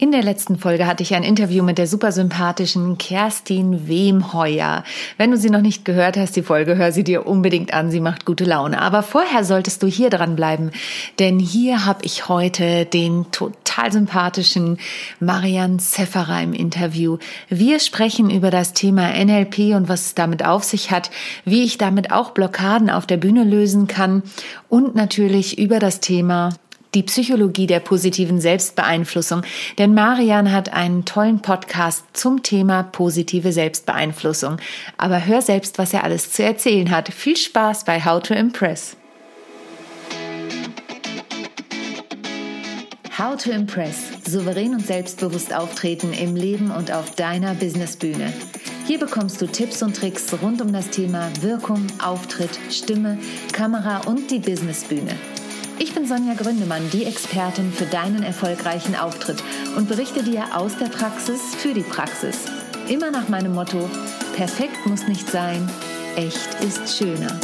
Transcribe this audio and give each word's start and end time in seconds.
In 0.00 0.12
der 0.12 0.22
letzten 0.22 0.58
Folge 0.58 0.86
hatte 0.86 1.02
ich 1.02 1.12
ein 1.16 1.24
Interview 1.24 1.64
mit 1.64 1.76
der 1.76 1.88
super 1.88 2.12
sympathischen 2.12 2.98
Kerstin 2.98 3.88
Wemheuer. 3.88 4.84
Wenn 5.16 5.32
du 5.32 5.36
sie 5.36 5.50
noch 5.50 5.60
nicht 5.60 5.84
gehört 5.84 6.16
hast, 6.16 6.36
die 6.36 6.44
Folge, 6.44 6.76
hör 6.76 6.92
sie 6.92 7.02
dir 7.02 7.26
unbedingt 7.26 7.74
an, 7.74 7.90
sie 7.90 7.98
macht 7.98 8.24
gute 8.24 8.44
Laune. 8.44 8.80
Aber 8.80 9.02
vorher 9.02 9.42
solltest 9.42 9.82
du 9.82 9.88
hier 9.88 10.08
dran 10.08 10.36
bleiben, 10.36 10.70
denn 11.18 11.40
hier 11.40 11.84
habe 11.84 12.04
ich 12.04 12.28
heute 12.28 12.84
den 12.84 13.32
total 13.32 13.90
sympathischen 13.90 14.78
Marian 15.18 15.80
Zefferer 15.80 16.44
im 16.44 16.52
Interview. 16.52 17.18
Wir 17.48 17.80
sprechen 17.80 18.30
über 18.30 18.52
das 18.52 18.74
Thema 18.74 19.08
NLP 19.12 19.74
und 19.74 19.88
was 19.88 20.06
es 20.06 20.14
damit 20.14 20.44
auf 20.44 20.62
sich 20.62 20.92
hat, 20.92 21.10
wie 21.44 21.64
ich 21.64 21.76
damit 21.76 22.12
auch 22.12 22.30
Blockaden 22.30 22.88
auf 22.88 23.04
der 23.04 23.16
Bühne 23.16 23.42
lösen 23.42 23.88
kann 23.88 24.22
und 24.68 24.94
natürlich 24.94 25.58
über 25.58 25.80
das 25.80 25.98
Thema 25.98 26.50
die 26.94 27.02
Psychologie 27.02 27.66
der 27.66 27.80
positiven 27.80 28.40
Selbstbeeinflussung. 28.40 29.42
Denn 29.78 29.94
Marian 29.94 30.52
hat 30.52 30.72
einen 30.72 31.04
tollen 31.04 31.40
Podcast 31.40 32.04
zum 32.12 32.42
Thema 32.42 32.82
positive 32.82 33.52
Selbstbeeinflussung. 33.52 34.58
Aber 34.96 35.26
hör 35.26 35.42
selbst, 35.42 35.78
was 35.78 35.92
er 35.92 36.04
alles 36.04 36.32
zu 36.32 36.42
erzählen 36.42 36.90
hat. 36.90 37.12
Viel 37.12 37.36
Spaß 37.36 37.84
bei 37.84 38.04
How 38.04 38.22
to 38.22 38.34
Impress. 38.34 38.96
How 43.18 43.36
to 43.36 43.50
Impress. 43.50 43.96
Souverän 44.24 44.74
und 44.74 44.86
selbstbewusst 44.86 45.52
auftreten 45.52 46.12
im 46.12 46.36
Leben 46.36 46.70
und 46.70 46.92
auf 46.92 47.16
deiner 47.16 47.54
Businessbühne. 47.54 48.32
Hier 48.86 49.00
bekommst 49.00 49.42
du 49.42 49.46
Tipps 49.46 49.82
und 49.82 49.96
Tricks 49.96 50.32
rund 50.40 50.62
um 50.62 50.72
das 50.72 50.88
Thema 50.90 51.28
Wirkung, 51.40 51.84
Auftritt, 52.02 52.58
Stimme, 52.70 53.18
Kamera 53.52 54.02
und 54.06 54.30
die 54.30 54.38
Businessbühne. 54.38 55.16
Ich 55.80 55.94
bin 55.94 56.06
Sonja 56.06 56.34
Gründemann, 56.34 56.90
die 56.90 57.04
Expertin 57.04 57.72
für 57.72 57.86
deinen 57.86 58.24
erfolgreichen 58.24 58.96
Auftritt 58.96 59.44
und 59.76 59.88
berichte 59.88 60.24
dir 60.24 60.46
aus 60.56 60.76
der 60.76 60.86
Praxis 60.86 61.54
für 61.54 61.72
die 61.72 61.82
Praxis. 61.82 62.46
Immer 62.88 63.12
nach 63.12 63.28
meinem 63.28 63.54
Motto, 63.54 63.88
perfekt 64.34 64.86
muss 64.86 65.06
nicht 65.06 65.30
sein, 65.30 65.70
echt 66.16 66.64
ist 66.64 66.98
schöner. 66.98 67.38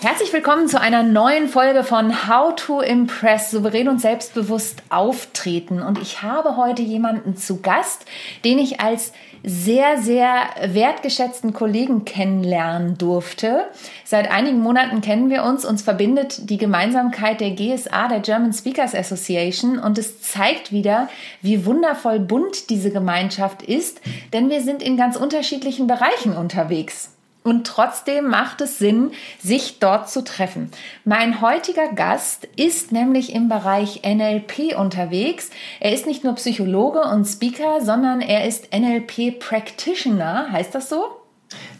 Herzlich 0.00 0.32
willkommen 0.32 0.66
zu 0.66 0.80
einer 0.80 1.04
neuen 1.04 1.46
Folge 1.46 1.84
von 1.84 2.26
How 2.26 2.56
to 2.56 2.80
Impress, 2.80 3.52
souverän 3.52 3.88
und 3.88 4.00
selbstbewusst 4.00 4.82
auftreten. 4.88 5.82
Und 5.82 6.00
ich 6.00 6.22
habe 6.22 6.56
heute 6.56 6.82
jemanden 6.82 7.36
zu 7.36 7.60
Gast, 7.60 8.06
den 8.44 8.58
ich 8.58 8.80
als 8.80 9.12
sehr, 9.42 10.00
sehr 10.00 10.50
wertgeschätzten 10.62 11.52
Kollegen 11.52 12.04
kennenlernen 12.04 12.98
durfte. 12.98 13.64
Seit 14.04 14.30
einigen 14.30 14.60
Monaten 14.60 15.00
kennen 15.00 15.30
wir 15.30 15.44
uns. 15.44 15.64
Uns 15.64 15.82
verbindet 15.82 16.50
die 16.50 16.58
Gemeinsamkeit 16.58 17.40
der 17.40 17.52
GSA, 17.52 18.08
der 18.08 18.20
German 18.20 18.52
Speakers 18.52 18.94
Association. 18.94 19.78
Und 19.78 19.98
es 19.98 20.20
zeigt 20.20 20.72
wieder, 20.72 21.08
wie 21.42 21.64
wundervoll 21.64 22.20
bunt 22.20 22.70
diese 22.70 22.90
Gemeinschaft 22.90 23.62
ist, 23.62 24.00
denn 24.32 24.50
wir 24.50 24.60
sind 24.60 24.82
in 24.82 24.96
ganz 24.96 25.16
unterschiedlichen 25.16 25.86
Bereichen 25.86 26.36
unterwegs. 26.36 27.10
Und 27.42 27.66
trotzdem 27.66 28.28
macht 28.28 28.60
es 28.60 28.78
Sinn, 28.78 29.12
sich 29.38 29.78
dort 29.78 30.10
zu 30.10 30.22
treffen. 30.22 30.70
Mein 31.04 31.40
heutiger 31.40 31.92
Gast 31.94 32.46
ist 32.56 32.92
nämlich 32.92 33.34
im 33.34 33.48
Bereich 33.48 34.02
NLP 34.04 34.76
unterwegs. 34.76 35.48
Er 35.80 35.92
ist 35.92 36.06
nicht 36.06 36.22
nur 36.22 36.34
Psychologe 36.34 37.00
und 37.00 37.24
Speaker, 37.24 37.80
sondern 37.82 38.20
er 38.20 38.46
ist 38.46 38.74
NLP 38.74 39.38
Practitioner. 39.38 40.52
Heißt 40.52 40.74
das 40.74 40.90
so? 40.90 41.20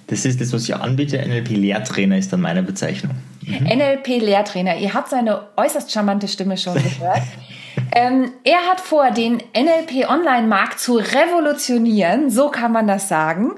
Das 0.06 0.25
ist 0.25 0.41
das, 0.41 0.53
was 0.53 0.64
ich 0.64 0.75
anbiete. 0.75 1.19
NLP-Lehrtrainer 1.19 2.19
ist 2.19 2.33
dann 2.33 2.41
meine 2.41 2.64
Bezeichnung. 2.64 3.14
Mhm. 3.42 3.66
NLP-Lehrtrainer. 3.66 4.77
Ihr 4.78 4.92
habt 4.92 5.08
seine 5.11 5.42
äußerst 5.56 5.92
charmante 5.92 6.27
Stimme 6.27 6.56
schon 6.56 6.75
gehört. 6.75 7.22
ähm, 7.92 8.33
er 8.42 8.58
hat 8.69 8.81
vor, 8.81 9.12
den 9.12 9.42
NLP-Online-Markt 9.55 10.81
zu 10.81 10.97
revolutionieren. 10.97 12.28
So 12.28 12.48
kann 12.48 12.72
man 12.72 12.88
das 12.88 13.08
sagen. 13.08 13.53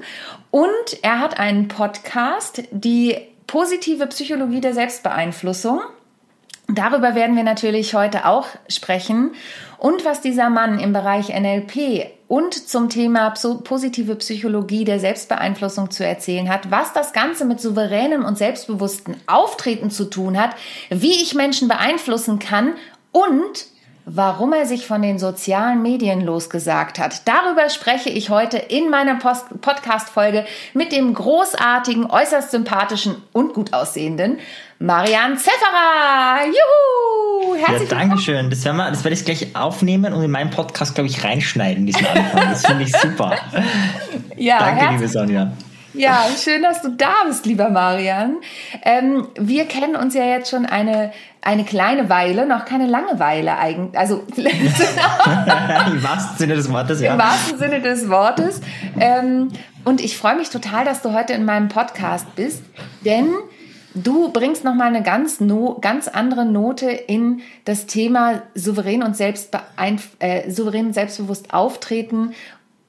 Und 0.53 0.99
er 1.01 1.17
hat 1.17 1.39
einen 1.39 1.67
Podcast, 1.67 2.61
die 2.69 3.17
positive 3.47 4.05
Psychologie 4.05 4.61
der 4.61 4.75
Selbstbeeinflussung. 4.75 5.81
Darüber 6.67 7.15
werden 7.15 7.35
wir 7.35 7.41
natürlich 7.41 7.95
heute 7.95 8.27
auch 8.27 8.45
sprechen. 8.67 9.31
Und 9.79 10.05
was 10.05 10.21
dieser 10.21 10.51
Mann 10.51 10.77
im 10.77 10.93
Bereich 10.93 11.29
NLP 11.29 12.05
und 12.27 12.53
zum 12.53 12.89
Thema 12.89 13.33
positive 13.63 14.15
Psychologie 14.17 14.85
der 14.85 14.99
Selbstbeeinflussung 14.99 15.89
zu 15.89 16.05
erzählen 16.05 16.47
hat, 16.49 16.69
was 16.69 16.93
das 16.93 17.13
Ganze 17.13 17.45
mit 17.45 17.59
souveränem 17.59 18.23
und 18.23 18.37
selbstbewussten 18.37 19.15
Auftreten 19.25 19.89
zu 19.89 20.05
tun 20.05 20.39
hat, 20.39 20.55
wie 20.91 21.13
ich 21.13 21.33
Menschen 21.33 21.67
beeinflussen 21.67 22.37
kann 22.37 22.75
und 23.11 23.72
warum 24.05 24.53
er 24.53 24.65
sich 24.65 24.85
von 24.85 25.01
den 25.01 25.17
sozialen 25.17 25.81
Medien 25.81 26.21
losgesagt 26.21 26.99
hat. 26.99 27.27
Darüber 27.27 27.69
spreche 27.69 28.09
ich 28.09 28.29
heute 28.29 28.57
in 28.57 28.89
meiner 28.89 29.15
Podcast-Folge 29.15 30.45
mit 30.73 30.91
dem 30.91 31.13
großartigen, 31.13 32.09
äußerst 32.09 32.51
sympathischen 32.51 33.15
und 33.31 33.53
gut 33.53 33.73
aussehenden 33.73 34.39
Marian 34.79 35.37
Zefferer. 35.37 36.45
Juhu! 36.45 37.55
Herzlich 37.55 37.89
ja, 37.89 37.97
Dankeschön. 37.97 38.49
Das, 38.49 38.65
wir, 38.65 38.73
das 38.73 39.03
werde 39.05 39.15
ich 39.15 39.23
gleich 39.23 39.55
aufnehmen 39.55 40.13
und 40.13 40.23
in 40.23 40.31
meinen 40.31 40.49
Podcast, 40.49 40.95
glaube 40.95 41.09
ich, 41.09 41.23
reinschneiden, 41.23 41.85
diesen 41.85 42.05
Anfang. 42.05 42.49
Das 42.49 42.65
finde 42.65 42.83
ich 42.83 42.91
super. 42.91 43.37
ja, 44.35 44.59
Danke, 44.59 44.95
liebe 44.95 45.07
Sonja. 45.07 45.53
Ja, 45.93 46.25
schön, 46.37 46.63
dass 46.63 46.81
du 46.81 46.89
da 46.89 47.13
bist, 47.27 47.45
lieber 47.45 47.69
Marian. 47.69 48.37
Ähm, 48.83 49.27
wir 49.39 49.65
kennen 49.65 49.95
uns 49.95 50.15
ja 50.15 50.25
jetzt 50.25 50.49
schon 50.49 50.65
eine, 50.65 51.11
eine 51.41 51.63
kleine 51.65 52.09
Weile, 52.09 52.47
noch 52.47 52.65
keine 52.65 52.87
lange 52.87 53.19
Weile 53.19 53.57
eigentlich. 53.57 53.97
Also 53.97 54.23
im 54.35 56.03
wahrsten 56.03 56.37
Sinne 56.37 56.55
des 56.55 56.71
Wortes, 56.71 56.99
ja. 56.99 57.13
Im 57.13 57.19
wahrsten 57.19 57.59
Sinne 57.59 57.81
des 57.81 58.09
Wortes. 58.09 58.61
Ähm, 58.99 59.49
und 59.85 60.01
ich 60.01 60.17
freue 60.17 60.35
mich 60.35 60.49
total, 60.49 60.83
dass 60.83 61.01
du 61.03 61.13
heute 61.13 61.33
in 61.33 61.45
meinem 61.45 61.69
Podcast 61.69 62.35
bist, 62.35 62.63
denn 63.05 63.27
du 63.93 64.31
bringst 64.31 64.63
noch 64.63 64.73
mal 64.73 64.87
eine 64.87 65.03
ganz, 65.03 65.39
no, 65.39 65.77
ganz 65.79 66.07
andere 66.07 66.45
Note 66.45 66.89
in 66.89 67.41
das 67.65 67.85
Thema 67.85 68.41
souverän 68.55 69.03
und, 69.03 69.19
äh, 69.19 70.49
souverän 70.49 70.87
und 70.87 70.93
selbstbewusst 70.93 71.53
auftreten 71.53 72.33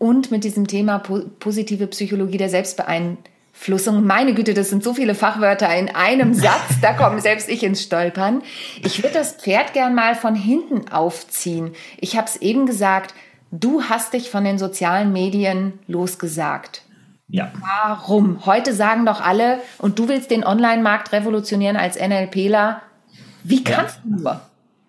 und 0.05 0.31
mit 0.31 0.45
diesem 0.45 0.67
Thema 0.67 0.99
positive 0.99 1.87
Psychologie 1.87 2.37
der 2.37 2.51
Selbstbeeinflussung. 2.51 4.05
Meine 4.05 4.35
Güte, 4.35 4.53
das 4.53 4.69
sind 4.69 4.85
so 4.85 4.93
viele 4.93 5.15
Fachwörter 5.15 5.75
in 5.75 5.89
einem 5.95 6.35
Satz, 6.35 6.79
da 6.83 6.93
komme 6.93 7.23
selbst 7.23 7.49
ich 7.49 7.63
ins 7.63 7.83
Stolpern. 7.83 8.43
Ich 8.85 9.03
würde 9.03 9.15
das 9.15 9.33
Pferd 9.33 9.73
gern 9.73 9.95
mal 9.95 10.15
von 10.15 10.35
hinten 10.35 10.89
aufziehen. 10.93 11.73
Ich 11.97 12.19
habe 12.19 12.27
es 12.27 12.37
eben 12.37 12.67
gesagt, 12.67 13.15
du 13.51 13.85
hast 13.85 14.13
dich 14.13 14.29
von 14.29 14.45
den 14.45 14.59
sozialen 14.59 15.11
Medien 15.11 15.79
losgesagt. 15.87 16.83
Ja. 17.29 17.51
Warum? 17.59 18.45
Heute 18.45 18.75
sagen 18.75 19.07
doch 19.07 19.23
alle, 19.23 19.59
und 19.79 19.99
du 19.99 20.09
willst 20.09 20.31
den 20.31 20.45
Online-Markt 20.45 21.13
revolutionieren 21.13 21.79
als 21.79 21.99
NLPler. 21.99 22.83
Wie 23.43 23.65
kannst 23.65 23.97
ja. 23.97 24.03
du 24.05 24.23
nur? 24.23 24.41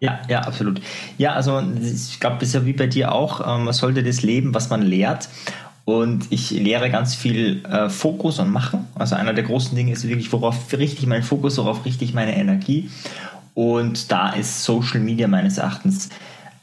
Ja, 0.05 0.19
ja, 0.29 0.41
absolut. 0.41 0.81
Ja, 1.17 1.33
also 1.33 1.61
ich 1.81 2.19
glaube, 2.19 2.37
das 2.39 2.49
ist 2.49 2.55
ja 2.55 2.65
wie 2.65 2.73
bei 2.73 2.87
dir 2.87 3.11
auch, 3.11 3.41
ähm, 3.41 3.65
man 3.65 3.73
sollte 3.73 4.03
das 4.03 4.21
leben, 4.21 4.53
was 4.53 4.69
man 4.69 4.81
lehrt. 4.81 5.29
Und 5.85 6.31
ich 6.31 6.49
lehre 6.49 6.89
ganz 6.89 7.13
viel 7.13 7.63
äh, 7.65 7.89
Fokus 7.89 8.39
und 8.39 8.49
Machen. 8.49 8.87
Also 8.95 9.15
einer 9.15 9.33
der 9.33 9.43
großen 9.43 9.75
Dinge 9.75 9.91
ist 9.91 10.07
wirklich, 10.07 10.31
worauf 10.33 10.73
richte 10.73 10.99
ich 10.99 11.07
meinen 11.07 11.21
Fokus, 11.23 11.57
worauf 11.59 11.85
richte 11.85 12.03
ich 12.03 12.13
meine 12.13 12.35
Energie. 12.35 12.89
Und 13.53 14.11
da 14.11 14.31
ist 14.31 14.63
Social 14.63 14.99
Media 14.99 15.27
meines 15.27 15.59
Erachtens 15.59 16.09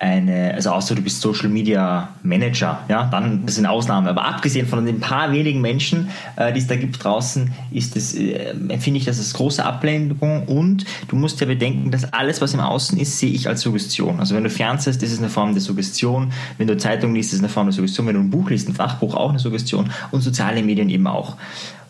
eine, 0.03 0.53
also 0.55 0.71
außer 0.71 0.97
du 0.97 1.03
bist 1.03 1.21
Social 1.21 1.49
Media 1.49 2.09
Manager, 2.25 2.81
ja, 2.89 3.05
dann 3.05 3.47
das 3.47 3.57
eine 3.59 3.71
Ausnahme. 3.71 4.11
Aber 4.11 4.25
abgesehen 4.25 4.67
von 4.67 4.85
den 4.85 4.99
paar 4.99 5.31
wenigen 5.31 5.61
Menschen, 5.61 6.11
äh, 6.35 6.53
die 6.53 6.59
es 6.59 6.67
da 6.67 6.75
gibt 6.75 7.03
draußen, 7.03 7.53
ist 7.71 7.97
äh, 8.19 8.51
empfinde 8.69 8.99
ich 8.99 9.05
das 9.05 9.19
als 9.19 9.33
große 9.33 9.65
Ablenkung 9.65 10.43
und 10.47 10.85
du 11.07 11.15
musst 11.15 11.41
ja 11.41 11.47
bedenken, 11.47 11.93
dass 11.93 12.13
alles, 12.13 12.41
was 12.41 12.53
im 12.53 12.59
Außen 12.59 12.99
ist, 12.99 13.21
sehe 13.21 13.31
ich 13.31 13.47
als 13.49 13.61
Suggestion. 13.61 14.19
Also 14.19 14.35
wenn 14.35 14.43
du 14.43 14.51
fernsiehst, 14.51 15.01
ist 15.05 15.13
es 15.13 15.21
eine 15.21 15.29
Form 15.29 15.53
der 15.53 15.63
Suggestion. 15.63 16.33
Wenn 16.59 16.66
du 16.66 16.77
Zeitung 16.77 17.15
liest, 17.15 17.28
ist 17.28 17.39
es 17.39 17.45
eine 17.45 17.48
Form 17.48 17.69
der 17.69 17.75
Suggestion. 17.75 18.09
Wenn 18.09 18.15
du 18.15 18.21
ein 18.21 18.31
Buch 18.31 18.51
liest, 18.51 18.69
ein 18.69 18.75
Fachbuch 18.75 19.15
auch 19.15 19.31
eine 19.31 19.39
Suggestion 19.39 19.93
und 20.10 20.22
soziale 20.22 20.65
Medien 20.65 20.89
eben 20.89 21.07
auch. 21.07 21.37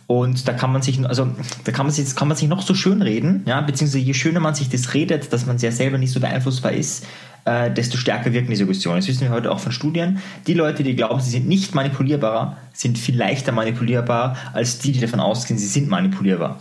Und 0.06 0.46
da 0.46 0.52
kann 0.52 0.70
man 0.70 0.82
sich, 0.82 1.02
also 1.06 1.28
da 1.64 1.72
kann 1.72 1.86
man 1.86 1.94
sich, 1.94 2.04
das 2.04 2.14
kann 2.14 2.28
man 2.28 2.36
sich 2.36 2.46
noch 2.46 2.60
so 2.60 2.74
schön 2.74 3.00
reden, 3.00 3.44
ja, 3.46 3.62
beziehungsweise 3.62 4.04
je 4.04 4.12
schöner 4.12 4.40
man 4.40 4.54
sich 4.54 4.68
das 4.68 4.92
redet, 4.92 5.32
dass 5.32 5.46
man 5.46 5.56
ja 5.56 5.72
selber 5.72 5.96
nicht 5.96 6.12
so 6.12 6.20
beeinflussbar 6.20 6.72
ist, 6.72 7.06
äh, 7.44 7.70
desto 7.70 7.96
stärker 7.96 8.32
wirken 8.32 8.50
die 8.50 8.56
Suggestionen. 8.56 9.00
Das 9.00 9.08
wissen 9.08 9.22
wir 9.22 9.30
heute 9.30 9.50
auch 9.50 9.58
von 9.58 9.72
Studien. 9.72 10.20
Die 10.46 10.54
Leute, 10.54 10.82
die 10.82 10.94
glauben, 10.94 11.20
sie 11.20 11.30
sind 11.30 11.48
nicht 11.48 11.74
manipulierbar, 11.74 12.56
sind 12.72 12.98
viel 12.98 13.16
leichter 13.16 13.52
manipulierbar 13.52 14.36
als 14.52 14.78
die, 14.78 14.92
die 14.92 15.00
davon 15.00 15.20
ausgehen, 15.20 15.58
sie 15.58 15.66
sind 15.66 15.88
manipulierbar. 15.88 16.60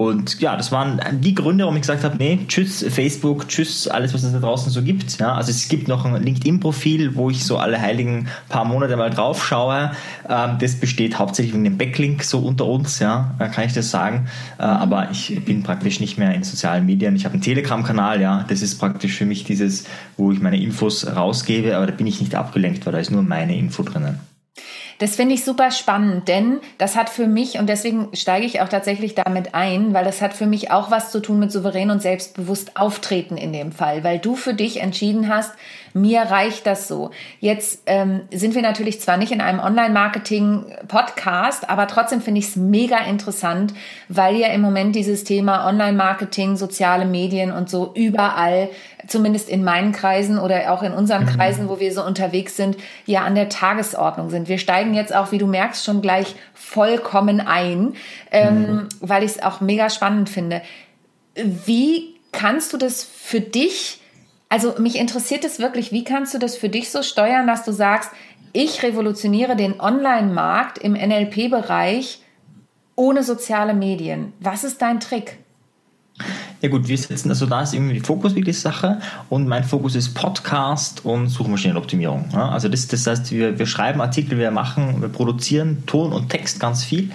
Und 0.00 0.40
ja, 0.40 0.56
das 0.56 0.70
waren 0.70 1.00
die 1.20 1.34
Gründe, 1.34 1.64
warum 1.64 1.74
ich 1.74 1.80
gesagt 1.80 2.04
habe, 2.04 2.16
nee, 2.18 2.38
tschüss 2.46 2.86
Facebook, 2.88 3.48
tschüss 3.48 3.88
alles, 3.88 4.14
was 4.14 4.22
es 4.22 4.32
da 4.32 4.38
draußen 4.38 4.70
so 4.70 4.80
gibt. 4.80 5.18
Ja, 5.18 5.34
also 5.34 5.50
es 5.50 5.68
gibt 5.68 5.88
noch 5.88 6.04
ein 6.04 6.22
LinkedIn-Profil, 6.22 7.16
wo 7.16 7.30
ich 7.30 7.44
so 7.44 7.58
alle 7.58 7.80
heiligen 7.80 8.28
paar 8.48 8.64
Monate 8.64 8.96
mal 8.96 9.10
drauf 9.10 9.44
schaue. 9.44 9.90
Ähm, 10.28 10.58
das 10.60 10.76
besteht 10.76 11.18
hauptsächlich 11.18 11.52
wegen 11.52 11.64
dem 11.64 11.78
Backlink 11.78 12.22
so 12.22 12.38
unter 12.38 12.66
uns, 12.66 13.00
ja, 13.00 13.34
kann 13.40 13.64
ich 13.64 13.72
das 13.72 13.90
sagen. 13.90 14.28
Äh, 14.60 14.62
aber 14.62 15.10
ich 15.10 15.44
bin 15.44 15.64
praktisch 15.64 15.98
nicht 15.98 16.16
mehr 16.16 16.32
in 16.32 16.44
sozialen 16.44 16.86
Medien. 16.86 17.16
Ich 17.16 17.24
habe 17.24 17.32
einen 17.32 17.42
Telegram-Kanal, 17.42 18.20
ja, 18.20 18.44
das 18.48 18.62
ist 18.62 18.78
praktisch 18.78 19.16
für 19.16 19.26
mich 19.26 19.42
dieses, 19.42 19.84
wo 20.16 20.30
ich 20.30 20.40
meine 20.40 20.62
Infos 20.62 21.08
rausgebe, 21.08 21.76
aber 21.76 21.88
da 21.88 21.92
bin 21.92 22.06
ich 22.06 22.20
nicht 22.20 22.36
abgelenkt, 22.36 22.86
weil 22.86 22.92
da 22.92 23.00
ist 23.00 23.10
nur 23.10 23.22
meine 23.22 23.58
Info 23.58 23.82
drinnen. 23.82 24.20
Das 24.98 25.14
finde 25.14 25.34
ich 25.34 25.44
super 25.44 25.70
spannend, 25.70 26.26
denn 26.26 26.58
das 26.76 26.96
hat 26.96 27.08
für 27.08 27.28
mich, 27.28 27.58
und 27.58 27.68
deswegen 27.68 28.08
steige 28.14 28.46
ich 28.46 28.60
auch 28.60 28.68
tatsächlich 28.68 29.14
damit 29.14 29.54
ein, 29.54 29.94
weil 29.94 30.04
das 30.04 30.20
hat 30.20 30.34
für 30.34 30.46
mich 30.46 30.72
auch 30.72 30.90
was 30.90 31.12
zu 31.12 31.20
tun 31.20 31.38
mit 31.38 31.52
souverän 31.52 31.90
und 31.90 32.02
selbstbewusst 32.02 32.76
auftreten 32.76 33.36
in 33.36 33.52
dem 33.52 33.70
Fall, 33.70 34.02
weil 34.02 34.18
du 34.18 34.34
für 34.34 34.54
dich 34.54 34.80
entschieden 34.80 35.28
hast, 35.28 35.52
mir 35.94 36.22
reicht 36.22 36.66
das 36.66 36.88
so. 36.88 37.10
Jetzt 37.40 37.82
ähm, 37.86 38.22
sind 38.32 38.54
wir 38.54 38.62
natürlich 38.62 39.00
zwar 39.00 39.16
nicht 39.16 39.32
in 39.32 39.40
einem 39.40 39.60
Online-Marketing-Podcast, 39.60 41.70
aber 41.70 41.86
trotzdem 41.86 42.20
finde 42.20 42.40
ich 42.40 42.48
es 42.48 42.56
mega 42.56 42.98
interessant, 42.98 43.74
weil 44.08 44.36
ja 44.36 44.48
im 44.48 44.60
Moment 44.60 44.96
dieses 44.96 45.24
Thema 45.24 45.66
Online-Marketing, 45.66 46.56
soziale 46.56 47.04
Medien 47.04 47.52
und 47.52 47.70
so 47.70 47.92
überall 47.94 48.70
zumindest 49.08 49.48
in 49.48 49.64
meinen 49.64 49.92
Kreisen 49.92 50.38
oder 50.38 50.72
auch 50.72 50.82
in 50.82 50.92
unseren 50.92 51.24
mhm. 51.24 51.30
Kreisen, 51.30 51.68
wo 51.68 51.80
wir 51.80 51.92
so 51.92 52.04
unterwegs 52.04 52.56
sind, 52.56 52.76
ja 53.06 53.22
an 53.22 53.34
der 53.34 53.48
Tagesordnung 53.48 54.30
sind. 54.30 54.48
Wir 54.48 54.58
steigen 54.58 54.94
jetzt 54.94 55.14
auch, 55.14 55.32
wie 55.32 55.38
du 55.38 55.46
merkst, 55.46 55.84
schon 55.84 56.02
gleich 56.02 56.36
vollkommen 56.54 57.40
ein, 57.40 57.94
ähm, 58.30 58.60
mhm. 58.60 58.88
weil 59.00 59.24
ich 59.24 59.32
es 59.32 59.42
auch 59.42 59.60
mega 59.60 59.90
spannend 59.90 60.28
finde. 60.28 60.62
Wie 61.34 62.14
kannst 62.32 62.72
du 62.72 62.76
das 62.76 63.02
für 63.02 63.40
dich, 63.40 64.00
also 64.48 64.74
mich 64.78 64.96
interessiert 64.96 65.44
es 65.44 65.58
wirklich, 65.58 65.92
wie 65.92 66.04
kannst 66.04 66.34
du 66.34 66.38
das 66.38 66.56
für 66.56 66.68
dich 66.68 66.90
so 66.90 67.02
steuern, 67.02 67.46
dass 67.46 67.64
du 67.64 67.72
sagst, 67.72 68.10
ich 68.52 68.82
revolutioniere 68.82 69.56
den 69.56 69.80
Online-Markt 69.80 70.78
im 70.78 70.92
NLP-Bereich 70.94 72.20
ohne 72.96 73.22
soziale 73.22 73.74
Medien. 73.74 74.32
Was 74.40 74.64
ist 74.64 74.82
dein 74.82 75.00
Trick? 75.00 75.38
Ja 76.60 76.68
gut, 76.68 76.88
wir 76.88 76.98
setzen, 76.98 77.28
also 77.30 77.46
da 77.46 77.62
ist 77.62 77.72
irgendwie 77.72 77.94
die 77.94 78.00
Fokus 78.00 78.34
wirklich 78.34 78.58
Sache 78.58 78.98
und 79.28 79.46
mein 79.46 79.62
Fokus 79.62 79.94
ist 79.94 80.14
Podcast 80.14 81.04
und 81.04 81.28
Suchmaschinenoptimierung. 81.28 82.30
Ja, 82.32 82.48
also 82.48 82.68
das, 82.68 82.88
das 82.88 83.06
heißt, 83.06 83.30
wir, 83.30 83.58
wir 83.58 83.66
schreiben 83.66 84.00
Artikel, 84.00 84.38
wir 84.38 84.50
machen, 84.50 85.00
wir 85.00 85.08
produzieren 85.08 85.84
Ton 85.86 86.12
und 86.12 86.28
Text 86.28 86.58
ganz 86.58 86.82
viel 86.82 87.10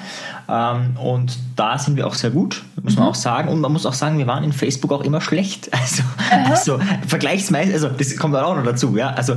und 0.48 1.38
da 1.56 1.78
sind 1.78 1.96
wir 1.96 2.06
auch 2.06 2.14
sehr 2.14 2.30
gut, 2.30 2.64
muss 2.82 2.96
man 2.96 3.06
mhm. 3.06 3.12
auch 3.12 3.16
sagen. 3.16 3.50
Und 3.50 3.62
man 3.62 3.72
muss 3.72 3.86
auch 3.86 3.94
sagen, 3.94 4.18
wir 4.18 4.28
waren 4.28 4.44
in 4.44 4.54
Facebook 4.54 4.92
auch 4.92 5.04
immer 5.04 5.22
schlecht. 5.22 5.70
Also, 5.84 6.04
also 6.30 6.80
vergleichsweise, 7.08 7.74
also 7.74 7.90
das 7.90 8.16
kommt 8.18 8.36
auch 8.36 8.56
noch 8.56 8.64
dazu, 8.64 8.96
ja. 8.96 9.10
Also 9.10 9.36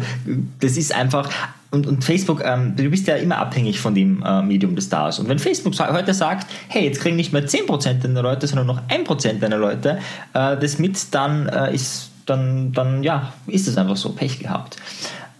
das 0.61 0.77
ist 0.77 0.95
einfach, 0.95 1.29
und, 1.71 1.87
und 1.87 2.05
Facebook, 2.05 2.43
ähm, 2.45 2.75
du 2.77 2.89
bist 2.89 3.07
ja 3.07 3.17
immer 3.17 3.39
abhängig 3.39 3.81
von 3.81 3.95
dem 3.95 4.23
äh, 4.23 4.43
Medium, 4.43 4.77
das 4.77 4.89
da 4.89 5.09
ist. 5.09 5.19
Und 5.19 5.29
wenn 5.29 5.39
Facebook 5.39 5.75
heute 5.79 6.15
sagt, 6.15 6.47
hey, 6.69 6.85
jetzt 6.85 7.01
kriegen 7.01 7.17
nicht 7.17 7.33
mehr 7.33 7.47
10% 7.47 8.01
deiner 8.01 8.23
Leute, 8.23 8.47
sondern 8.47 8.67
noch 8.67 8.81
1% 8.89 9.41
deiner 9.41 9.59
Leute 9.59 9.99
äh, 10.33 10.57
das 10.57 10.79
mit, 10.79 11.15
dann 11.15 11.49
äh, 11.49 11.75
ist 11.75 12.11
dann, 12.27 12.73
dann 12.73 13.03
ja, 13.03 13.33
ist 13.47 13.69
es 13.69 13.79
einfach 13.79 13.97
so, 13.97 14.11
Pech 14.11 14.41
gehabt. 14.41 14.77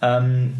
Ähm, 0.01 0.53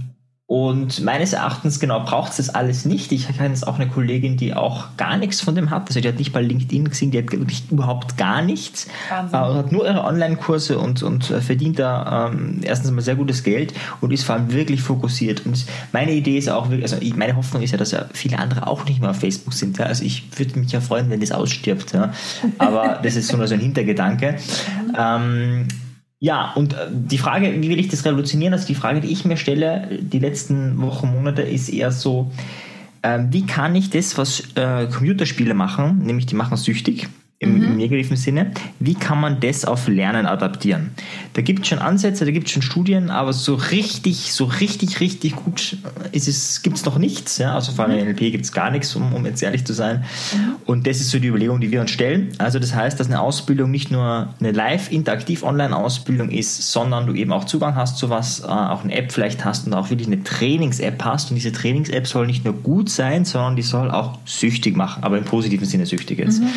und 0.50 1.04
meines 1.04 1.34
Erachtens, 1.34 1.78
genau, 1.78 2.00
braucht 2.00 2.32
es 2.32 2.38
das 2.38 2.50
alles 2.50 2.86
nicht. 2.86 3.12
Ich 3.12 3.28
kenne 3.28 3.50
jetzt 3.50 3.68
auch 3.68 3.76
eine 3.76 3.90
Kollegin, 3.90 4.38
die 4.38 4.54
auch 4.54 4.88
gar 4.96 5.18
nichts 5.18 5.42
von 5.42 5.56
dem 5.56 5.72
hat. 5.72 5.90
Also 5.90 6.00
die 6.00 6.08
hat 6.08 6.18
nicht 6.18 6.32
bei 6.32 6.42
LinkedIn 6.42 6.88
gesehen, 6.88 7.12
die 7.12 7.18
hat 7.18 7.34
wirklich 7.34 7.70
überhaupt 7.70 8.16
gar 8.16 8.42
nichts. 8.42 8.88
Wahnsinn. 9.10 9.38
Äh, 9.38 9.44
und 9.44 9.58
hat 9.58 9.72
nur 9.74 9.86
ihre 9.86 10.06
Online-Kurse 10.06 10.80
und, 10.80 11.04
und 11.04 11.30
äh, 11.32 11.42
verdient 11.42 11.80
da 11.80 12.30
ähm, 12.32 12.62
erstens 12.64 12.92
mal 12.92 13.02
sehr 13.02 13.16
gutes 13.16 13.44
Geld 13.44 13.74
und 14.00 14.14
ist 14.14 14.24
vor 14.24 14.36
allem 14.36 14.54
wirklich 14.54 14.82
fokussiert. 14.82 15.46
Und 15.46 15.66
meine 15.92 16.14
Idee 16.14 16.38
ist 16.38 16.48
auch 16.48 16.70
wirklich, 16.70 16.94
also 16.94 17.06
meine 17.18 17.36
Hoffnung 17.36 17.62
ist 17.62 17.72
ja, 17.72 17.78
dass 17.78 17.92
ja 17.92 18.06
viele 18.14 18.40
andere 18.40 18.68
auch 18.68 18.86
nicht 18.86 19.02
mehr 19.02 19.10
auf 19.10 19.20
Facebook 19.20 19.54
sind. 19.54 19.78
Ja? 19.78 19.88
Also 19.88 20.06
ich 20.06 20.30
würde 20.40 20.58
mich 20.60 20.72
ja 20.72 20.80
freuen, 20.80 21.10
wenn 21.10 21.20
das 21.20 21.34
ausstirbt. 21.34 21.92
Ja? 21.92 22.14
Aber 22.58 23.00
das 23.04 23.18
ist 23.18 23.28
so 23.28 23.36
nur 23.36 23.48
so 23.48 23.56
ein 23.56 23.60
Hintergedanke. 23.60 24.38
Mhm. 24.78 24.94
Ähm, 24.98 25.68
ja, 26.20 26.54
und 26.56 26.74
äh, 26.74 26.88
die 26.92 27.18
Frage, 27.18 27.62
wie 27.62 27.70
will 27.70 27.80
ich 27.80 27.90
das 27.90 28.06
revolutionieren? 28.06 28.54
Also 28.54 28.68
die 28.68 28.76
Frage, 28.76 29.02
die 29.02 29.10
ich 29.10 29.26
mir 29.26 29.38
stelle, 29.38 30.00
die 30.02 30.20
letzten 30.20 30.82
Wochen, 30.82 31.12
Monate, 31.12 31.44
ist 31.44 31.70
eher 31.70 31.92
so, 31.92 32.32
äh, 33.04 33.20
wie 33.30 33.46
kann 33.46 33.76
ich 33.76 33.90
das, 33.90 34.18
was 34.18 34.44
äh, 34.56 34.88
Computerspiele 34.88 35.54
machen, 35.54 36.00
nämlich 36.06 36.26
die 36.26 36.36
machen 36.36 36.58
süchtig, 36.58 37.08
im, 37.40 37.60
mhm. 37.60 37.78
negativen 37.78 38.18
Sinne. 38.18 38.52
Wie 38.80 38.96
kann 38.96 39.20
man 39.20 39.40
das 39.40 39.64
auf 39.64 39.88
Lernen 39.88 40.26
adaptieren? 40.26 40.92
Da 41.34 41.44
gibt 41.44 41.62
es 41.62 41.68
schon 41.68 41.78
Ansätze, 41.78 42.26
da 42.26 42.32
gibt 42.32 42.48
es 42.48 42.54
schon 42.54 42.64
Studien, 42.64 43.12
aber 43.12 43.32
so 43.32 43.54
richtig, 43.54 44.34
so 44.34 44.46
richtig, 44.46 45.00
richtig 45.00 45.36
gut 45.36 45.78
ist 46.12 46.28
es, 46.28 46.64
gibt 46.64 46.78
es 46.78 46.86
noch 46.86 46.98
nichts. 46.98 47.38
Ja? 47.38 47.54
Also 47.54 47.74
vor 47.74 47.86
allem 47.86 48.00
in 48.00 48.06
NLP 48.06 48.32
gibt 48.32 48.46
es 48.46 48.52
gar 48.52 48.72
nichts, 48.72 48.96
um, 48.96 49.14
um 49.14 49.24
jetzt 49.26 49.44
ehrlich 49.44 49.66
zu 49.66 49.74
sein. 49.74 50.04
Mhm. 50.34 50.56
Und 50.66 50.88
das 50.88 51.00
ist 51.00 51.12
so 51.12 51.20
die 51.20 51.28
Überlegung, 51.28 51.62
die 51.62 51.70
wir 51.70 51.80
uns 51.80 51.92
stellen. 51.92 52.30
Also 52.40 52.58
das 52.58 52.74
heißt, 52.74 53.00
dass 53.00 53.06
eine 53.06 53.22
Ausbildung 53.22 53.70
nicht 53.70 53.92
nur 53.92 54.34
eine 54.40 54.52
live, 54.52 54.92
interaktiv 54.92 55.44
Online-Ausbildung 55.44 56.30
ist, 56.30 56.72
sondern 56.72 57.06
du 57.06 57.14
eben 57.14 57.32
auch 57.32 57.46
Zugang 57.46 57.76
hast 57.76 57.98
zu 57.98 58.10
was, 58.10 58.40
äh, 58.40 58.46
auch 58.46 58.84
eine 58.84 58.96
App 58.96 59.12
vielleicht 59.12 59.46
hast 59.46 59.68
und 59.68 59.76
auch 59.76 59.92
wirklich 59.92 60.08
eine 60.08 60.24
Trainings-App 60.24 61.04
hast. 61.06 61.30
Und 61.30 61.36
diese 61.36 61.52
Trainings-App 61.52 62.08
soll 62.08 62.26
nicht 62.26 62.46
nur 62.46 62.56
gut 62.56 62.90
sein, 62.90 63.26
sondern 63.26 63.56
die 63.56 63.62
soll 63.62 63.92
auch 63.92 64.18
süchtig 64.26 64.76
machen, 64.76 65.04
aber 65.04 65.20
im 65.20 65.26
positiven 65.26 65.68
Sinne 65.68 65.86
süchtig 65.86 66.18
jetzt. 66.18 66.42
Mhm. 66.42 66.50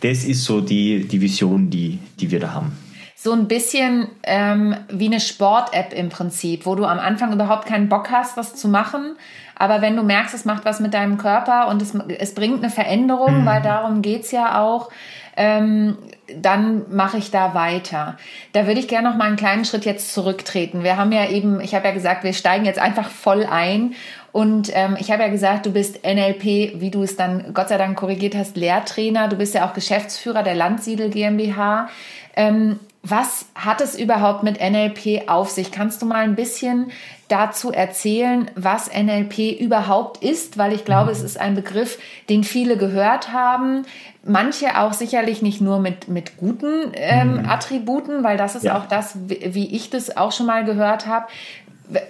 Das 0.00 0.23
ist 0.26 0.44
so 0.44 0.60
die, 0.60 1.06
die 1.06 1.20
Vision, 1.20 1.70
die, 1.70 1.98
die 2.18 2.30
wir 2.30 2.40
da 2.40 2.52
haben. 2.52 2.72
So 3.16 3.32
ein 3.32 3.48
bisschen 3.48 4.08
ähm, 4.24 4.76
wie 4.90 5.06
eine 5.06 5.20
Sport-App 5.20 5.94
im 5.94 6.10
Prinzip, 6.10 6.66
wo 6.66 6.74
du 6.74 6.84
am 6.84 6.98
Anfang 6.98 7.32
überhaupt 7.32 7.66
keinen 7.66 7.88
Bock 7.88 8.10
hast, 8.10 8.36
was 8.36 8.54
zu 8.54 8.68
machen. 8.68 9.16
Aber 9.56 9.80
wenn 9.80 9.96
du 9.96 10.02
merkst, 10.02 10.34
es 10.34 10.44
macht 10.44 10.66
was 10.66 10.80
mit 10.80 10.92
deinem 10.92 11.16
Körper 11.16 11.68
und 11.68 11.80
es, 11.80 11.94
es 11.94 12.34
bringt 12.34 12.58
eine 12.58 12.70
Veränderung, 12.70 13.42
mhm. 13.42 13.46
weil 13.46 13.62
darum 13.62 14.02
geht 14.02 14.24
es 14.24 14.30
ja 14.30 14.60
auch, 14.60 14.90
ähm, 15.36 15.96
dann 16.36 16.82
mache 16.94 17.16
ich 17.16 17.30
da 17.30 17.54
weiter. 17.54 18.16
Da 18.52 18.66
würde 18.66 18.80
ich 18.80 18.88
gerne 18.88 19.08
noch 19.08 19.16
mal 19.16 19.26
einen 19.26 19.36
kleinen 19.36 19.64
Schritt 19.64 19.84
jetzt 19.84 20.12
zurücktreten. 20.12 20.84
Wir 20.84 20.96
haben 20.96 21.12
ja 21.12 21.28
eben, 21.28 21.60
ich 21.60 21.74
habe 21.74 21.86
ja 21.86 21.94
gesagt, 21.94 22.24
wir 22.24 22.32
steigen 22.32 22.64
jetzt 22.64 22.78
einfach 22.78 23.08
voll 23.08 23.44
ein 23.44 23.94
und 24.34 24.68
ähm, 24.74 24.96
ich 24.98 25.12
habe 25.12 25.22
ja 25.22 25.28
gesagt, 25.28 25.64
du 25.64 25.70
bist 25.70 26.04
NLP, 26.04 26.80
wie 26.80 26.90
du 26.90 27.04
es 27.04 27.14
dann 27.14 27.54
Gott 27.54 27.68
sei 27.68 27.78
Dank 27.78 27.96
korrigiert 27.96 28.34
hast, 28.34 28.56
Lehrtrainer. 28.56 29.28
Du 29.28 29.36
bist 29.36 29.54
ja 29.54 29.64
auch 29.64 29.74
Geschäftsführer 29.74 30.42
der 30.42 30.56
Landsiedel 30.56 31.08
GmbH. 31.08 31.88
Ähm, 32.34 32.80
was 33.04 33.46
hat 33.54 33.80
es 33.80 33.96
überhaupt 33.96 34.42
mit 34.42 34.58
NLP 34.58 35.28
auf 35.28 35.50
sich? 35.50 35.70
Kannst 35.70 36.02
du 36.02 36.06
mal 36.06 36.24
ein 36.24 36.34
bisschen 36.34 36.90
dazu 37.28 37.70
erzählen, 37.70 38.50
was 38.56 38.90
NLP 38.92 39.60
überhaupt 39.60 40.24
ist? 40.24 40.58
Weil 40.58 40.72
ich 40.72 40.84
glaube, 40.84 41.10
mhm. 41.10 41.16
es 41.16 41.22
ist 41.22 41.38
ein 41.38 41.54
Begriff, 41.54 41.98
den 42.28 42.42
viele 42.42 42.76
gehört 42.76 43.32
haben. 43.32 43.82
Manche 44.24 44.80
auch 44.80 44.94
sicherlich 44.94 45.42
nicht 45.42 45.60
nur 45.60 45.78
mit, 45.78 46.08
mit 46.08 46.38
guten 46.38 46.92
ähm, 46.94 47.42
mhm. 47.42 47.48
Attributen, 47.48 48.24
weil 48.24 48.36
das 48.36 48.56
ist 48.56 48.64
ja. 48.64 48.78
auch 48.78 48.86
das, 48.86 49.16
wie 49.28 49.76
ich 49.76 49.90
das 49.90 50.16
auch 50.16 50.32
schon 50.32 50.46
mal 50.46 50.64
gehört 50.64 51.06
habe. 51.06 51.26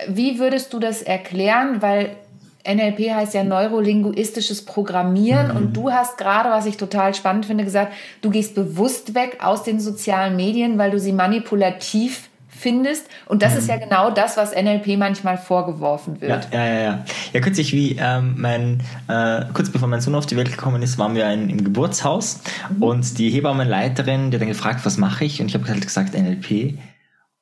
Wie 0.09 0.39
würdest 0.39 0.73
du 0.73 0.79
das 0.79 1.03
erklären? 1.03 1.83
Weil 1.83 2.17
NLP 2.67 3.11
heißt 3.15 3.35
ja 3.35 3.45
neurolinguistisches 3.45 4.65
Programmieren 4.65 5.49
mhm. 5.49 5.57
und 5.57 5.73
du 5.75 5.91
hast 5.91 6.17
gerade, 6.17 6.51
was 6.51 6.67
ich 6.67 6.77
total 6.77 7.15
spannend 7.15 7.47
finde, 7.47 7.65
gesagt, 7.65 7.93
du 8.23 8.31
gehst 8.31 8.55
bewusst 8.55 9.15
weg 9.15 9.39
aus 9.43 9.63
den 9.63 9.81
sozialen 9.81 10.37
Medien, 10.37 10.79
weil 10.79 10.91
du 10.91 10.99
sie 10.99 11.13
manipulativ 11.13 12.31
findest. 12.49 13.07
Und 13.27 13.43
das 13.43 13.53
mhm. 13.53 13.59
ist 13.59 13.69
ja 13.69 13.77
genau 13.77 14.11
das, 14.11 14.39
was 14.39 14.55
NLP 14.55 14.97
manchmal 14.97 15.37
vorgeworfen 15.37 16.21
wird. 16.23 16.49
Ja, 16.53 16.65
ja, 16.65 16.73
ja. 16.73 16.81
Ja, 16.81 17.05
ja 17.35 17.41
kürzlich 17.41 17.73
wie 17.73 17.97
ähm, 18.01 18.37
mein, 18.39 18.83
äh, 19.09 19.45
kurz 19.53 19.69
bevor 19.69 19.89
mein 19.89 20.01
Sohn 20.01 20.15
auf 20.15 20.25
die 20.25 20.37
Welt 20.37 20.51
gekommen 20.51 20.81
ist, 20.81 20.97
waren 20.97 21.15
wir 21.15 21.31
in, 21.31 21.51
im 21.51 21.65
Geburtshaus 21.65 22.41
mhm. 22.75 22.83
und 22.83 23.19
die 23.19 23.29
Hebammenleiterin, 23.29 24.31
die 24.31 24.37
hat 24.37 24.41
dann 24.41 24.49
gefragt, 24.49 24.87
was 24.87 24.97
mache 24.97 25.27
ich? 25.27 25.43
Und 25.43 25.49
ich 25.49 25.55
habe 25.55 25.69
halt 25.69 25.83
gesagt, 25.83 26.15
NLP. 26.15 26.79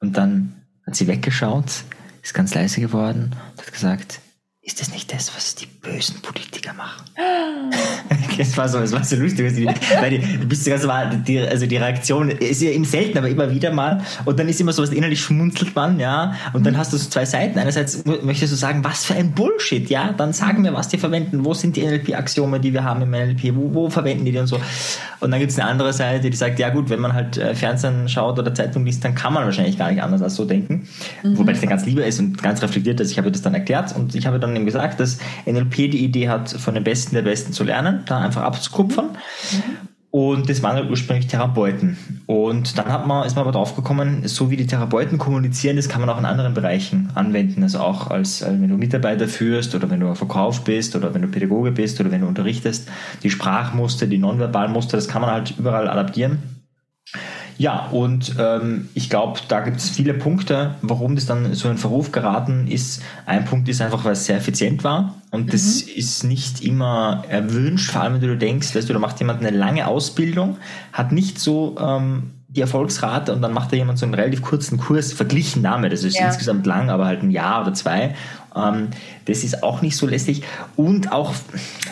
Und 0.00 0.16
dann 0.16 0.54
hat 0.84 0.96
sie 0.96 1.06
weggeschaut 1.06 1.84
ist 2.22 2.34
ganz 2.34 2.54
leise 2.54 2.80
geworden 2.80 3.34
und 3.52 3.62
hat 3.62 3.72
gesagt, 3.72 4.20
ist 4.64 4.80
das 4.80 4.92
nicht 4.92 5.12
das, 5.12 5.34
was 5.34 5.56
die 5.56 5.66
bösen 5.66 6.22
Politiker 6.22 6.72
machen? 6.72 7.02
das 8.38 8.56
war 8.56 8.68
so, 8.68 8.78
das 8.78 8.92
war 8.92 9.02
so 9.02 9.16
lustig, 9.16 9.44
weil 10.00 10.10
die, 10.10 10.18
du 10.18 10.46
bist 10.46 10.64
ganz 10.66 10.82
normal, 10.82 11.20
die, 11.26 11.40
also 11.40 11.66
die 11.66 11.76
Reaktion 11.76 12.30
ist 12.30 12.62
ja 12.62 12.70
eben 12.70 12.84
selten, 12.84 13.18
aber 13.18 13.28
immer 13.28 13.50
wieder 13.50 13.72
mal. 13.72 14.02
Und 14.24 14.38
dann 14.38 14.48
ist 14.48 14.60
immer 14.60 14.72
so 14.72 14.84
was 14.84 14.90
innerlich 14.90 15.20
schmunzelt 15.20 15.74
man, 15.74 15.98
ja. 15.98 16.36
Und 16.52 16.64
dann 16.64 16.74
mhm. 16.74 16.78
hast 16.78 16.92
du 16.92 16.96
so 16.96 17.10
zwei 17.10 17.24
Seiten. 17.24 17.58
Einerseits 17.58 18.04
möchtest 18.04 18.52
du 18.52 18.56
sagen, 18.56 18.84
was 18.84 19.04
für 19.04 19.14
ein 19.14 19.32
Bullshit, 19.32 19.90
ja. 19.90 20.12
Dann 20.12 20.32
sagen 20.32 20.62
wir, 20.62 20.72
was 20.72 20.86
die 20.86 20.98
verwenden. 20.98 21.44
Wo 21.44 21.54
sind 21.54 21.74
die 21.74 21.84
NLP-Axiome, 21.84 22.60
die 22.60 22.72
wir 22.72 22.84
haben 22.84 23.02
im 23.02 23.10
NLP? 23.10 23.56
Wo, 23.56 23.74
wo 23.74 23.90
verwenden 23.90 24.24
die 24.24 24.30
die 24.30 24.38
und 24.38 24.46
so? 24.46 24.60
Und 25.18 25.32
dann 25.32 25.40
gibt 25.40 25.50
es 25.50 25.58
eine 25.58 25.68
andere 25.68 25.92
Seite, 25.92 26.30
die 26.30 26.36
sagt, 26.36 26.60
ja 26.60 26.70
gut, 26.70 26.88
wenn 26.88 27.00
man 27.00 27.14
halt 27.14 27.36
äh, 27.36 27.56
Fernsehen 27.56 28.08
schaut 28.08 28.38
oder 28.38 28.54
Zeitung 28.54 28.84
liest, 28.84 29.04
dann 29.04 29.16
kann 29.16 29.32
man 29.32 29.44
wahrscheinlich 29.44 29.76
gar 29.76 29.90
nicht 29.90 30.02
anders 30.02 30.22
als 30.22 30.36
so 30.36 30.44
denken. 30.44 30.86
Mhm. 31.24 31.38
Wobei 31.38 31.52
das 31.52 31.60
dann 31.60 31.70
ganz 31.70 31.84
lieber 31.84 32.06
ist 32.06 32.20
und 32.20 32.40
ganz 32.40 32.62
reflektiert 32.62 33.00
ist. 33.00 33.10
Ich 33.10 33.18
habe 33.18 33.32
das 33.32 33.42
dann 33.42 33.54
erklärt 33.54 33.94
und 33.96 34.14
ich 34.14 34.26
habe 34.26 34.38
dann 34.38 34.51
eben 34.56 34.66
gesagt, 34.66 35.00
dass 35.00 35.18
NLP 35.46 35.90
die 35.90 36.04
Idee 36.04 36.28
hat, 36.28 36.50
von 36.50 36.74
den 36.74 36.84
Besten 36.84 37.14
der 37.14 37.22
Besten 37.22 37.52
zu 37.52 37.64
lernen, 37.64 38.02
da 38.06 38.20
einfach 38.20 38.42
abzukupfern. 38.42 39.06
Mhm. 39.06 39.88
Und 40.12 40.50
das 40.50 40.62
waren 40.62 40.76
halt 40.76 40.90
ursprünglich 40.90 41.26
Therapeuten. 41.26 41.96
Und 42.26 42.76
dann 42.76 42.92
hat 42.92 43.06
man, 43.06 43.26
ist 43.26 43.34
man 43.34 43.44
aber 43.44 43.52
drauf 43.52 43.74
gekommen, 43.74 44.28
so 44.28 44.50
wie 44.50 44.58
die 44.58 44.66
Therapeuten 44.66 45.16
kommunizieren, 45.16 45.76
das 45.76 45.88
kann 45.88 46.02
man 46.02 46.10
auch 46.10 46.18
in 46.18 46.26
anderen 46.26 46.52
Bereichen 46.52 47.08
anwenden. 47.14 47.62
Also 47.62 47.78
auch 47.78 48.10
als, 48.10 48.42
wenn 48.42 48.68
du 48.68 48.76
Mitarbeiter 48.76 49.26
führst 49.26 49.74
oder 49.74 49.88
wenn 49.88 50.00
du 50.00 50.14
Verkauf 50.14 50.64
bist 50.64 50.94
oder 50.94 51.14
wenn 51.14 51.22
du 51.22 51.28
Pädagoge 51.28 51.72
bist 51.72 51.98
oder 51.98 52.10
wenn 52.10 52.20
du 52.20 52.26
unterrichtest, 52.26 52.90
die 53.22 53.30
Sprachmuster, 53.30 54.06
die 54.06 54.18
nonverbalen 54.18 54.70
Muster, 54.70 54.98
das 54.98 55.08
kann 55.08 55.22
man 55.22 55.30
halt 55.30 55.54
überall 55.58 55.88
adaptieren. 55.88 56.42
Ja, 57.58 57.86
und 57.90 58.34
ähm, 58.38 58.88
ich 58.94 59.10
glaube, 59.10 59.40
da 59.48 59.60
gibt 59.60 59.78
es 59.78 59.90
viele 59.90 60.14
Punkte, 60.14 60.74
warum 60.82 61.14
das 61.14 61.26
dann 61.26 61.54
so 61.54 61.68
in 61.68 61.78
Verruf 61.78 62.12
geraten 62.12 62.66
ist. 62.66 63.02
Ein 63.26 63.44
Punkt 63.44 63.68
ist 63.68 63.80
einfach, 63.80 64.04
weil 64.04 64.12
es 64.12 64.26
sehr 64.26 64.36
effizient 64.36 64.84
war. 64.84 65.14
Und 65.30 65.46
mhm. 65.46 65.50
das 65.50 65.82
ist 65.82 66.24
nicht 66.24 66.62
immer 66.62 67.24
erwünscht, 67.28 67.90
vor 67.90 68.02
allem 68.02 68.20
wenn 68.20 68.28
du 68.28 68.36
denkst, 68.36 68.74
weißt 68.74 68.88
du, 68.88 68.92
da 68.92 68.98
macht 68.98 69.18
jemand 69.18 69.40
eine 69.40 69.56
lange 69.56 69.86
Ausbildung, 69.86 70.56
hat 70.92 71.12
nicht 71.12 71.38
so 71.38 71.76
ähm, 71.80 72.30
die 72.54 72.60
Erfolgsrate 72.60 73.32
und 73.32 73.40
dann 73.40 73.52
macht 73.52 73.72
da 73.72 73.76
jemand 73.76 73.98
so 73.98 74.04
einen 74.04 74.14
relativ 74.14 74.42
kurzen 74.42 74.78
Kurs, 74.78 75.12
verglichen 75.12 75.62
damit, 75.62 75.92
das 75.92 76.04
ist 76.04 76.18
ja. 76.18 76.26
insgesamt 76.26 76.66
lang, 76.66 76.90
aber 76.90 77.06
halt 77.06 77.22
ein 77.22 77.30
Jahr 77.30 77.62
oder 77.62 77.72
zwei. 77.72 78.14
Ähm, 78.54 78.88
das 79.24 79.42
ist 79.42 79.62
auch 79.62 79.80
nicht 79.80 79.96
so 79.96 80.06
lästig. 80.06 80.42
Und 80.76 81.12
auch 81.12 81.32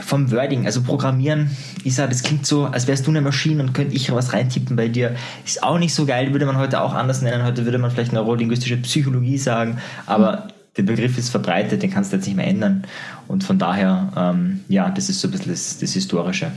vom 0.02 0.30
Wording, 0.30 0.66
also 0.66 0.82
Programmieren, 0.82 1.50
Isa, 1.84 2.06
das 2.06 2.22
klingt 2.22 2.44
so, 2.44 2.66
als 2.66 2.86
wärst 2.86 3.06
du 3.06 3.10
eine 3.10 3.22
Maschine 3.22 3.62
und 3.62 3.72
könnte 3.72 3.94
ich 3.94 4.12
was 4.12 4.34
reintippen 4.34 4.76
bei 4.76 4.88
dir. 4.88 5.14
Ist 5.46 5.62
auch 5.62 5.78
nicht 5.78 5.94
so 5.94 6.04
geil, 6.04 6.32
würde 6.32 6.44
man 6.44 6.58
heute 6.58 6.82
auch 6.82 6.92
anders 6.92 7.22
nennen. 7.22 7.44
Heute 7.44 7.64
würde 7.64 7.78
man 7.78 7.90
vielleicht 7.90 8.12
neurolinguistische 8.12 8.76
Psychologie 8.78 9.38
sagen, 9.38 9.78
aber 10.04 10.32
mhm. 10.32 10.52
der 10.76 10.82
Begriff 10.82 11.16
ist 11.16 11.30
verbreitet, 11.30 11.82
den 11.82 11.90
kannst 11.90 12.12
du 12.12 12.16
jetzt 12.16 12.26
nicht 12.26 12.36
mehr 12.36 12.46
ändern. 12.46 12.84
Und 13.30 13.44
von 13.44 13.60
daher, 13.60 14.08
ähm, 14.16 14.64
ja, 14.68 14.90
das 14.90 15.08
ist 15.08 15.20
so 15.20 15.28
ein 15.28 15.30
bisschen 15.30 15.52
das, 15.52 15.78
das 15.78 15.92
Historische. 15.92 16.50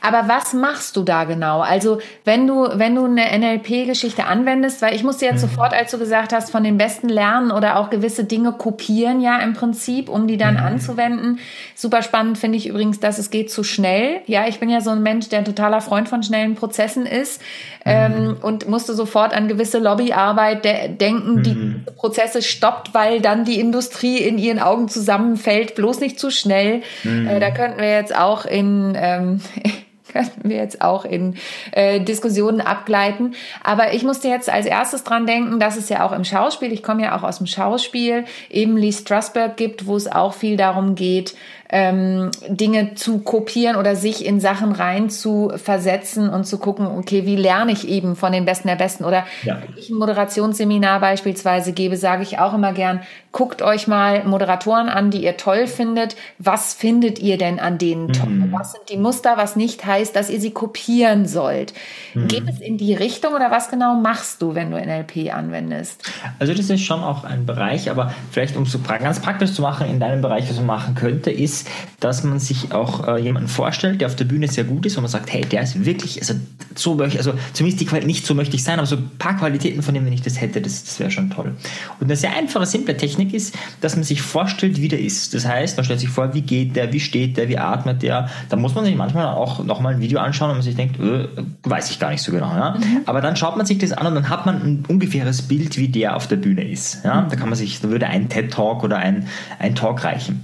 Aber 0.00 0.26
was 0.26 0.52
machst 0.52 0.96
du 0.96 1.04
da 1.04 1.22
genau? 1.22 1.60
Also 1.60 2.00
wenn 2.24 2.44
du, 2.48 2.66
wenn 2.74 2.96
du 2.96 3.04
eine 3.04 3.38
NLP-Geschichte 3.38 4.24
anwendest, 4.24 4.82
weil 4.82 4.96
ich 4.96 5.04
musste 5.04 5.26
jetzt 5.26 5.44
mhm. 5.44 5.48
sofort, 5.50 5.72
als 5.72 5.92
du 5.92 5.98
gesagt 5.98 6.32
hast, 6.32 6.50
von 6.50 6.64
den 6.64 6.76
Besten 6.76 7.08
lernen 7.08 7.52
oder 7.52 7.78
auch 7.78 7.88
gewisse 7.88 8.24
Dinge 8.24 8.50
kopieren, 8.50 9.20
ja 9.20 9.38
im 9.38 9.52
Prinzip, 9.52 10.08
um 10.08 10.26
die 10.26 10.36
dann 10.36 10.54
mhm. 10.54 10.62
anzuwenden. 10.64 11.38
Super 11.76 12.02
spannend 12.02 12.36
finde 12.36 12.58
ich 12.58 12.66
übrigens, 12.66 12.98
dass 12.98 13.18
es 13.18 13.30
geht 13.30 13.52
zu 13.52 13.62
schnell. 13.62 14.20
Ja, 14.26 14.48
ich 14.48 14.58
bin 14.58 14.70
ja 14.70 14.80
so 14.80 14.90
ein 14.90 15.04
Mensch, 15.04 15.28
der 15.28 15.38
ein 15.38 15.44
totaler 15.44 15.80
Freund 15.80 16.08
von 16.08 16.24
schnellen 16.24 16.56
Prozessen 16.56 17.06
ist 17.06 17.40
mhm. 17.84 17.92
ähm, 17.92 18.36
und 18.42 18.68
musste 18.68 18.94
sofort 18.94 19.32
an 19.32 19.46
gewisse 19.46 19.78
Lobbyarbeit 19.78 20.64
de 20.64 20.88
denken, 20.88 21.44
die 21.44 21.54
mhm. 21.54 21.84
Prozesse 21.96 22.42
stoppt, 22.42 22.92
weil 22.92 23.20
dann 23.20 23.44
die 23.44 23.60
Industrie 23.60 24.18
in 24.18 24.38
ihren 24.38 24.58
Augen 24.58 24.88
zusammenfällt, 24.88 25.76
bloß 25.76 26.00
nicht 26.00 26.07
zu 26.16 26.30
schnell. 26.30 26.82
Mhm. 27.02 27.26
Äh, 27.26 27.40
da 27.40 27.50
könnten 27.50 27.80
wir 27.80 27.90
jetzt 27.90 28.16
auch 28.16 28.44
in 28.44 28.96
ähm, 28.96 29.40
könnten 30.12 30.48
wir 30.48 30.56
jetzt 30.56 30.82
auch 30.82 31.04
in 31.04 31.36
äh, 31.72 32.00
Diskussionen 32.00 32.60
abgleiten. 32.60 33.34
Aber 33.62 33.92
ich 33.92 34.02
musste 34.02 34.28
jetzt 34.28 34.50
als 34.50 34.66
erstes 34.66 35.04
dran 35.04 35.26
denken, 35.26 35.60
dass 35.60 35.76
es 35.76 35.88
ja 35.88 36.06
auch 36.06 36.12
im 36.12 36.24
Schauspiel, 36.24 36.72
ich 36.72 36.82
komme 36.82 37.02
ja 37.02 37.16
auch 37.16 37.22
aus 37.22 37.38
dem 37.38 37.46
Schauspiel, 37.46 38.24
eben 38.50 38.76
Lee 38.76 38.92
Strasberg 38.92 39.56
gibt, 39.56 39.86
wo 39.86 39.96
es 39.96 40.10
auch 40.10 40.34
viel 40.34 40.56
darum 40.56 40.94
geht, 40.94 41.34
ähm, 41.70 42.30
Dinge 42.48 42.94
zu 42.94 43.18
kopieren 43.18 43.76
oder 43.76 43.94
sich 43.94 44.24
in 44.24 44.40
Sachen 44.40 44.72
rein 44.72 45.10
zu 45.10 45.52
versetzen 45.56 46.30
und 46.30 46.44
zu 46.44 46.58
gucken, 46.58 46.86
okay, 46.86 47.26
wie 47.26 47.36
lerne 47.36 47.72
ich 47.72 47.88
eben 47.88 48.16
von 48.16 48.32
den 48.32 48.44
Besten 48.44 48.68
der 48.68 48.76
Besten? 48.76 49.04
Oder 49.04 49.26
ja. 49.44 49.58
wenn 49.60 49.76
ich 49.76 49.90
ein 49.90 49.96
Moderationsseminar 49.96 51.00
beispielsweise 51.00 51.72
gebe, 51.72 51.96
sage 51.96 52.22
ich 52.22 52.38
auch 52.38 52.54
immer 52.54 52.72
gern, 52.72 53.00
guckt 53.32 53.60
euch 53.60 53.86
mal 53.86 54.24
Moderatoren 54.24 54.88
an, 54.88 55.10
die 55.10 55.22
ihr 55.22 55.36
toll 55.36 55.66
findet. 55.66 56.16
Was 56.38 56.74
findet 56.74 57.18
ihr 57.18 57.36
denn 57.36 57.60
an 57.60 57.78
denen 57.78 58.12
toll? 58.12 58.28
Mhm. 58.28 58.52
Was 58.52 58.72
sind 58.72 58.88
die 58.88 58.96
Muster, 58.96 59.36
was 59.36 59.54
nicht 59.54 59.84
heißt, 59.84 60.16
dass 60.16 60.30
ihr 60.30 60.40
sie 60.40 60.50
kopieren 60.50 61.26
sollt? 61.26 61.74
Mhm. 62.14 62.28
Geht 62.28 62.48
es 62.48 62.60
in 62.60 62.78
die 62.78 62.94
Richtung 62.94 63.34
oder 63.34 63.50
was 63.50 63.70
genau 63.70 63.94
machst 63.94 64.40
du, 64.40 64.54
wenn 64.54 64.70
du 64.70 64.78
NLP 64.78 65.34
anwendest? 65.34 66.10
Also 66.38 66.54
das 66.54 66.70
ist 66.70 66.82
schon 66.82 67.04
auch 67.04 67.24
ein 67.24 67.44
Bereich, 67.44 67.90
aber 67.90 68.14
vielleicht 68.30 68.56
um 68.56 68.62
es 68.62 68.78
ganz 68.82 69.20
praktisch 69.20 69.52
zu 69.52 69.62
machen, 69.62 69.88
in 69.88 70.00
deinem 70.00 70.22
Bereich, 70.22 70.48
was 70.48 70.56
man 70.56 70.66
machen 70.66 70.94
könnte, 70.94 71.30
ist, 71.30 71.57
ist, 71.58 71.68
dass 72.00 72.24
man 72.24 72.38
sich 72.38 72.72
auch 72.72 73.06
äh, 73.06 73.20
jemanden 73.20 73.48
vorstellt, 73.48 74.00
der 74.00 74.08
auf 74.08 74.16
der 74.16 74.24
Bühne 74.24 74.48
sehr 74.48 74.64
gut 74.64 74.86
ist 74.86 74.96
und 74.96 75.02
man 75.02 75.10
sagt, 75.10 75.32
hey, 75.32 75.42
der 75.42 75.62
ist 75.62 75.84
wirklich, 75.84 76.20
also 76.20 76.34
so 76.74 76.94
möchte 76.94 77.18
also 77.18 77.34
zumindest 77.52 77.80
die 77.80 77.86
Qualität, 77.86 78.06
nicht 78.06 78.26
so 78.26 78.34
möchte 78.34 78.56
ich 78.56 78.64
sein, 78.64 78.78
aber 78.78 78.86
so 78.86 78.96
ein 78.96 79.10
paar 79.18 79.36
Qualitäten 79.36 79.82
von 79.82 79.94
dem, 79.94 80.06
wenn 80.06 80.12
ich 80.12 80.22
das 80.22 80.40
hätte, 80.40 80.60
das, 80.60 80.84
das 80.84 81.00
wäre 81.00 81.10
schon 81.10 81.30
toll. 81.30 81.56
Und 82.00 82.06
eine 82.06 82.16
sehr 82.16 82.36
einfache, 82.36 82.66
simple 82.66 82.96
Technik 82.96 83.34
ist, 83.34 83.56
dass 83.80 83.96
man 83.96 84.04
sich 84.04 84.22
vorstellt, 84.22 84.80
wie 84.80 84.88
der 84.88 85.00
ist. 85.00 85.34
Das 85.34 85.46
heißt, 85.46 85.76
man 85.76 85.84
stellt 85.84 86.00
sich 86.00 86.08
vor, 86.08 86.34
wie 86.34 86.42
geht 86.42 86.76
der, 86.76 86.92
wie 86.92 87.00
steht 87.00 87.36
der, 87.36 87.48
wie 87.48 87.58
atmet 87.58 88.02
der. 88.02 88.28
Da 88.48 88.56
muss 88.56 88.74
man 88.74 88.84
sich 88.84 88.94
manchmal 88.94 89.26
auch 89.26 89.64
nochmal 89.64 89.94
ein 89.94 90.00
Video 90.00 90.20
anschauen 90.20 90.50
und 90.50 90.56
man 90.56 90.62
sich 90.62 90.76
denkt, 90.76 91.00
öh, 91.00 91.26
weiß 91.64 91.90
ich 91.90 91.98
gar 91.98 92.10
nicht 92.10 92.22
so 92.22 92.30
genau. 92.32 92.54
Ja? 92.54 92.76
Mhm. 92.78 93.02
Aber 93.06 93.20
dann 93.20 93.36
schaut 93.36 93.56
man 93.56 93.66
sich 93.66 93.78
das 93.78 93.92
an 93.92 94.06
und 94.06 94.14
dann 94.14 94.28
hat 94.28 94.46
man 94.46 94.56
ein 94.56 94.84
ungefähres 94.86 95.42
Bild, 95.42 95.76
wie 95.78 95.88
der 95.88 96.16
auf 96.16 96.28
der 96.28 96.36
Bühne 96.36 96.68
ist. 96.70 97.04
Ja? 97.04 97.22
Mhm. 97.22 97.30
Da 97.30 97.36
kann 97.36 97.48
man 97.48 97.58
sich, 97.58 97.80
da 97.80 97.88
würde 97.88 98.06
ein 98.06 98.28
TED-Talk 98.28 98.84
oder 98.84 98.98
ein, 98.98 99.26
ein 99.58 99.74
Talk 99.74 100.04
reichen. 100.04 100.42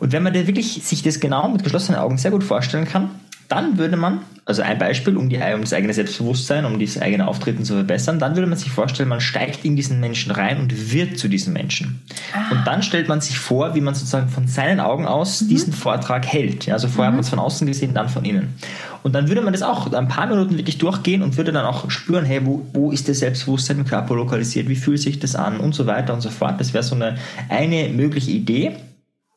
Und 0.00 0.12
wenn 0.12 0.22
man 0.22 0.32
da 0.32 0.46
wirklich 0.46 0.82
sich 0.84 1.02
das 1.02 1.20
genau 1.20 1.48
mit 1.48 1.64
geschlossenen 1.64 2.00
Augen 2.00 2.18
sehr 2.18 2.30
gut 2.30 2.44
vorstellen 2.44 2.86
kann, 2.86 3.10
dann 3.48 3.78
würde 3.78 3.96
man, 3.96 4.20
also 4.44 4.60
ein 4.60 4.78
Beispiel, 4.78 5.16
um, 5.16 5.30
die, 5.30 5.36
um 5.36 5.62
das 5.62 5.72
eigene 5.72 5.94
Selbstbewusstsein, 5.94 6.66
um 6.66 6.78
das 6.78 6.98
eigene 7.00 7.26
Auftreten 7.26 7.64
zu 7.64 7.74
verbessern, 7.74 8.18
dann 8.18 8.36
würde 8.36 8.46
man 8.46 8.58
sich 8.58 8.70
vorstellen, 8.70 9.08
man 9.08 9.22
steigt 9.22 9.64
in 9.64 9.74
diesen 9.74 10.00
Menschen 10.00 10.32
rein 10.32 10.60
und 10.60 10.92
wird 10.92 11.18
zu 11.18 11.28
diesem 11.28 11.54
Menschen. 11.54 12.02
Ah. 12.34 12.52
Und 12.52 12.66
dann 12.66 12.82
stellt 12.82 13.08
man 13.08 13.22
sich 13.22 13.38
vor, 13.38 13.74
wie 13.74 13.80
man 13.80 13.94
sozusagen 13.94 14.28
von 14.28 14.46
seinen 14.46 14.80
Augen 14.80 15.06
aus 15.06 15.40
mhm. 15.40 15.48
diesen 15.48 15.72
Vortrag 15.72 16.26
hält. 16.26 16.66
Ja, 16.66 16.74
also 16.74 16.88
vorher 16.88 17.10
mhm. 17.10 17.14
hat 17.14 17.16
man 17.16 17.24
es 17.24 17.30
von 17.30 17.38
außen 17.38 17.66
gesehen, 17.66 17.94
dann 17.94 18.10
von 18.10 18.26
innen. 18.26 18.54
Und 19.02 19.14
dann 19.14 19.28
würde 19.28 19.40
man 19.40 19.54
das 19.54 19.62
auch 19.62 19.90
ein 19.90 20.08
paar 20.08 20.26
Minuten 20.26 20.58
wirklich 20.58 20.76
durchgehen 20.76 21.22
und 21.22 21.38
würde 21.38 21.52
dann 21.52 21.64
auch 21.64 21.90
spüren, 21.90 22.26
hey, 22.26 22.44
wo, 22.44 22.66
wo 22.74 22.90
ist 22.90 23.08
das 23.08 23.20
Selbstbewusstsein 23.20 23.78
im 23.78 23.86
Körper 23.86 24.14
lokalisiert, 24.14 24.68
wie 24.68 24.76
fühlt 24.76 25.00
sich 25.00 25.20
das 25.20 25.36
an 25.36 25.58
und 25.58 25.74
so 25.74 25.86
weiter 25.86 26.12
und 26.12 26.20
so 26.20 26.28
fort. 26.28 26.60
Das 26.60 26.74
wäre 26.74 26.84
so 26.84 26.94
eine, 26.94 27.16
eine 27.48 27.88
mögliche 27.88 28.32
Idee. 28.32 28.76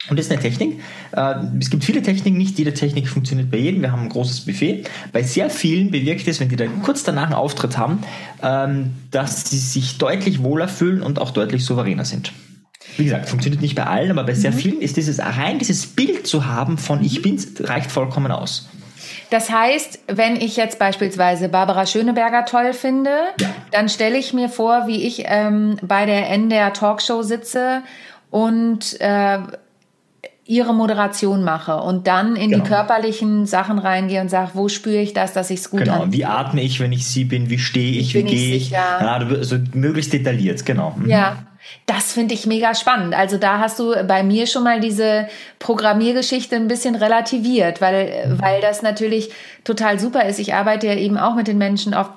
Und 0.10 0.18
das 0.18 0.26
ist 0.26 0.32
eine 0.32 0.42
Technik. 0.42 0.80
Äh, 1.16 1.36
es 1.60 1.70
gibt 1.70 1.84
viele 1.84 2.02
Techniken, 2.02 2.38
nicht 2.38 2.58
jede 2.58 2.74
Technik 2.74 3.08
funktioniert 3.08 3.52
bei 3.52 3.58
jedem. 3.58 3.82
Wir 3.82 3.92
haben 3.92 4.04
ein 4.04 4.10
großes 4.10 4.42
Buffet. 4.42 4.86
Bei 5.14 5.22
sehr 5.22 5.50
vielen 5.50 5.92
bewirkt 5.92 6.28
es, 6.28 6.40
wenn 6.40 6.50
die 6.50 6.56
dann 6.56 6.82
kurz 6.82 7.04
danach 7.04 7.26
einen 7.26 7.34
Auftritt 7.34 7.78
haben, 7.78 8.00
ähm, 8.42 8.94
dass 9.12 9.50
sie 9.50 9.58
sich 9.58 9.98
deutlich 10.00 10.42
wohler 10.42 10.68
fühlen 10.68 11.04
und 11.04 11.20
auch 11.20 11.32
deutlich 11.32 11.64
souveräner 11.64 12.06
sind. 12.06 12.34
Wie 12.98 13.04
gesagt, 13.04 13.30
funktioniert 13.30 13.62
nicht 13.62 13.76
bei 13.76 13.86
allen, 13.86 14.12
aber 14.12 14.24
bei 14.24 14.34
sehr 14.34 14.52
mhm. 14.52 14.58
vielen 14.58 14.82
ist 14.82 14.98
dieses 14.98 15.20
rein 15.20 15.60
dieses 15.60 15.86
Bild 15.86 16.26
zu 16.26 16.46
haben 16.46 16.78
von 16.78 17.04
ich 17.04 17.22
bin 17.22 17.40
reicht 17.60 17.92
vollkommen 17.92 18.32
aus. 18.32 18.70
Das 19.30 19.50
heißt, 19.50 20.00
wenn 20.08 20.36
ich 20.36 20.58
jetzt 20.58 20.78
beispielsweise 20.78 21.48
Barbara 21.48 21.86
Schöneberger 21.86 22.44
toll 22.46 22.74
finde, 22.74 23.12
ja. 23.40 23.50
dann 23.72 23.88
stelle 23.88 24.18
ich 24.18 24.34
mir 24.34 24.50
vor, 24.50 24.88
wie 24.88 25.04
ich 25.08 25.24
ähm, 25.26 25.78
bei 25.82 26.06
der 26.06 26.30
NDR 26.30 26.74
Talkshow 26.74 27.22
sitze 27.22 27.82
und 28.30 29.00
äh, 29.00 29.40
ihre 30.46 30.74
Moderation 30.74 31.44
mache 31.44 31.78
und 31.78 32.08
dann 32.08 32.36
in 32.36 32.52
genau. 32.52 32.64
die 32.64 32.70
körperlichen 32.70 33.46
Sachen 33.46 33.78
reingehe 33.80 34.22
und 34.22 34.30
sage, 34.30 34.52
wo 34.54 34.70
spüre 34.70 35.02
ich 35.02 35.14
das, 35.14 35.34
dass 35.34 35.50
ich 35.50 35.60
es 35.60 35.70
gut 35.70 35.82
Genau, 35.82 36.02
an 36.02 36.14
wie 36.14 36.26
atme 36.26 36.62
ich, 36.62 36.80
wenn 36.80 36.92
ich 36.92 37.08
sie 37.08 37.26
bin, 37.26 37.50
wie 37.50 37.60
stehe 37.60 38.00
ich, 38.00 38.14
wie 38.14 38.24
gehe 38.24 38.56
ich. 38.56 38.72
Ja, 38.72 38.98
also 38.98 39.58
möglichst 39.74 40.14
detailliert, 40.14 40.66
genau. 40.66 40.96
Mhm. 40.98 41.10
Ja, 41.10 41.46
das 41.86 42.14
finde 42.14 42.34
ich 42.34 42.48
mega 42.48 42.74
spannend. 42.74 43.14
Also 43.14 43.38
da 43.38 43.60
hast 43.60 43.80
du 43.80 43.94
bei 44.08 44.24
mir 44.24 44.48
schon 44.48 44.64
mal 44.64 44.80
diese 44.80 45.28
Programmiergeschichte 45.60 46.56
ein 46.56 46.68
bisschen 46.68 46.96
relativiert, 46.96 47.80
weil, 47.80 48.28
mhm. 48.28 48.42
weil 48.42 48.62
das 48.62 48.82
natürlich 48.82 49.30
total 49.64 50.00
super 50.00 50.26
ist. 50.26 50.40
Ich 50.40 50.56
arbeite 50.56 50.88
ja 50.88 50.96
eben 50.96 51.18
auch 51.18 51.36
mit 51.36 51.48
den 51.48 51.60
Menschen 51.60 51.94
auf 51.94 52.10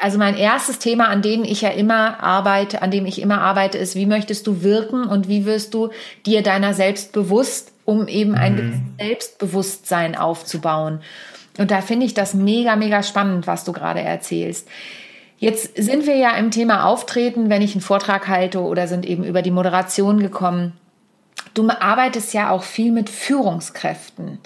also 0.00 0.18
mein 0.18 0.36
erstes 0.36 0.78
Thema, 0.78 1.08
an 1.08 1.22
dem 1.22 1.44
ich 1.44 1.60
ja 1.60 1.70
immer 1.70 2.22
arbeite, 2.22 2.82
an 2.82 2.90
dem 2.90 3.06
ich 3.06 3.20
immer 3.20 3.40
arbeite, 3.40 3.78
ist, 3.78 3.94
wie 3.94 4.06
möchtest 4.06 4.46
du 4.46 4.62
wirken 4.62 5.04
und 5.04 5.28
wie 5.28 5.46
wirst 5.46 5.74
du 5.74 5.90
dir 6.26 6.42
deiner 6.42 6.74
selbst 6.74 7.12
bewusst, 7.12 7.72
um 7.84 8.08
eben 8.08 8.34
ein 8.34 8.54
mhm. 8.54 8.94
Selbstbewusstsein 8.98 10.16
aufzubauen. 10.16 11.00
Und 11.58 11.70
da 11.70 11.80
finde 11.80 12.06
ich 12.06 12.14
das 12.14 12.34
mega, 12.34 12.76
mega 12.76 13.02
spannend, 13.02 13.46
was 13.46 13.64
du 13.64 13.72
gerade 13.72 14.00
erzählst. 14.00 14.68
Jetzt 15.38 15.76
sind 15.76 16.06
wir 16.06 16.16
ja 16.16 16.30
im 16.36 16.50
Thema 16.50 16.86
Auftreten, 16.86 17.50
wenn 17.50 17.62
ich 17.62 17.74
einen 17.74 17.80
Vortrag 17.80 18.28
halte 18.28 18.60
oder 18.60 18.88
sind 18.88 19.04
eben 19.04 19.24
über 19.24 19.42
die 19.42 19.50
Moderation 19.50 20.18
gekommen. 20.18 20.72
Du 21.52 21.68
arbeitest 21.68 22.32
ja 22.34 22.50
auch 22.50 22.62
viel 22.62 22.90
mit 22.90 23.10
Führungskräften 23.10 24.38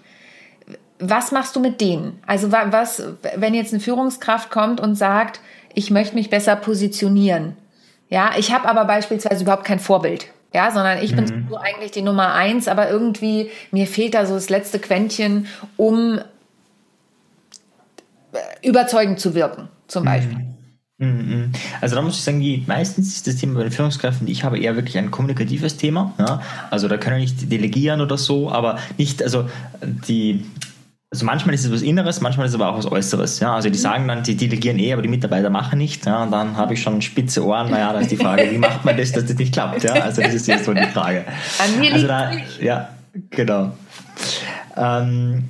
was 0.99 1.33
machst 1.33 1.55
du 1.57 1.61
mit 1.61 1.81
denen? 1.81 2.19
Also 2.26 2.52
was, 2.52 3.02
wenn 3.37 3.55
jetzt 3.55 3.73
eine 3.73 3.81
Führungskraft 3.81 4.50
kommt 4.50 4.81
und 4.81 4.95
sagt, 4.95 5.40
ich 5.75 5.90
möchte 5.90 6.14
mich 6.14 6.31
besser 6.31 6.57
positionieren. 6.57 7.57
Ja, 8.09 8.33
ich 8.37 8.52
habe 8.52 8.69
aber 8.69 8.85
beispielsweise 8.85 9.43
überhaupt 9.43 9.64
kein 9.64 9.78
Vorbild. 9.78 10.26
Ja, 10.55 10.71
sondern 10.71 11.02
ich 11.02 11.12
mhm. 11.12 11.17
bin 11.17 11.47
so 11.50 11.57
eigentlich 11.59 11.90
die 11.90 12.02
Nummer 12.02 12.33
eins, 12.33 12.69
aber 12.69 12.88
irgendwie 12.88 13.50
mir 13.71 13.87
fehlt 13.87 14.14
da 14.14 14.25
so 14.25 14.35
das 14.35 14.49
letzte 14.49 14.78
Quäntchen, 14.78 15.47
um 15.76 16.21
überzeugend 18.62 19.21
zu 19.21 19.35
wirken, 19.35 19.69
zum 19.88 20.05
mhm. 20.05 20.07
Beispiel. 20.07 20.38
Mhm. 20.97 21.52
Also 21.81 21.95
da 21.95 22.02
muss 22.02 22.17
ich 22.17 22.25
sagen, 22.25 22.40
die, 22.40 22.64
meistens 22.67 23.14
ist 23.14 23.26
das 23.26 23.37
Thema 23.37 23.59
bei 23.59 23.62
den 23.64 23.73
Führungskräften, 23.73 24.26
die 24.26 24.33
ich 24.33 24.43
habe, 24.43 24.59
eher 24.59 24.75
wirklich 24.75 24.99
ein 24.99 25.11
kommunikatives 25.11 25.76
Thema. 25.76 26.12
Ja? 26.19 26.40
Also 26.71 26.88
da 26.88 26.97
können 26.97 27.17
wir 27.17 27.21
nicht 27.21 27.52
delegieren 27.52 28.00
oder 28.00 28.17
so, 28.17 28.50
aber 28.50 28.78
nicht, 28.97 29.23
also 29.23 29.49
die 29.81 30.45
also 31.11 31.25
manchmal 31.25 31.55
ist 31.55 31.65
es 31.65 31.73
was 31.73 31.81
Inneres, 31.81 32.21
manchmal 32.21 32.47
ist 32.47 32.53
es 32.53 32.61
aber 32.61 32.71
auch 32.71 32.77
was 32.77 32.91
Äußeres. 32.91 33.41
Ja? 33.41 33.55
Also 33.55 33.71
die 33.71 33.79
mhm. 33.79 33.83
sagen 33.83 34.09
dann, 34.09 34.23
die 34.23 34.37
delegieren 34.37 34.79
eh, 34.79 34.93
aber 34.93 35.00
die 35.00 35.09
Mitarbeiter 35.09 35.49
machen 35.49 35.79
nicht. 35.79 36.05
Ja? 36.05 36.23
Und 36.23 36.33
dann 36.33 36.57
habe 36.57 36.75
ich 36.75 36.83
schon 36.83 37.00
spitze 37.00 37.45
Ohren. 37.45 37.71
Naja, 37.71 37.93
da 37.95 38.00
ist 38.00 38.11
die 38.11 38.17
Frage, 38.17 38.50
wie 38.50 38.59
macht 38.59 38.85
man 38.85 38.97
das, 38.97 39.12
dass 39.12 39.25
das 39.25 39.37
nicht 39.37 39.55
klappt? 39.55 39.85
Ja? 39.85 39.95
Also 39.95 40.21
das 40.21 40.35
ist 40.35 40.47
jetzt 40.47 40.67
so 40.67 40.75
die 40.75 40.87
Frage. 40.87 41.25
An 41.59 41.81
mir 41.81 41.95
also 41.95 42.07
da, 42.07 42.31
ja, 42.61 42.91
genau. 43.31 43.73
Ähm, 44.77 45.45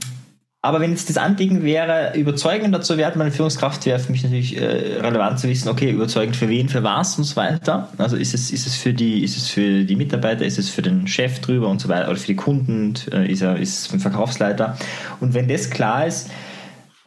aber 0.61 0.81
wenn 0.81 0.91
jetzt 0.91 1.09
das 1.09 1.17
Anliegen 1.17 1.63
wäre, 1.63 2.17
überzeugender 2.17 2.81
zu 2.81 2.99
werden, 2.99 3.19
meine 3.19 3.31
Führungskraft 3.31 3.87
wäre 3.87 4.01
für 4.01 4.11
mich 4.11 4.25
natürlich 4.25 4.61
äh, 4.61 4.99
relevant 5.01 5.39
zu 5.39 5.49
wissen, 5.49 5.69
okay, 5.69 5.93
überzeugend 5.93 6.35
für 6.35 6.49
wen, 6.49 6.69
für 6.69 6.83
was 6.83 7.17
und 7.17 7.25
so 7.25 7.37
weiter. 7.37 7.89
Also 7.97 8.17
ist 8.17 8.35
es, 8.35 8.51
ist 8.51 8.67
es 8.67 8.75
für 8.75 8.93
die, 8.93 9.23
ist 9.23 9.37
es 9.37 9.49
für 9.49 9.85
die 9.85 9.95
Mitarbeiter, 9.95 10.45
ist 10.45 10.59
es 10.59 10.69
für 10.69 10.83
den 10.83 11.07
Chef 11.07 11.39
drüber 11.39 11.69
und 11.69 11.81
so 11.81 11.89
weiter, 11.89 12.09
oder 12.09 12.19
für 12.19 12.27
die 12.27 12.37
Kunden, 12.37 12.95
äh, 13.13 13.31
ist 13.31 13.43
er, 13.43 13.57
ist 13.57 13.79
es 13.79 13.87
für 13.87 13.99
den 13.99 14.01
Verkaufsleiter. 14.01 14.77
Und 15.21 15.33
wenn 15.33 15.47
das 15.47 15.71
klar 15.71 16.07
ist, 16.07 16.29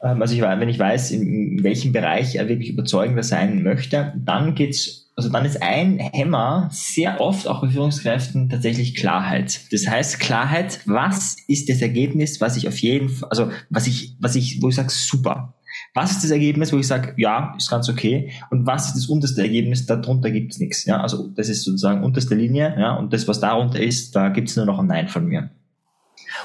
ähm, 0.01 0.21
also 0.21 0.33
ich, 0.33 0.41
wenn 0.41 0.69
ich 0.69 0.79
weiß, 0.79 1.11
in, 1.11 1.57
in 1.57 1.63
welchem 1.63 1.91
Bereich 1.91 2.35
er 2.35 2.47
wirklich 2.47 2.69
überzeugender 2.69 3.23
sein 3.23 3.63
möchte, 3.63 4.13
dann 4.15 4.55
geht's 4.55 5.00
also 5.15 5.29
dann 5.29 5.45
ist 5.45 5.61
ein 5.61 5.99
Hämmer 5.99 6.69
sehr 6.71 7.19
oft 7.19 7.47
auch 7.47 7.61
bei 7.61 7.69
Führungskräften 7.69 8.49
tatsächlich 8.49 8.95
Klarheit. 8.95 9.61
Das 9.71 9.87
heißt 9.87 10.19
Klarheit, 10.19 10.79
was 10.85 11.35
ist 11.47 11.69
das 11.69 11.81
Ergebnis, 11.81 12.41
was 12.41 12.57
ich 12.57 12.67
auf 12.67 12.77
jeden 12.79 13.09
Fall, 13.09 13.29
also 13.29 13.51
was 13.69 13.87
ich, 13.87 14.15
was 14.19 14.35
ich, 14.35 14.61
wo 14.61 14.69
ich 14.69 14.75
sage, 14.75 14.89
super. 14.89 15.53
Was 15.93 16.11
ist 16.11 16.23
das 16.23 16.31
Ergebnis, 16.31 16.71
wo 16.71 16.77
ich 16.77 16.87
sage, 16.87 17.13
ja, 17.17 17.53
ist 17.57 17.69
ganz 17.69 17.89
okay. 17.89 18.31
Und 18.49 18.65
was 18.65 18.87
ist 18.87 18.95
das 18.95 19.05
unterste 19.07 19.41
Ergebnis, 19.41 19.85
darunter 19.85 20.31
gibt's 20.31 20.59
nichts. 20.59 20.85
Ja, 20.85 21.01
also 21.01 21.27
das 21.27 21.49
ist 21.49 21.63
sozusagen 21.63 22.03
unterste 22.03 22.35
Linie, 22.35 22.75
ja, 22.77 22.95
und 22.95 23.13
das, 23.13 23.27
was 23.27 23.39
darunter 23.39 23.79
ist, 23.79 24.15
da 24.15 24.29
gibt's 24.29 24.55
nur 24.55 24.65
noch 24.65 24.79
ein 24.79 24.87
Nein 24.87 25.07
von 25.07 25.25
mir. 25.25 25.49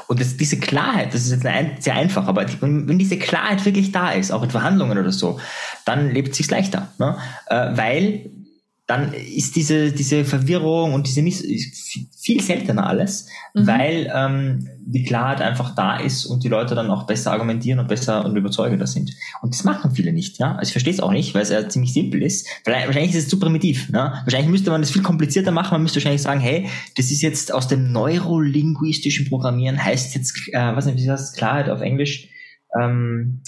Und 0.09 0.21
das, 0.21 0.37
diese 0.37 0.59
Klarheit, 0.59 1.15
das 1.15 1.23
ist 1.23 1.31
jetzt 1.31 1.47
ein, 1.47 1.77
sehr 1.79 1.95
einfach, 1.95 2.27
aber 2.27 2.47
wenn 2.61 2.99
diese 2.99 3.19
Klarheit 3.19 3.65
wirklich 3.65 3.93
da 3.93 4.11
ist, 4.11 4.33
auch 4.33 4.43
in 4.43 4.51
Verhandlungen 4.51 4.99
oder 4.99 5.13
so, 5.13 5.39
dann 5.85 6.11
lebt 6.13 6.31
es 6.31 6.37
sich 6.39 6.51
leichter. 6.51 6.89
Ne? 6.99 7.17
Äh, 7.47 7.77
weil 7.77 8.31
dann 8.87 9.13
ist 9.13 9.57
diese, 9.57 9.91
diese 9.91 10.25
Verwirrung 10.25 10.95
und 10.95 11.09
diese 11.09 11.21
Miss 11.21 11.41
viel 11.41 12.41
seltener 12.41 12.87
alles, 12.87 13.29
mhm. 13.53 13.67
weil 13.67 14.13
ähm, 14.15 14.69
die 14.79 15.03
Klarheit 15.03 15.41
einfach 15.41 15.75
da 15.75 15.97
ist 15.97 16.25
und 16.25 16.45
die 16.45 16.49
Leute 16.49 16.77
dann 16.77 16.89
auch 16.91 17.05
besser 17.05 17.33
argumentieren 17.33 17.81
und 17.81 17.89
besser 17.89 18.25
und 18.25 18.37
überzeugender 18.37 18.87
sind. 18.87 19.11
Und 19.43 19.55
das 19.55 19.65
machen 19.65 19.91
viele 19.91 20.13
nicht, 20.13 20.39
ja. 20.39 20.53
Also 20.53 20.69
ich 20.69 20.73
verstehe 20.73 20.93
es 20.93 21.01
auch 21.01 21.11
nicht, 21.11 21.35
weil 21.35 21.43
es 21.43 21.51
ja 21.51 21.69
ziemlich 21.69 21.93
simpel 21.93 22.23
ist. 22.23 22.47
Wahrscheinlich 22.65 23.11
ist 23.11 23.25
es 23.25 23.29
zu 23.29 23.41
primitiv. 23.41 23.91
Ne? 23.91 24.21
Wahrscheinlich 24.23 24.51
müsste 24.51 24.71
man 24.71 24.83
das 24.83 24.93
viel 24.93 25.03
komplizierter 25.03 25.51
machen. 25.51 25.73
Man 25.73 25.83
müsste 25.83 25.97
wahrscheinlich 25.97 26.23
sagen, 26.23 26.39
hey, 26.39 26.69
das 26.97 27.11
ist 27.11 27.23
jetzt 27.23 27.53
aus 27.53 27.67
dem 27.67 27.91
neurolinguistischen 27.91 29.29
Programmieren, 29.29 29.83
heißt 29.83 30.15
jetzt, 30.15 30.49
äh, 30.53 30.77
was 30.77 30.87
nicht, 30.87 30.99
wie 30.99 31.11
heißt 31.11 31.37
Klarheit 31.37 31.69
auf 31.71 31.81
Englisch? 31.81 32.29
Ähm, 32.81 33.43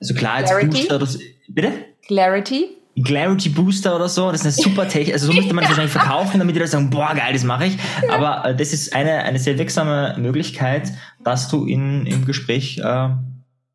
also 0.00 0.14
oder 0.14 1.06
so. 1.06 1.18
Bitte? 1.48 1.72
Clarity? 2.06 2.75
Clarity 3.04 3.50
Booster 3.50 3.94
oder 3.94 4.08
so, 4.08 4.30
das 4.30 4.44
ist 4.44 4.58
eine 4.58 4.64
super 4.64 4.88
Technik, 4.88 5.14
also 5.14 5.26
so 5.26 5.32
müsste 5.32 5.52
man 5.52 5.64
es 5.64 5.70
wahrscheinlich 5.70 5.92
verkaufen, 5.92 6.38
damit 6.38 6.54
die 6.54 6.58
Leute 6.58 6.70
sagen, 6.70 6.90
boah, 6.90 7.14
geil, 7.14 7.32
das 7.32 7.44
mache 7.44 7.66
ich. 7.66 7.78
Aber 8.10 8.48
äh, 8.48 8.56
das 8.56 8.72
ist 8.72 8.94
eine, 8.94 9.22
eine 9.24 9.38
sehr 9.38 9.58
wirksame 9.58 10.16
Möglichkeit, 10.18 10.92
dass 11.22 11.48
du 11.48 11.66
in, 11.66 12.06
im 12.06 12.24
Gespräch 12.24 12.78
äh, 12.78 13.08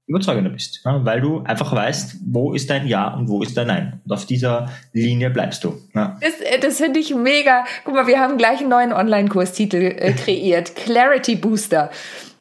überzeugender 0.08 0.50
bist, 0.50 0.82
ja, 0.84 1.06
weil 1.06 1.22
du 1.22 1.42
einfach 1.42 1.74
weißt, 1.74 2.18
wo 2.26 2.54
ist 2.54 2.70
dein 2.70 2.86
Ja 2.88 3.14
und 3.14 3.30
wo 3.30 3.42
ist 3.42 3.56
dein 3.56 3.68
Nein. 3.68 4.02
Und 4.04 4.12
auf 4.12 4.26
dieser 4.26 4.70
Linie 4.92 5.30
bleibst 5.30 5.64
du. 5.64 5.80
Ja. 5.94 6.18
Das, 6.20 6.42
äh, 6.42 6.60
das 6.60 6.78
finde 6.78 7.00
ich 7.00 7.16
mega. 7.16 7.64
Guck 7.86 7.94
mal, 7.94 8.08
wir 8.08 8.20
haben 8.20 8.38
gleich 8.38 8.60
einen 8.60 8.70
neuen 8.70 8.92
Online-Kurstitel 8.92 9.96
äh, 9.98 10.14
kreiert. 10.14 10.76
Clarity 10.76 11.36
Booster. 11.36 11.92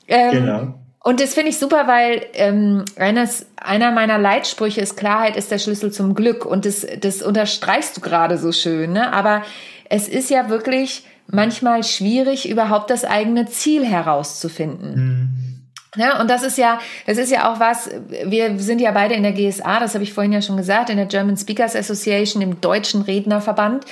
Ähm, 0.08 0.32
genau. 0.32 0.74
Und 1.02 1.20
das 1.20 1.34
finde 1.34 1.50
ich 1.50 1.58
super, 1.58 1.86
weil 1.86 2.26
ähm, 2.34 2.84
eines, 2.96 3.46
einer 3.60 3.92
meiner 3.92 4.18
Leitsprüche 4.18 4.80
ist, 4.80 4.96
Klarheit 4.96 5.36
ist 5.36 5.50
der 5.50 5.58
Schlüssel 5.58 5.92
zum 5.92 6.14
Glück. 6.14 6.44
Und 6.44 6.64
das, 6.66 6.86
das 7.00 7.22
unterstreichst 7.22 7.96
du 7.96 8.00
gerade 8.00 8.38
so 8.38 8.52
schön. 8.52 8.92
Ne? 8.92 9.12
Aber 9.12 9.42
es 9.88 10.08
ist 10.08 10.30
ja 10.30 10.48
wirklich 10.48 11.04
manchmal 11.26 11.84
schwierig, 11.84 12.48
überhaupt 12.48 12.90
das 12.90 13.04
eigene 13.04 13.46
Ziel 13.46 13.84
herauszufinden. 13.84 14.94
Mhm. 14.94 15.50
Ja, 15.96 16.20
und 16.20 16.30
das 16.30 16.44
ist 16.44 16.56
ja, 16.56 16.78
das 17.06 17.18
ist 17.18 17.32
ja 17.32 17.52
auch 17.52 17.58
was, 17.58 17.90
wir 18.24 18.60
sind 18.60 18.80
ja 18.80 18.92
beide 18.92 19.14
in 19.14 19.24
der 19.24 19.32
GSA, 19.32 19.80
das 19.80 19.94
habe 19.94 20.04
ich 20.04 20.12
vorhin 20.12 20.32
ja 20.32 20.40
schon 20.40 20.56
gesagt, 20.56 20.88
in 20.88 20.96
der 20.96 21.06
German 21.06 21.36
Speakers 21.36 21.74
Association, 21.74 22.40
im 22.42 22.60
deutschen 22.60 23.02
Rednerverband, 23.02 23.84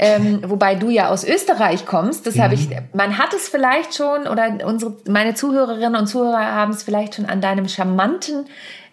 ähm, 0.00 0.40
wobei 0.46 0.74
du 0.74 0.90
ja 0.90 1.10
aus 1.10 1.22
Österreich 1.22 1.86
kommst. 1.86 2.26
Das 2.26 2.34
mhm. 2.34 2.42
habe 2.42 2.54
ich, 2.54 2.68
man 2.92 3.18
hat 3.18 3.34
es 3.34 3.48
vielleicht 3.48 3.94
schon, 3.94 4.26
oder 4.26 4.66
unsere, 4.66 4.96
meine 5.08 5.34
Zuhörerinnen 5.34 5.94
und 5.94 6.08
Zuhörer 6.08 6.40
haben 6.40 6.72
es 6.72 6.82
vielleicht 6.82 7.14
schon 7.14 7.26
an 7.26 7.40
deinem 7.40 7.68
charmanten 7.68 8.46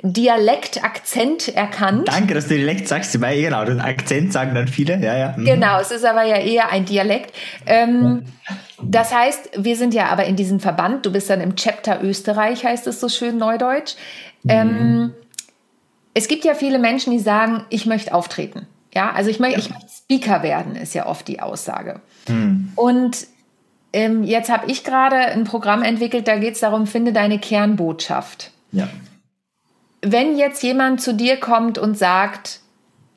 Dialekt, 0.04 0.84
Akzent 0.84 1.50
erkannt. 1.50 2.08
Danke, 2.08 2.34
dass 2.34 2.48
du 2.48 2.56
Dialekt 2.56 2.88
sagst. 2.88 3.14
Genau, 3.14 3.66
den 3.66 3.80
Akzent 3.80 4.34
sagen 4.34 4.56
dann 4.56 4.68
viele. 4.68 4.98
Ja, 4.98 5.16
ja. 5.16 5.36
Mhm. 5.38 5.46
Genau, 5.46 5.80
es 5.80 5.92
ist 5.92 6.06
aber 6.06 6.24
ja 6.24 6.38
eher 6.38 6.72
ein 6.72 6.86
Dialekt. 6.86 7.36
Ähm, 7.68 8.24
ja. 8.50 8.56
Das 8.82 9.14
heißt, 9.14 9.52
wir 9.58 9.76
sind 9.76 9.94
ja 9.94 10.08
aber 10.08 10.26
in 10.26 10.36
diesem 10.36 10.60
Verband. 10.60 11.06
Du 11.06 11.12
bist 11.12 11.30
dann 11.30 11.40
im 11.40 11.56
Chapter 11.56 12.04
Österreich, 12.04 12.66
heißt 12.66 12.88
es 12.88 13.00
so 13.00 13.10
schön 13.10 13.38
neudeutsch. 13.38 13.94
Mhm. 14.44 14.50
Ähm, 14.50 15.14
es 16.16 16.28
gibt 16.28 16.46
ja 16.46 16.56
viele 16.56 16.80
Menschen, 16.80 17.12
die 17.12 17.20
sagen, 17.20 17.66
ich 17.70 17.86
möchte 17.86 18.14
auftreten. 18.14 18.68
Ja, 18.94 19.12
also 19.12 19.30
ich 19.30 19.40
möchte, 19.40 19.60
ja. 19.60 19.66
ich 19.66 19.70
möchte 19.70 19.88
Speaker 19.88 20.42
werden, 20.42 20.76
ist 20.76 20.96
ja 20.96 21.06
oft 21.06 21.28
die 21.28 21.40
Aussage. 21.40 22.02
Mhm. 22.28 22.72
Und 22.76 23.28
ähm, 23.94 24.24
jetzt 24.24 24.50
habe 24.50 24.70
ich 24.72 24.84
gerade 24.84 25.18
ein 25.18 25.44
Programm 25.44 25.84
entwickelt, 25.84 26.28
da 26.28 26.38
geht 26.38 26.56
es 26.56 26.62
darum, 26.62 26.88
finde 26.88 27.14
deine 27.14 27.38
Kernbotschaft. 27.38 28.52
Ja 28.72 28.88
wenn 30.02 30.38
jetzt 30.38 30.64
jemand 30.64 31.02
zu 31.02 31.14
dir 31.14 31.38
kommt 31.38 31.78
und 31.78 31.98
sagt, 31.98 32.60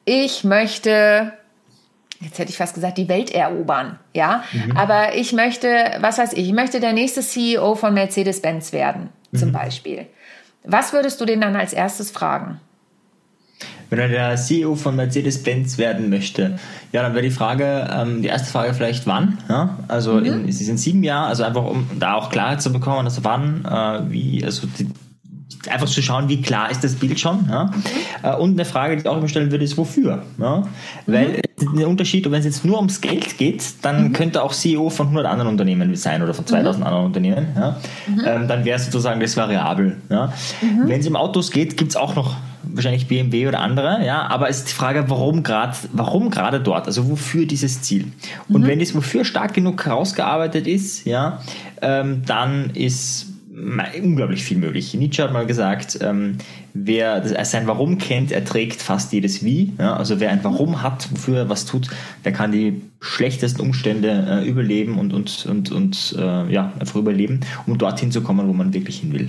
ich 0.05 0.45
möchte, 0.45 1.33
jetzt 2.21 2.39
hätte 2.39 2.51
ich 2.51 2.59
fast 2.59 2.75
gesagt, 2.75 2.99
die 2.99 3.09
Welt 3.09 3.31
erobern, 3.31 3.99
ja, 4.13 4.45
mhm. 4.53 4.77
aber 4.77 5.15
ich 5.15 5.33
möchte, 5.33 5.69
was 6.01 6.19
weiß 6.19 6.35
ich, 6.35 6.47
ich 6.47 6.53
möchte 6.53 6.81
der 6.81 6.93
nächste 6.93 7.23
CEO 7.23 7.75
von 7.75 7.95
Mercedes-Benz 7.95 8.73
werden, 8.73 9.09
mhm. 9.33 9.39
zum 9.39 9.53
Beispiel. 9.53 10.07
Was 10.65 10.93
würdest 10.93 11.21
du 11.21 11.25
den 11.25 11.41
dann 11.41 11.57
als 11.57 11.73
erstes 11.73 12.11
fragen? 12.11 12.61
Wenn 13.91 13.99
er 13.99 14.09
der 14.09 14.37
CEO 14.37 14.75
von 14.75 14.97
Mercedes-Benz 14.97 15.79
werden 15.79 16.11
möchte, 16.11 16.59
ja, 16.93 17.03
dann 17.03 17.15
wäre 17.15 17.23
die 17.23 17.31
Frage, 17.31 17.89
ähm, 17.93 18.23
die 18.23 18.29
erste 18.29 18.51
Frage 18.51 18.75
vielleicht 18.75 19.07
wann, 19.07 19.39
ja? 19.49 19.79
also 19.89 20.15
mhm. 20.15 20.25
in, 20.25 20.53
sie 20.53 20.65
sind 20.65 20.79
sieben 20.79 21.03
Jahre, 21.03 21.29
also 21.29 21.45
einfach 21.45 21.65
um 21.65 21.89
da 21.99 22.15
auch 22.15 22.29
Klarheit 22.29 22.61
zu 22.61 22.73
bekommen, 22.73 23.07
also 23.07 23.25
wann, 23.25 23.65
äh, 23.65 24.11
wie, 24.11 24.45
also 24.45 24.67
die, 24.67 24.89
einfach 25.71 25.87
zu 25.87 26.03
schauen, 26.03 26.29
wie 26.29 26.41
klar 26.41 26.71
ist 26.71 26.85
das 26.85 26.95
Bild 26.95 27.19
schon. 27.19 27.49
Ja? 27.51 27.71
Mhm. 28.23 28.41
Und 28.41 28.53
eine 28.53 28.65
Frage, 28.65 28.97
die 28.97 29.03
ich 29.03 29.09
auch 29.09 29.17
immer 29.17 29.29
stellen 29.29 29.51
würde, 29.51 29.65
ist 29.65 29.77
wofür? 29.77 30.23
Ja? 30.39 30.65
Weil 31.07 31.43
mhm. 31.61 31.79
der 31.79 31.89
Unterschied, 31.89 32.25
wenn 32.31 32.39
es 32.39 32.45
jetzt 32.45 32.65
nur 32.65 32.77
ums 32.77 33.01
Geld 33.01 33.39
geht, 33.39 33.65
dann 33.83 34.09
mhm. 34.09 34.13
könnte 34.13 34.43
auch 34.43 34.53
CEO 34.53 34.91
von 34.91 35.07
100 35.07 35.27
anderen 35.27 35.51
Unternehmen 35.51 35.95
sein 35.97 36.23
oder 36.23 36.35
von 36.35 36.47
2000 36.47 36.81
mhm. 36.81 36.87
anderen 36.87 37.07
Unternehmen. 37.07 37.47
Ja? 37.57 37.81
Mhm. 38.07 38.23
Ähm, 38.27 38.49
dann 38.49 38.65
wäre 38.65 38.79
sozusagen 38.79 39.21
das 39.21 39.37
variabel. 39.37 39.97
Wenn 40.09 41.01
es 41.01 41.07
um 41.07 41.17
Autos 41.17 41.51
geht, 41.51 41.77
gibt 41.77 41.91
es 41.91 41.97
auch 41.97 42.15
noch 42.15 42.37
wahrscheinlich 42.75 43.07
BMW 43.09 43.49
oder 43.49 43.61
andere, 43.61 44.05
ja, 44.05 44.27
aber 44.27 44.49
es 44.49 44.59
ist 44.59 44.69
die 44.71 44.75
Frage, 44.75 45.05
warum 45.09 45.43
gerade, 45.43 45.77
warum 45.93 46.31
gerade 46.31 46.61
dort, 46.61 46.87
also 46.87 47.09
wofür 47.11 47.47
dieses 47.47 47.83
Ziel. 47.83 48.07
Und 48.49 48.67
wenn 48.67 48.79
das 48.79 48.95
wofür 48.95 49.25
stark 49.25 49.55
genug 49.55 49.85
herausgearbeitet 49.85 50.67
ist, 50.67 51.05
ja, 51.07 51.41
ähm, 51.83 52.23
dann 52.27 52.71
ist 52.71 53.27
unglaublich 54.03 54.45
viel 54.45 54.59
möglich. 54.59 54.95
Nietzsche 54.95 55.23
hat 55.23 55.33
mal 55.33 55.47
gesagt, 55.47 55.99
ähm, 56.03 56.39
wer 56.73 57.21
das, 57.21 57.51
sein 57.51 57.67
Warum 57.67 57.99
kennt, 57.99 58.33
erträgt 58.33 58.83
fast 58.83 59.13
jedes 59.13 59.45
Wie. 59.45 59.73
Ja? 59.79 59.97
Also 59.97 60.19
wer 60.21 60.31
ein 60.31 60.43
Warum 60.43 60.83
hat, 60.83 61.11
wofür 61.13 61.39
er 61.39 61.49
was 61.49 61.65
tut, 61.65 61.89
der 62.25 62.33
kann 62.33 62.53
die 62.53 62.83
schlechtesten 63.01 63.61
Umstände 63.61 64.43
äh, 64.43 64.49
überleben 64.49 64.99
und, 64.99 65.13
und, 65.13 65.47
und, 65.47 65.71
und 65.71 66.17
äh, 66.19 66.53
ja, 66.53 66.73
einfach 66.79 66.97
überleben, 66.97 67.41
um 67.67 67.79
dorthin 67.79 68.11
zu 68.11 68.23
kommen, 68.23 68.49
wo 68.49 68.53
man 68.53 68.75
wirklich 68.75 68.99
hin 69.01 69.13
will. 69.13 69.29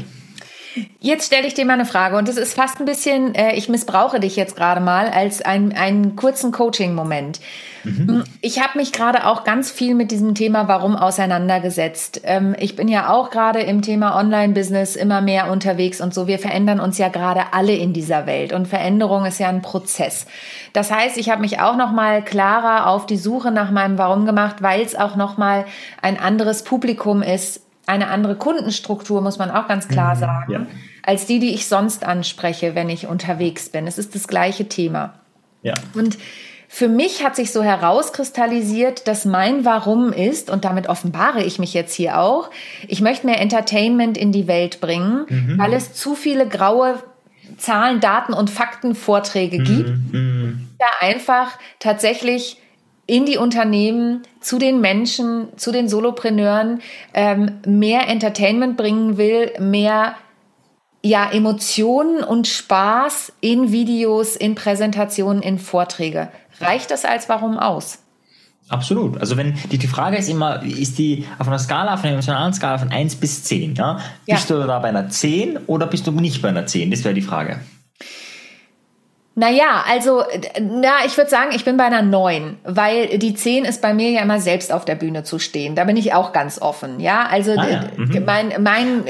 Jetzt 0.99 1.27
stelle 1.27 1.47
ich 1.47 1.53
dir 1.53 1.65
mal 1.65 1.73
eine 1.73 1.85
Frage 1.85 2.17
und 2.17 2.27
das 2.27 2.37
ist 2.37 2.53
fast 2.53 2.79
ein 2.79 2.85
bisschen, 2.85 3.33
äh, 3.35 3.55
ich 3.55 3.69
missbrauche 3.69 4.19
dich 4.19 4.35
jetzt 4.35 4.55
gerade 4.55 4.81
mal 4.81 5.07
als 5.07 5.41
ein, 5.41 5.73
einen 5.73 6.15
kurzen 6.15 6.51
Coaching-Moment. 6.51 7.39
Mhm. 7.83 8.23
Ich 8.41 8.61
habe 8.61 8.77
mich 8.77 8.91
gerade 8.91 9.25
auch 9.27 9.43
ganz 9.43 9.71
viel 9.71 9.95
mit 9.95 10.11
diesem 10.11 10.35
Thema 10.35 10.67
Warum 10.67 10.95
auseinandergesetzt. 10.95 12.21
Ähm, 12.23 12.55
ich 12.59 12.75
bin 12.75 12.87
ja 12.87 13.09
auch 13.09 13.29
gerade 13.29 13.61
im 13.61 13.81
Thema 13.81 14.19
Online-Business 14.19 14.95
immer 14.95 15.21
mehr 15.21 15.51
unterwegs 15.51 16.01
und 16.01 16.13
so. 16.13 16.27
Wir 16.27 16.39
verändern 16.39 16.79
uns 16.79 16.97
ja 16.97 17.09
gerade 17.09 17.53
alle 17.53 17.75
in 17.75 17.93
dieser 17.93 18.25
Welt 18.25 18.51
und 18.51 18.67
Veränderung 18.67 19.25
ist 19.25 19.39
ja 19.39 19.49
ein 19.49 19.61
Prozess. 19.61 20.25
Das 20.73 20.91
heißt, 20.91 21.17
ich 21.17 21.29
habe 21.29 21.41
mich 21.41 21.59
auch 21.59 21.77
noch 21.77 21.91
mal 21.91 22.23
klarer 22.23 22.87
auf 22.87 23.05
die 23.05 23.17
Suche 23.17 23.51
nach 23.51 23.71
meinem 23.71 23.97
Warum 23.97 24.25
gemacht, 24.25 24.57
weil 24.61 24.81
es 24.81 24.95
auch 24.95 25.15
noch 25.15 25.37
mal 25.37 25.65
ein 26.01 26.19
anderes 26.19 26.63
Publikum 26.63 27.21
ist, 27.21 27.64
eine 27.87 28.07
andere 28.07 28.35
Kundenstruktur, 28.35 29.21
muss 29.21 29.37
man 29.37 29.51
auch 29.51 29.67
ganz 29.67 29.87
klar 29.87 30.15
mhm, 30.15 30.19
sagen, 30.19 30.51
ja. 30.51 30.65
als 31.03 31.25
die, 31.25 31.39
die 31.39 31.53
ich 31.53 31.67
sonst 31.67 32.05
anspreche, 32.05 32.75
wenn 32.75 32.89
ich 32.89 33.07
unterwegs 33.07 33.69
bin. 33.69 33.87
Es 33.87 33.97
ist 33.97 34.15
das 34.15 34.27
gleiche 34.27 34.67
Thema. 34.67 35.13
Ja. 35.61 35.73
Und 35.93 36.17
für 36.67 36.87
mich 36.87 37.23
hat 37.23 37.35
sich 37.35 37.51
so 37.51 37.63
herauskristallisiert, 37.63 39.07
dass 39.07 39.25
mein 39.25 39.65
Warum 39.65 40.11
ist, 40.11 40.49
und 40.49 40.65
damit 40.65 40.89
offenbare 40.89 41.43
ich 41.43 41.59
mich 41.59 41.73
jetzt 41.73 41.93
hier 41.93 42.19
auch, 42.19 42.49
ich 42.87 43.01
möchte 43.01 43.27
mehr 43.27 43.39
Entertainment 43.39 44.17
in 44.17 44.31
die 44.31 44.47
Welt 44.47 44.81
bringen, 44.81 45.25
mhm. 45.29 45.57
weil 45.57 45.73
es 45.73 45.93
zu 45.93 46.15
viele 46.15 46.47
graue 46.47 47.01
Zahlen, 47.57 47.99
Daten 47.99 48.33
und 48.33 48.49
Faktenvorträge 48.49 49.59
gibt, 49.59 49.89
mhm. 50.11 50.67
da 50.79 50.85
einfach 50.99 51.51
tatsächlich 51.79 52.57
in 53.07 53.25
die 53.25 53.37
Unternehmen, 53.37 54.23
zu 54.39 54.57
den 54.57 54.81
Menschen, 54.81 55.49
zu 55.57 55.71
den 55.71 55.87
Solopreneuren 55.87 56.81
ähm, 57.13 57.59
mehr 57.65 58.07
Entertainment 58.07 58.77
bringen 58.77 59.17
will, 59.17 59.51
mehr 59.59 60.15
ja, 61.01 61.29
Emotionen 61.31 62.23
und 62.23 62.47
Spaß 62.47 63.33
in 63.39 63.71
Videos, 63.71 64.35
in 64.35 64.55
Präsentationen, 64.55 65.43
in 65.43 65.59
Vorträge. 65.59 66.29
Reicht 66.59 66.89
das 66.89 67.05
als 67.05 67.29
Warum 67.29 67.59
aus? 67.59 67.99
Absolut. 68.69 69.19
Also 69.19 69.37
wenn 69.37 69.53
die, 69.71 69.77
die 69.77 69.87
Frage 69.87 70.17
ist 70.17 70.27
immer, 70.27 70.63
ist 70.63 70.97
die 70.97 71.25
auf 71.37 71.47
einer 71.47 71.59
Skala, 71.59 71.93
auf 71.93 72.03
einer 72.03 72.13
emotionalen 72.13 72.53
Skala 72.53 72.79
von 72.79 72.89
1 72.89 73.17
bis 73.17 73.43
10, 73.43 73.75
ja? 73.75 73.99
ja. 74.25 74.35
Bist 74.35 74.49
du 74.49 74.55
da 74.65 74.79
bei 74.79 74.89
einer 74.89 75.07
10 75.07 75.57
oder 75.67 75.85
bist 75.85 76.07
du 76.07 76.11
nicht 76.11 76.41
bei 76.41 76.49
einer 76.49 76.65
10? 76.65 76.89
Das 76.89 77.03
wäre 77.03 77.13
die 77.13 77.21
Frage. 77.21 77.59
Naja, 79.37 79.83
also, 79.89 80.23
na, 80.61 81.05
ich 81.05 81.17
würde 81.17 81.29
sagen, 81.29 81.49
ich 81.53 81.65
bin 81.65 81.75
bei 81.75 81.83
einer 81.83 82.01
9, 82.01 82.57
weil 82.63 83.17
die 83.19 83.35
10 83.35 83.65
ist 83.65 83.81
bei 83.81 83.93
mir 83.93 84.09
ja 84.09 84.21
immer 84.21 84.39
selbst 84.39 84.71
auf 84.71 84.85
der 84.85 84.95
Bühne 84.95 85.23
zu 85.23 85.39
stehen. 85.39 85.75
Da 85.75 85.83
bin 85.83 85.97
ich 85.97 86.13
auch 86.13 86.31
ganz 86.31 86.61
offen, 86.61 87.01
ja. 87.01 87.27
Also, 87.29 87.51
ah, 87.51 87.67
ja. 87.67 87.83
Mhm. 87.97 88.23
mein, 88.25 88.53
mein, 88.63 89.03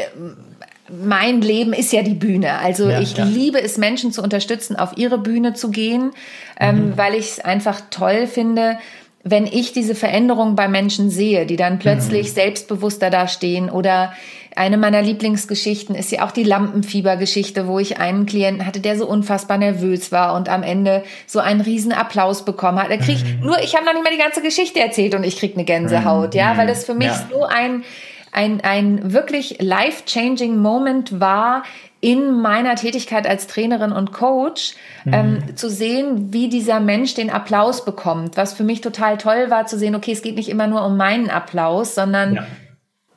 mein 0.89 1.41
Leben 1.41 1.73
ist 1.73 1.93
ja 1.93 2.01
die 2.01 2.15
Bühne. 2.15 2.57
Also 2.59 2.89
ja, 2.89 2.99
ich 2.99 3.17
ja. 3.17 3.23
liebe 3.23 3.61
es, 3.61 3.77
Menschen 3.77 4.11
zu 4.11 4.23
unterstützen, 4.23 4.75
auf 4.75 4.97
ihre 4.97 5.19
Bühne 5.19 5.53
zu 5.53 5.69
gehen, 5.69 6.11
ähm, 6.59 6.89
mhm. 6.89 6.97
weil 6.97 7.13
ich 7.13 7.31
es 7.31 7.39
einfach 7.39 7.81
toll 7.91 8.27
finde, 8.27 8.77
wenn 9.23 9.47
ich 9.47 9.73
diese 9.73 9.95
Veränderung 9.95 10.55
bei 10.55 10.67
Menschen 10.67 11.09
sehe, 11.09 11.47
die 11.47 11.55
dann 11.55 11.79
plötzlich 11.79 12.29
mhm. 12.29 12.33
selbstbewusster 12.33 13.09
dastehen 13.09 13.69
oder 13.69 14.13
eine 14.55 14.77
meiner 14.77 15.01
Lieblingsgeschichten 15.01 15.95
ist 15.95 16.11
ja 16.11 16.25
auch 16.25 16.31
die 16.31 16.43
Lampenfiebergeschichte, 16.43 17.67
wo 17.67 17.79
ich 17.79 17.99
einen 17.99 18.25
Klienten 18.25 18.65
hatte, 18.65 18.79
der 18.79 18.97
so 18.97 19.05
unfassbar 19.05 19.57
nervös 19.57 20.11
war 20.11 20.33
und 20.33 20.47
am 20.47 20.63
Ende 20.63 21.03
so 21.27 21.39
einen 21.39 21.61
riesen 21.61 21.91
Applaus 21.91 22.45
bekommen 22.45 22.81
hat. 22.81 22.89
Er 22.89 22.97
kriegt 22.97 23.25
mhm. 23.25 23.45
nur, 23.45 23.59
ich 23.59 23.75
habe 23.75 23.85
noch 23.85 23.93
nicht 23.93 24.03
mal 24.03 24.13
die 24.13 24.21
ganze 24.21 24.41
Geschichte 24.41 24.79
erzählt 24.79 25.13
und 25.13 25.25
ich 25.25 25.37
krieg 25.37 25.55
eine 25.55 25.65
Gänsehaut, 25.65 26.33
mhm. 26.33 26.39
ja, 26.39 26.57
weil 26.57 26.67
das 26.67 26.85
für 26.85 26.93
mich 26.93 27.07
ja. 27.07 27.27
so 27.29 27.43
ein 27.43 27.83
ein, 28.31 28.59
ein 28.61 29.13
wirklich 29.13 29.61
life-changing 29.61 30.57
Moment 30.57 31.21
war, 31.21 31.63
in 32.01 32.41
meiner 32.41 32.75
Tätigkeit 32.75 33.25
als 33.25 33.47
Trainerin 33.47 33.93
und 33.93 34.11
Coach 34.11 34.73
mhm. 35.05 35.13
ähm, 35.13 35.55
zu 35.55 35.69
sehen, 35.69 36.33
wie 36.33 36.49
dieser 36.49 36.81
Mensch 36.81 37.13
den 37.13 37.29
Applaus 37.29 37.85
bekommt. 37.85 38.35
Was 38.35 38.53
für 38.53 38.65
mich 38.65 38.81
total 38.81 39.17
toll 39.17 39.49
war, 39.49 39.67
zu 39.67 39.79
sehen, 39.79 39.95
okay, 39.95 40.11
es 40.11 40.21
geht 40.21 40.35
nicht 40.35 40.49
immer 40.49 40.67
nur 40.67 40.85
um 40.85 40.97
meinen 40.97 41.29
Applaus, 41.29 41.95
sondern 41.95 42.35
ja 42.35 42.47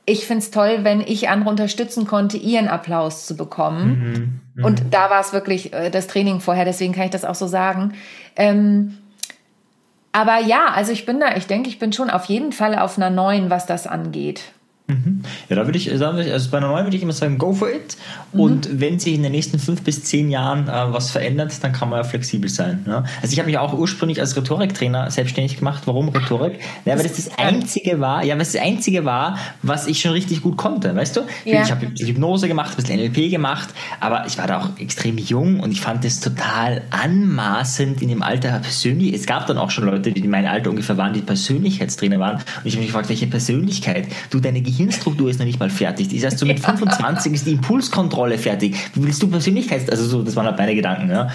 ich 0.09 0.25
finde 0.25 0.43
es 0.43 0.51
toll, 0.51 0.79
wenn 0.83 1.01
ich 1.01 1.29
andere 1.29 1.49
unterstützen 1.49 2.05
konnte, 2.05 2.37
ihren 2.37 2.67
Applaus 2.67 3.25
zu 3.25 3.35
bekommen. 3.35 4.41
Mhm, 4.55 4.61
mh. 4.61 4.67
Und 4.67 4.83
da 4.91 5.09
war 5.09 5.21
es 5.21 5.33
wirklich 5.33 5.73
äh, 5.73 5.89
das 5.89 6.07
Training 6.07 6.39
vorher, 6.39 6.65
deswegen 6.65 6.93
kann 6.93 7.05
ich 7.05 7.11
das 7.11 7.25
auch 7.25 7.35
so 7.35 7.47
sagen. 7.47 7.93
Ähm, 8.35 8.97
aber 10.11 10.39
ja, 10.39 10.67
also 10.73 10.91
ich 10.91 11.05
bin 11.05 11.19
da, 11.19 11.35
ich 11.35 11.47
denke, 11.47 11.69
ich 11.69 11.79
bin 11.79 11.93
schon 11.93 12.09
auf 12.09 12.25
jeden 12.25 12.51
Fall 12.51 12.77
auf 12.77 12.97
einer 12.97 13.09
neuen, 13.09 13.49
was 13.49 13.65
das 13.65 13.85
angeht. 13.85 14.41
Mhm. 14.89 15.21
Ja, 15.47 15.55
da 15.55 15.65
würde 15.65 15.77
ich 15.77 15.89
sagen, 15.97 16.17
also 16.17 16.49
bei 16.49 16.57
einer 16.57 16.67
neuen 16.67 16.85
würde 16.85 16.97
ich 16.97 17.03
immer 17.03 17.13
sagen, 17.13 17.37
go 17.37 17.53
for 17.53 17.69
it. 17.69 17.95
Mhm. 18.33 18.39
Und 18.39 18.79
wenn 18.79 18.99
sich 18.99 19.13
in 19.13 19.23
den 19.23 19.31
nächsten 19.31 19.59
fünf 19.59 19.83
bis 19.83 20.03
zehn 20.03 20.29
Jahren 20.29 20.67
äh, 20.67 20.93
was 20.93 21.11
verändert, 21.11 21.53
dann 21.61 21.71
kann 21.71 21.89
man 21.89 21.99
ja 21.99 22.03
flexibel 22.03 22.49
sein. 22.49 22.83
Ne? 22.85 23.03
Also 23.21 23.33
ich 23.33 23.39
habe 23.39 23.47
mich 23.47 23.57
auch 23.57 23.73
ursprünglich 23.73 24.19
als 24.19 24.35
Rhetoriktrainer 24.35 25.11
selbstständig 25.11 25.57
gemacht. 25.57 25.83
Warum 25.85 26.09
Rhetorik? 26.09 26.59
Ja, 26.85 26.97
weil 26.97 27.03
das 27.03 27.13
das 27.13 27.37
einzige 27.37 27.99
war, 27.99 28.23
ja, 28.23 28.37
was 28.39 28.53
das 28.53 28.61
einzige 28.61 29.05
war, 29.05 29.37
was 29.61 29.87
ich 29.87 30.01
schon 30.01 30.11
richtig 30.11 30.41
gut 30.41 30.57
konnte, 30.57 30.95
weißt 30.95 31.17
du? 31.17 31.21
Ja. 31.45 31.61
Ich 31.61 31.71
habe 31.71 31.87
Hypnose 31.87 32.47
gemacht, 32.47 32.71
ein 32.71 32.83
bisschen 32.83 32.99
NLP 32.99 33.29
gemacht, 33.29 33.69
aber 33.99 34.25
ich 34.25 34.37
war 34.37 34.47
da 34.47 34.59
auch 34.59 34.79
extrem 34.79 35.17
jung 35.17 35.59
und 35.59 35.71
ich 35.71 35.81
fand 35.81 36.03
das 36.03 36.19
total 36.19 36.81
anmaßend 36.89 38.01
in 38.01 38.09
dem 38.09 38.23
Alter 38.23 38.59
persönlich. 38.59 39.13
Es 39.13 39.25
gab 39.25 39.47
dann 39.47 39.57
auch 39.57 39.69
schon 39.69 39.85
Leute, 39.85 40.11
die 40.11 40.21
in 40.21 40.29
meinem 40.29 40.49
Alter 40.49 40.69
ungefähr 40.69 40.97
waren, 40.97 41.13
die 41.13 41.21
Persönlichkeitstrainer 41.21 42.19
waren. 42.19 42.35
Und 42.35 42.65
ich 42.65 42.73
habe 42.73 42.79
mich 42.79 42.87
gefragt, 42.87 43.09
welche 43.09 43.27
Persönlichkeit? 43.27 44.07
Du, 44.29 44.39
deine 44.39 44.61
Gehirn 44.61 44.78
Gehirnstruktur 44.79 45.29
ist 45.29 45.39
noch 45.39 45.45
nicht 45.45 45.59
mal 45.59 45.69
fertig. 45.69 46.07
Das 46.09 46.23
heißt, 46.23 46.39
so 46.39 46.45
mit 46.45 46.59
25 46.65 47.33
ist 47.33 47.45
die 47.45 47.51
Impulskontrolle 47.51 48.37
fertig. 48.37 48.75
Wie 48.93 49.03
willst 49.03 49.21
du 49.21 49.27
Persönlichkeit? 49.27 49.89
Also 49.91 50.05
so, 50.05 50.23
das 50.23 50.35
waren 50.35 50.45
halt 50.45 50.57
meine 50.57 50.73
Gedanken. 50.73 51.09
Ja. 51.09 51.29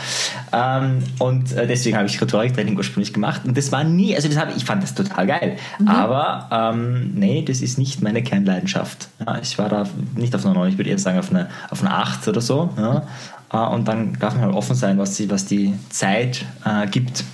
Ähm, 0.53 0.99
und 1.19 1.53
äh, 1.53 1.67
deswegen 1.67 1.97
habe 1.97 2.07
ich 2.07 2.21
Rhetoriktraining 2.21 2.77
ursprünglich 2.77 3.13
gemacht. 3.13 3.43
Und 3.45 3.57
das 3.57 3.71
war 3.71 3.85
nie, 3.85 4.17
also 4.17 4.29
das 4.29 4.39
habe 4.39 4.53
ich 4.57 4.65
fand 4.65 4.83
das 4.83 4.95
total 4.95 5.27
geil. 5.27 5.57
Mhm. 5.79 5.89
Aber 5.89 6.49
ähm, 6.51 7.13
nee, 7.15 7.45
das 7.47 7.61
ist 7.61 7.79
nicht 7.79 8.03
meine 8.03 8.23
Kernleidenschaft. 8.23 9.09
Ja, 9.25 9.39
ich 9.41 9.59
war 9.59 9.69
da 9.69 9.87
nicht 10.17 10.35
auf 10.35 10.45
einer 10.45 10.55
9, 10.55 10.71
ich 10.71 10.79
würde 10.79 10.91
eher 10.91 10.99
sagen 10.99 11.19
auf 11.19 11.31
einer 11.31 11.49
auf 11.71 11.83
eine 11.83 11.93
8 11.93 12.27
oder 12.29 12.41
so. 12.41 12.71
Ja. 12.79 13.07
Äh, 13.53 13.75
und 13.75 13.87
dann 13.87 14.19
darf 14.19 14.35
man 14.35 14.45
halt 14.45 14.55
offen 14.55 14.75
sein, 14.75 14.99
was 14.99 15.17
die, 15.17 15.31
was 15.31 15.45
die 15.45 15.75
Zeit 15.91 16.47
äh, 16.65 16.87
gibt. 16.87 17.25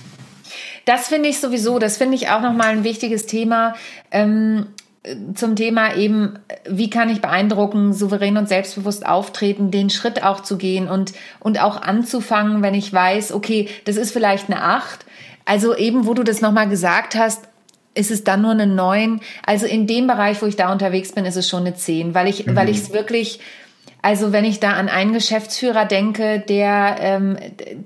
Das 0.85 1.07
finde 1.07 1.29
ich 1.29 1.39
sowieso, 1.39 1.79
das 1.79 1.97
finde 1.97 2.15
ich 2.15 2.29
auch 2.29 2.41
nochmal 2.41 2.69
ein 2.69 2.83
wichtiges 2.83 3.27
Thema. 3.27 3.75
Ähm, 4.11 4.65
zum 5.33 5.55
Thema 5.55 5.95
eben, 5.95 6.37
wie 6.69 6.89
kann 6.89 7.09
ich 7.09 7.21
beeindrucken, 7.21 7.91
souverän 7.91 8.37
und 8.37 8.47
selbstbewusst 8.47 9.05
auftreten, 9.05 9.71
den 9.71 9.89
Schritt 9.89 10.23
auch 10.23 10.41
zu 10.41 10.57
gehen 10.57 10.87
und, 10.87 11.13
und 11.39 11.59
auch 11.59 11.81
anzufangen, 11.81 12.61
wenn 12.61 12.75
ich 12.75 12.93
weiß, 12.93 13.31
okay, 13.33 13.67
das 13.85 13.97
ist 13.97 14.11
vielleicht 14.11 14.49
eine 14.49 14.61
Acht. 14.61 15.05
Also 15.43 15.75
eben, 15.75 16.05
wo 16.05 16.13
du 16.13 16.23
das 16.23 16.41
nochmal 16.41 16.69
gesagt 16.69 17.15
hast, 17.15 17.47
ist 17.95 18.11
es 18.11 18.23
dann 18.23 18.43
nur 18.43 18.51
eine 18.51 18.67
Neun. 18.67 19.21
Also 19.43 19.65
in 19.65 19.87
dem 19.87 20.05
Bereich, 20.05 20.41
wo 20.41 20.45
ich 20.45 20.55
da 20.55 20.71
unterwegs 20.71 21.13
bin, 21.13 21.25
ist 21.25 21.35
es 21.35 21.49
schon 21.49 21.61
eine 21.61 21.75
Zehn, 21.75 22.13
weil 22.13 22.27
ich, 22.27 22.45
mhm. 22.45 22.55
weil 22.55 22.69
ich 22.69 22.77
es 22.77 22.93
wirklich, 22.93 23.39
also 24.03 24.31
wenn 24.31 24.45
ich 24.45 24.59
da 24.59 24.73
an 24.73 24.87
einen 24.87 25.13
Geschäftsführer 25.13 25.85
denke, 25.85 26.43
der, 26.47 26.97
ähm, 26.99 27.37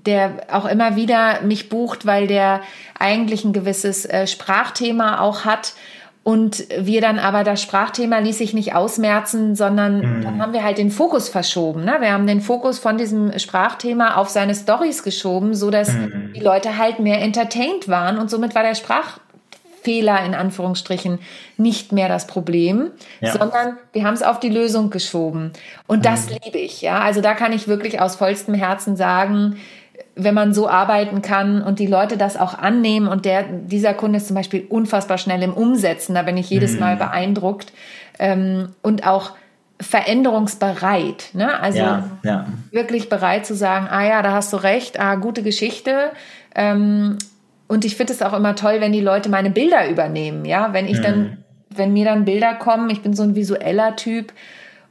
der 0.06 0.48
auch 0.52 0.66
immer 0.66 0.98
wieder 0.98 1.42
mich 1.42 1.70
bucht, 1.70 2.06
weil 2.06 2.28
der 2.28 2.62
eigentlich 3.00 3.46
ein 3.46 3.54
gewisses 3.54 4.06
äh, 4.06 4.28
Sprachthema 4.28 5.22
auch 5.22 5.46
hat, 5.46 5.74
und 6.26 6.66
wir 6.76 7.02
dann 7.02 7.20
aber 7.20 7.44
das 7.44 7.62
Sprachthema 7.62 8.18
ließ 8.18 8.40
sich 8.40 8.56
nicht 8.56 8.74
ausmerzen, 8.74 9.56
sondern 9.56 10.00
mhm. 10.00 10.22
dann 10.24 10.42
haben 10.42 10.54
wir 10.54 10.64
halt 10.64 10.80
den 10.80 10.90
Fokus 10.90 11.30
verschoben. 11.30 11.86
Ne? 11.86 11.98
Wir 12.00 12.14
haben 12.14 12.26
den 12.26 12.42
Fokus 12.42 12.80
von 12.80 12.98
diesem 12.98 13.38
Sprachthema 13.38 14.16
auf 14.16 14.30
seine 14.30 14.56
Stories 14.56 15.04
geschoben, 15.04 15.54
so 15.54 15.70
dass 15.70 15.94
mhm. 15.94 16.34
die 16.36 16.40
Leute 16.40 16.80
halt 16.80 16.98
mehr 16.98 17.22
entertained 17.22 17.88
waren 17.90 18.18
und 18.18 18.32
somit 18.32 18.56
war 18.56 18.64
der 18.64 18.74
Sprachfehler 18.74 20.26
in 20.26 20.34
Anführungsstrichen 20.34 21.20
nicht 21.58 21.92
mehr 21.92 22.10
das 22.10 22.26
Problem, 22.26 22.90
ja. 23.22 23.32
sondern 23.32 23.78
wir 23.94 24.04
haben 24.04 24.16
es 24.16 24.24
auf 24.24 24.40
die 24.40 24.50
Lösung 24.50 24.90
geschoben. 24.90 25.54
Und 25.86 26.08
das 26.08 26.26
mhm. 26.26 26.38
liebe 26.44 26.58
ich, 26.58 26.82
ja. 26.82 27.02
Also 27.02 27.22
da 27.22 27.36
kann 27.36 27.54
ich 27.54 27.68
wirklich 27.68 28.02
aus 28.02 28.16
vollstem 28.16 28.56
Herzen 28.56 28.96
sagen, 28.96 29.58
wenn 30.16 30.34
man 30.34 30.54
so 30.54 30.70
arbeiten 30.70 31.22
kann 31.22 31.62
und 31.62 31.80
die 31.80 31.88
Leute 31.88 32.18
das 32.18 32.38
auch 32.38 32.58
annehmen 32.58 33.08
und 33.08 33.26
der, 33.26 33.44
dieser 33.44 33.94
Kunde 33.94 34.18
ist 34.18 34.28
zum 34.28 34.36
Beispiel 34.36 34.66
unfassbar 34.70 35.18
schnell 35.18 35.44
im 35.44 35.54
Umsetzen, 35.54 36.16
da 36.16 36.22
bin 36.22 36.38
ich 36.38 36.50
jedes 36.50 36.74
mhm. 36.74 36.80
Mal 36.80 36.96
beeindruckt 36.96 37.74
ähm, 38.18 38.70
und 38.82 39.06
auch 39.06 39.32
veränderungsbereit, 39.82 41.32
ne? 41.34 41.60
Also 41.60 41.80
ja, 41.80 42.10
ja. 42.24 42.46
wirklich 42.72 43.10
bereit 43.10 43.46
zu 43.46 43.56
sagen, 43.56 43.88
ah 43.90 44.06
ja, 44.06 44.22
da 44.22 44.32
hast 44.32 44.54
du 44.54 44.58
recht, 44.58 45.00
ah, 45.02 45.16
gute 45.16 45.44
Geschichte. 45.44 46.12
Ähm, 46.56 47.18
und 47.68 47.84
ich 47.84 47.98
finde 47.98 48.14
es 48.14 48.22
auch 48.22 48.32
immer 48.32 48.56
toll, 48.56 48.78
wenn 48.80 48.94
die 48.94 49.02
Leute 49.02 49.28
meine 49.28 49.50
Bilder 49.50 49.90
übernehmen, 49.90 50.46
ja, 50.46 50.72
wenn 50.72 50.88
ich 50.88 51.00
mhm. 51.00 51.04
dann, 51.04 51.38
wenn 51.72 51.92
mir 51.92 52.06
dann 52.06 52.24
Bilder 52.24 52.54
kommen, 52.54 52.90
ich 52.90 53.02
bin 53.02 53.14
so 53.14 53.24
ein 53.24 53.36
visueller 53.36 53.98
Typ, 53.98 54.32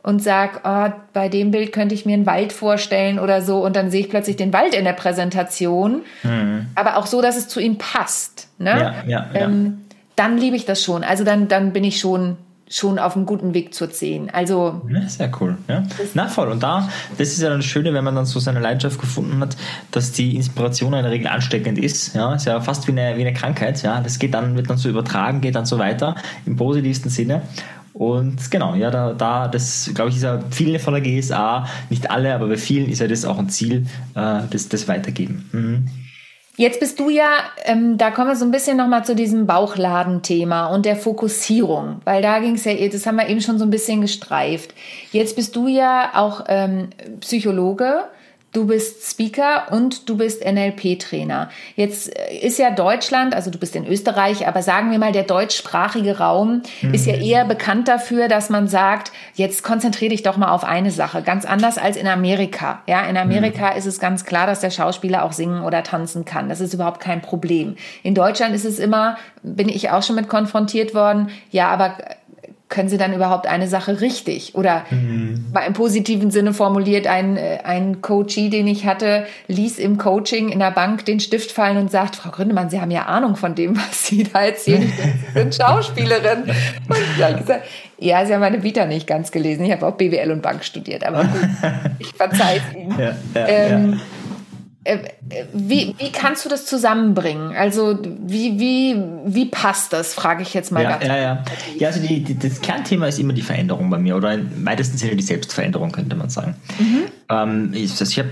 und 0.04 0.22
sag, 0.22 0.60
oh, 0.64 0.92
bei 1.14 1.30
dem 1.30 1.50
Bild 1.50 1.72
könnte 1.72 1.94
ich 1.94 2.04
mir 2.04 2.12
einen 2.12 2.26
Wald 2.26 2.52
vorstellen 2.52 3.18
oder 3.18 3.40
so 3.40 3.64
und 3.64 3.74
dann 3.74 3.90
sehe 3.90 4.02
ich 4.02 4.10
plötzlich 4.10 4.36
den 4.36 4.52
Wald 4.52 4.74
in 4.74 4.84
der 4.84 4.92
Präsentation, 4.92 6.02
mhm. 6.22 6.66
aber 6.74 6.98
auch 6.98 7.06
so, 7.06 7.22
dass 7.22 7.36
es 7.36 7.48
zu 7.48 7.58
ihm 7.58 7.78
passt. 7.78 8.48
Ne? 8.58 8.70
Ja, 8.70 8.94
ja, 9.06 9.30
ähm, 9.34 9.64
ja. 9.64 9.96
Dann 10.16 10.38
liebe 10.38 10.54
ich 10.54 10.66
das 10.66 10.84
schon. 10.84 11.02
Also 11.02 11.24
dann, 11.24 11.48
dann 11.48 11.72
bin 11.72 11.82
ich 11.82 11.98
schon 11.98 12.36
schon 12.70 12.98
auf 12.98 13.14
einem 13.14 13.26
guten 13.26 13.52
Weg 13.52 13.74
zur 13.74 13.90
10. 13.90 14.30
Also 14.30 14.82
ja, 14.88 15.06
sehr 15.06 15.30
cool. 15.40 15.56
Ja. 15.68 15.84
Na 16.14 16.28
voll. 16.28 16.48
Und 16.48 16.62
da, 16.62 16.88
das 17.18 17.28
ist 17.28 17.42
ja 17.42 17.50
dann 17.50 17.58
das 17.58 17.66
Schöne, 17.66 17.92
wenn 17.92 18.04
man 18.04 18.14
dann 18.14 18.24
so 18.24 18.40
seine 18.40 18.58
Leidenschaft 18.58 18.98
gefunden 18.98 19.38
hat, 19.40 19.56
dass 19.90 20.12
die 20.12 20.34
Inspiration 20.34 20.94
in 20.94 21.02
der 21.02 21.12
Regel 21.12 21.28
ansteckend 21.28 21.78
ist. 21.78 22.14
Ja, 22.14 22.34
ist 22.34 22.46
ja 22.46 22.60
fast 22.60 22.88
wie 22.88 22.92
eine, 22.92 23.16
wie 23.16 23.20
eine 23.20 23.34
Krankheit. 23.34 23.82
Ja, 23.82 24.00
das 24.00 24.18
geht 24.18 24.34
dann, 24.34 24.56
wird 24.56 24.70
dann 24.70 24.78
so 24.78 24.88
übertragen, 24.88 25.40
geht 25.40 25.54
dann 25.56 25.66
so 25.66 25.78
weiter 25.78 26.16
im 26.46 26.56
positivsten 26.56 27.10
Sinne. 27.10 27.42
Und 27.94 28.50
genau, 28.50 28.74
ja, 28.74 28.90
da, 28.90 29.12
da 29.12 29.46
das 29.46 29.90
glaube 29.94 30.10
ich, 30.10 30.16
ist 30.16 30.24
ja 30.24 30.40
viele 30.50 30.80
von 30.80 30.94
der 30.94 31.00
GSA, 31.00 31.66
nicht 31.90 32.10
alle, 32.10 32.34
aber 32.34 32.48
bei 32.48 32.56
vielen 32.56 32.90
ist 32.90 33.00
ja 33.00 33.06
das 33.06 33.24
auch 33.24 33.38
ein 33.38 33.48
Ziel, 33.48 33.86
äh, 34.16 34.40
das, 34.50 34.68
das 34.68 34.88
Weitergeben. 34.88 35.48
Mhm. 35.52 35.86
Jetzt 36.56 36.80
bist 36.80 36.98
du 37.00 37.08
ja, 37.08 37.30
ähm, 37.64 37.96
da 37.96 38.10
kommen 38.10 38.28
wir 38.28 38.36
so 38.36 38.44
ein 38.44 38.50
bisschen 38.50 38.76
nochmal 38.76 39.04
zu 39.04 39.14
diesem 39.14 39.46
Bauchladenthema 39.46 40.66
und 40.66 40.86
der 40.86 40.96
Fokussierung, 40.96 42.00
weil 42.04 42.20
da 42.20 42.40
ging 42.40 42.54
es 42.54 42.64
ja, 42.64 42.74
das 42.88 43.06
haben 43.06 43.16
wir 43.16 43.28
eben 43.28 43.40
schon 43.40 43.58
so 43.58 43.64
ein 43.64 43.70
bisschen 43.70 44.00
gestreift. 44.00 44.74
Jetzt 45.12 45.34
bist 45.36 45.54
du 45.54 45.68
ja 45.68 46.10
auch 46.14 46.44
ähm, 46.48 46.90
Psychologe. 47.20 48.04
Du 48.54 48.66
bist 48.66 49.10
Speaker 49.10 49.66
und 49.70 50.08
du 50.08 50.16
bist 50.16 50.44
NLP-Trainer. 50.44 51.50
Jetzt 51.76 52.16
äh, 52.16 52.38
ist 52.38 52.58
ja 52.58 52.70
Deutschland, 52.70 53.34
also 53.34 53.50
du 53.50 53.58
bist 53.58 53.76
in 53.76 53.86
Österreich, 53.86 54.46
aber 54.46 54.62
sagen 54.62 54.90
wir 54.90 54.98
mal, 54.98 55.12
der 55.12 55.24
deutschsprachige 55.24 56.18
Raum 56.18 56.62
mhm. 56.80 56.94
ist 56.94 57.06
ja 57.06 57.14
eher 57.14 57.44
bekannt 57.44 57.88
dafür, 57.88 58.28
dass 58.28 58.48
man 58.48 58.68
sagt, 58.68 59.12
jetzt 59.34 59.62
konzentriere 59.62 60.10
dich 60.10 60.22
doch 60.22 60.36
mal 60.36 60.52
auf 60.52 60.64
eine 60.64 60.90
Sache. 60.90 61.22
Ganz 61.22 61.44
anders 61.44 61.76
als 61.76 61.96
in 61.96 62.06
Amerika. 62.06 62.82
Ja, 62.86 63.02
in 63.02 63.16
Amerika 63.16 63.72
mhm. 63.72 63.76
ist 63.76 63.86
es 63.86 63.98
ganz 63.98 64.24
klar, 64.24 64.46
dass 64.46 64.60
der 64.60 64.70
Schauspieler 64.70 65.24
auch 65.24 65.32
singen 65.32 65.62
oder 65.62 65.82
tanzen 65.82 66.24
kann. 66.24 66.48
Das 66.48 66.60
ist 66.60 66.72
überhaupt 66.72 67.00
kein 67.00 67.20
Problem. 67.20 67.76
In 68.02 68.14
Deutschland 68.14 68.54
ist 68.54 68.64
es 68.64 68.78
immer, 68.78 69.18
bin 69.42 69.68
ich 69.68 69.90
auch 69.90 70.02
schon 70.02 70.16
mit 70.16 70.28
konfrontiert 70.28 70.94
worden, 70.94 71.30
ja, 71.50 71.68
aber 71.68 71.96
können 72.74 72.88
sie 72.88 72.98
dann 72.98 73.14
überhaupt 73.14 73.46
eine 73.46 73.68
Sache 73.68 74.00
richtig? 74.00 74.54
Oder 74.56 74.84
mhm. 74.90 75.46
mal 75.52 75.60
im 75.60 75.72
positiven 75.72 76.32
Sinne 76.32 76.52
formuliert, 76.52 77.06
ein, 77.06 77.36
äh, 77.36 77.60
ein 77.62 78.02
Coachie, 78.02 78.50
den 78.50 78.66
ich 78.66 78.84
hatte, 78.84 79.26
ließ 79.46 79.78
im 79.78 79.96
Coaching 79.96 80.48
in 80.48 80.58
der 80.58 80.72
Bank 80.72 81.04
den 81.04 81.20
Stift 81.20 81.52
fallen 81.52 81.76
und 81.76 81.90
sagt, 81.90 82.16
Frau 82.16 82.30
Gründemann, 82.30 82.70
Sie 82.70 82.80
haben 82.80 82.90
ja 82.90 83.06
Ahnung 83.06 83.36
von 83.36 83.54
dem, 83.54 83.76
was 83.88 84.08
Sie 84.08 84.24
da 84.24 84.40
erzählen. 84.40 84.92
Sie 85.32 85.38
sind 85.38 85.54
Schauspielerin. 85.54 86.42
Und 86.42 86.96
ich 87.16 87.22
habe 87.22 87.38
gesagt, 87.38 87.62
ja, 87.98 88.26
Sie 88.26 88.34
haben 88.34 88.40
meine 88.40 88.62
Vita 88.62 88.86
nicht 88.86 89.06
ganz 89.06 89.30
gelesen. 89.30 89.64
Ich 89.64 89.72
habe 89.72 89.86
auch 89.86 89.94
BWL 89.94 90.32
und 90.32 90.42
Bank 90.42 90.64
studiert, 90.64 91.06
aber 91.06 91.24
gut, 91.24 91.48
ich 92.00 92.08
verzeihe 92.08 92.58
es 92.58 92.76
Ihnen. 92.76 92.94
Ja, 93.04 93.16
ja, 93.34 93.48
ähm, 93.48 93.92
ja. 93.92 93.98
Äh, 94.84 94.98
wie, 95.54 95.94
wie 95.98 96.12
kannst 96.12 96.44
du 96.44 96.50
das 96.50 96.66
zusammenbringen? 96.66 97.56
Also 97.56 97.98
wie, 98.02 98.60
wie, 98.60 98.96
wie 99.24 99.46
passt 99.46 99.94
das, 99.94 100.12
frage 100.12 100.42
ich 100.42 100.52
jetzt 100.52 100.70
mal 100.72 100.82
ja, 100.82 101.00
Ja, 101.02 101.16
ja. 101.16 101.44
ja 101.78 101.88
also 101.88 102.06
die, 102.06 102.22
die, 102.22 102.38
das 102.38 102.60
Kernthema 102.60 103.06
ist 103.06 103.18
immer 103.18 103.32
die 103.32 103.42
Veränderung 103.42 103.88
bei 103.88 103.98
mir 103.98 104.14
oder 104.14 104.34
im 104.34 104.66
weitesten 104.66 104.98
Sinne 104.98 105.16
die 105.16 105.22
Selbstveränderung, 105.22 105.90
könnte 105.90 106.16
man 106.16 106.28
sagen. 106.28 106.56
Mhm. 106.78 107.04
Ähm, 107.30 107.70
ich 107.72 107.92
also 107.92 108.04
ich 108.04 108.18
hab, 108.18 108.26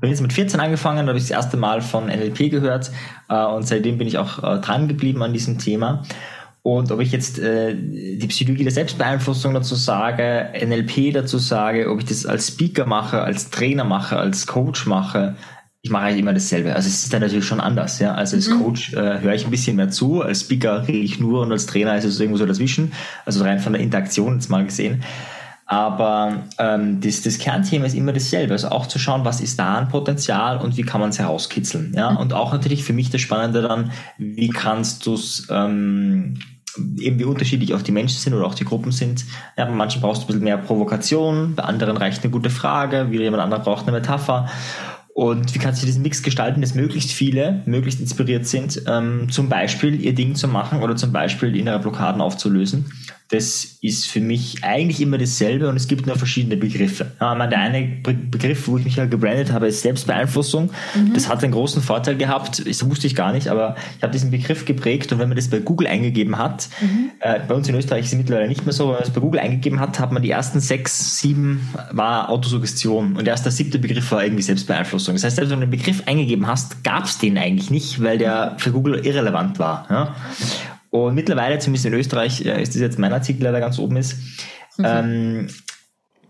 bin 0.00 0.10
jetzt 0.10 0.20
mit 0.20 0.32
14 0.32 0.60
angefangen, 0.60 1.06
da 1.06 1.08
habe 1.08 1.18
ich 1.18 1.24
das 1.24 1.32
erste 1.32 1.56
Mal 1.56 1.82
von 1.82 2.06
NLP 2.06 2.50
gehört 2.50 2.92
äh, 3.28 3.44
und 3.44 3.66
seitdem 3.66 3.98
bin 3.98 4.06
ich 4.06 4.18
auch 4.18 4.38
äh, 4.44 4.60
dran 4.60 4.86
geblieben 4.86 5.22
an 5.24 5.32
diesem 5.32 5.58
Thema. 5.58 6.04
Und 6.62 6.92
ob 6.92 7.00
ich 7.00 7.10
jetzt 7.10 7.38
äh, 7.38 7.74
die 7.74 8.26
Psychologie 8.28 8.64
der 8.64 8.72
Selbstbeeinflussung 8.72 9.54
dazu 9.54 9.74
sage, 9.74 10.50
NLP 10.54 11.12
dazu 11.14 11.38
sage, 11.38 11.90
ob 11.90 12.00
ich 12.00 12.04
das 12.04 12.26
als 12.26 12.48
Speaker 12.48 12.86
mache, 12.86 13.22
als 13.22 13.50
Trainer 13.50 13.84
mache, 13.84 14.18
als 14.18 14.46
Coach 14.46 14.86
mache, 14.86 15.36
ich 15.82 15.90
mache 15.90 16.04
eigentlich 16.04 16.20
immer 16.20 16.34
dasselbe. 16.34 16.74
Also 16.74 16.88
es 16.88 17.04
ist 17.04 17.12
dann 17.12 17.22
natürlich 17.22 17.46
schon 17.46 17.60
anders, 17.60 17.98
ja. 18.00 18.14
Also 18.14 18.36
als 18.36 18.48
mhm. 18.48 18.62
Coach 18.62 18.92
äh, 18.92 19.20
höre 19.20 19.34
ich 19.34 19.44
ein 19.44 19.50
bisschen 19.50 19.76
mehr 19.76 19.90
zu, 19.90 20.20
als 20.20 20.42
Speaker 20.42 20.86
rede 20.86 20.98
ich 20.98 21.20
nur 21.20 21.40
und 21.40 21.52
als 21.52 21.66
Trainer 21.66 21.96
ist 21.96 22.04
es 22.04 22.20
irgendwo 22.20 22.38
so 22.38 22.46
dazwischen. 22.46 22.92
Also 23.24 23.42
rein 23.42 23.60
von 23.60 23.72
der 23.72 23.80
Interaktion 23.80 24.34
jetzt 24.34 24.50
mal 24.50 24.64
gesehen. 24.64 25.02
Aber 25.64 26.42
ähm, 26.58 27.00
das, 27.00 27.22
das 27.22 27.38
Kernthema 27.38 27.86
ist 27.86 27.94
immer 27.94 28.12
dasselbe. 28.12 28.52
Also 28.52 28.68
auch 28.68 28.86
zu 28.86 28.98
schauen, 28.98 29.24
was 29.24 29.40
ist 29.40 29.58
da 29.58 29.76
an 29.76 29.88
Potenzial 29.88 30.58
und 30.58 30.76
wie 30.76 30.82
kann 30.82 31.00
man 31.00 31.10
es 31.10 31.18
herauskitzeln. 31.18 31.94
Ja? 31.94 32.10
Mhm. 32.10 32.16
Und 32.18 32.32
auch 32.34 32.52
natürlich 32.52 32.84
für 32.84 32.92
mich 32.92 33.08
das 33.10 33.20
Spannende 33.20 33.62
dann, 33.62 33.92
wie 34.18 34.48
kannst 34.48 35.06
du 35.06 35.14
es 35.14 35.46
ähm, 35.48 36.40
eben 36.98 37.18
wie 37.18 37.24
unterschiedlich 37.24 37.74
auch 37.74 37.82
die 37.82 37.92
Menschen 37.92 38.18
sind 38.18 38.34
oder 38.34 38.46
auch 38.46 38.54
die 38.54 38.64
Gruppen 38.64 38.92
sind. 38.92 39.24
Ja, 39.56 39.64
bei 39.64 39.72
manchen 39.72 40.00
brauchst 40.00 40.22
du 40.22 40.24
ein 40.24 40.26
bisschen 40.28 40.44
mehr 40.44 40.58
Provokation, 40.58 41.54
bei 41.54 41.64
anderen 41.64 41.96
reicht 41.96 42.22
eine 42.22 42.30
gute 42.30 42.50
Frage, 42.50 43.10
wieder 43.10 43.24
jemand 43.24 43.42
anderer 43.42 43.60
braucht 43.60 43.82
eine 43.86 43.92
Metapher. 43.92 44.48
Und 45.14 45.54
wie 45.54 45.58
kannst 45.58 45.82
du 45.82 45.86
diesen 45.86 46.02
Mix 46.02 46.22
gestalten, 46.22 46.60
dass 46.60 46.74
möglichst 46.74 47.10
viele 47.10 47.62
möglichst 47.66 48.00
inspiriert 48.00 48.46
sind, 48.46 48.82
ähm, 48.86 49.28
zum 49.30 49.48
Beispiel 49.48 50.00
ihr 50.00 50.14
Ding 50.14 50.34
zu 50.34 50.48
machen 50.48 50.82
oder 50.82 50.96
zum 50.96 51.12
Beispiel 51.12 51.56
innere 51.56 51.80
Blockaden 51.80 52.20
aufzulösen 52.20 52.86
das 53.30 53.76
ist 53.80 54.08
für 54.08 54.20
mich 54.20 54.64
eigentlich 54.64 55.00
immer 55.00 55.16
dasselbe 55.16 55.68
und 55.68 55.76
es 55.76 55.86
gibt 55.86 56.06
nur 56.06 56.16
verschiedene 56.16 56.56
Begriffe. 56.56 57.12
Ja, 57.20 57.34
meine, 57.36 57.50
der 57.50 57.60
eine 57.60 57.82
Begriff, 58.02 58.66
wo 58.66 58.76
ich 58.76 58.84
mich 58.84 58.96
ja 58.96 59.06
gebrandet 59.06 59.52
habe, 59.52 59.68
ist 59.68 59.82
Selbstbeeinflussung. 59.82 60.70
Mhm. 60.94 61.14
Das 61.14 61.28
hat 61.28 61.44
einen 61.44 61.52
großen 61.52 61.80
Vorteil 61.80 62.16
gehabt, 62.16 62.66
das 62.66 62.88
wusste 62.90 63.06
ich 63.06 63.14
gar 63.14 63.32
nicht, 63.32 63.46
aber 63.46 63.76
ich 63.96 64.02
habe 64.02 64.12
diesen 64.12 64.32
Begriff 64.32 64.64
geprägt 64.64 65.12
und 65.12 65.20
wenn 65.20 65.28
man 65.28 65.36
das 65.36 65.48
bei 65.48 65.60
Google 65.60 65.86
eingegeben 65.86 66.38
hat, 66.38 66.68
mhm. 66.80 67.10
äh, 67.20 67.38
bei 67.46 67.54
uns 67.54 67.68
in 67.68 67.76
Österreich 67.76 68.06
ist 68.06 68.12
es 68.12 68.18
mittlerweile 68.18 68.48
nicht 68.48 68.66
mehr 68.66 68.72
so, 68.72 68.88
wenn 68.88 68.94
man 68.94 69.02
es 69.02 69.10
bei 69.10 69.20
Google 69.20 69.38
eingegeben 69.38 69.78
hat, 69.78 70.00
hat 70.00 70.10
man 70.10 70.22
die 70.22 70.30
ersten 70.30 70.58
sechs, 70.58 71.20
sieben 71.20 71.68
war 71.92 72.30
Autosuggestion 72.30 73.16
und 73.16 73.28
erst 73.28 73.44
der 73.44 73.52
siebte 73.52 73.78
Begriff 73.78 74.10
war 74.10 74.24
irgendwie 74.24 74.42
Selbstbeeinflussung. 74.42 75.14
Das 75.14 75.22
heißt, 75.22 75.38
wenn 75.38 75.48
du 75.48 75.54
einen 75.54 75.70
Begriff 75.70 76.02
eingegeben 76.06 76.48
hast, 76.48 76.82
gab 76.82 77.04
es 77.04 77.18
den 77.18 77.38
eigentlich 77.38 77.70
nicht, 77.70 78.02
weil 78.02 78.18
der 78.18 78.56
für 78.58 78.72
Google 78.72 79.06
irrelevant 79.06 79.60
war. 79.60 79.86
Ja? 79.88 80.16
Und 80.90 81.14
mittlerweile, 81.14 81.58
zumindest 81.58 81.86
in 81.86 81.94
Österreich, 81.94 82.40
ist 82.40 82.74
das 82.74 82.80
jetzt 82.80 82.98
mein 82.98 83.12
Artikel, 83.12 83.42
der 83.42 83.52
da 83.52 83.60
ganz 83.60 83.78
oben 83.78 83.96
ist. 83.96 84.16
Mhm. 84.76 84.84
Ähm, 84.84 85.48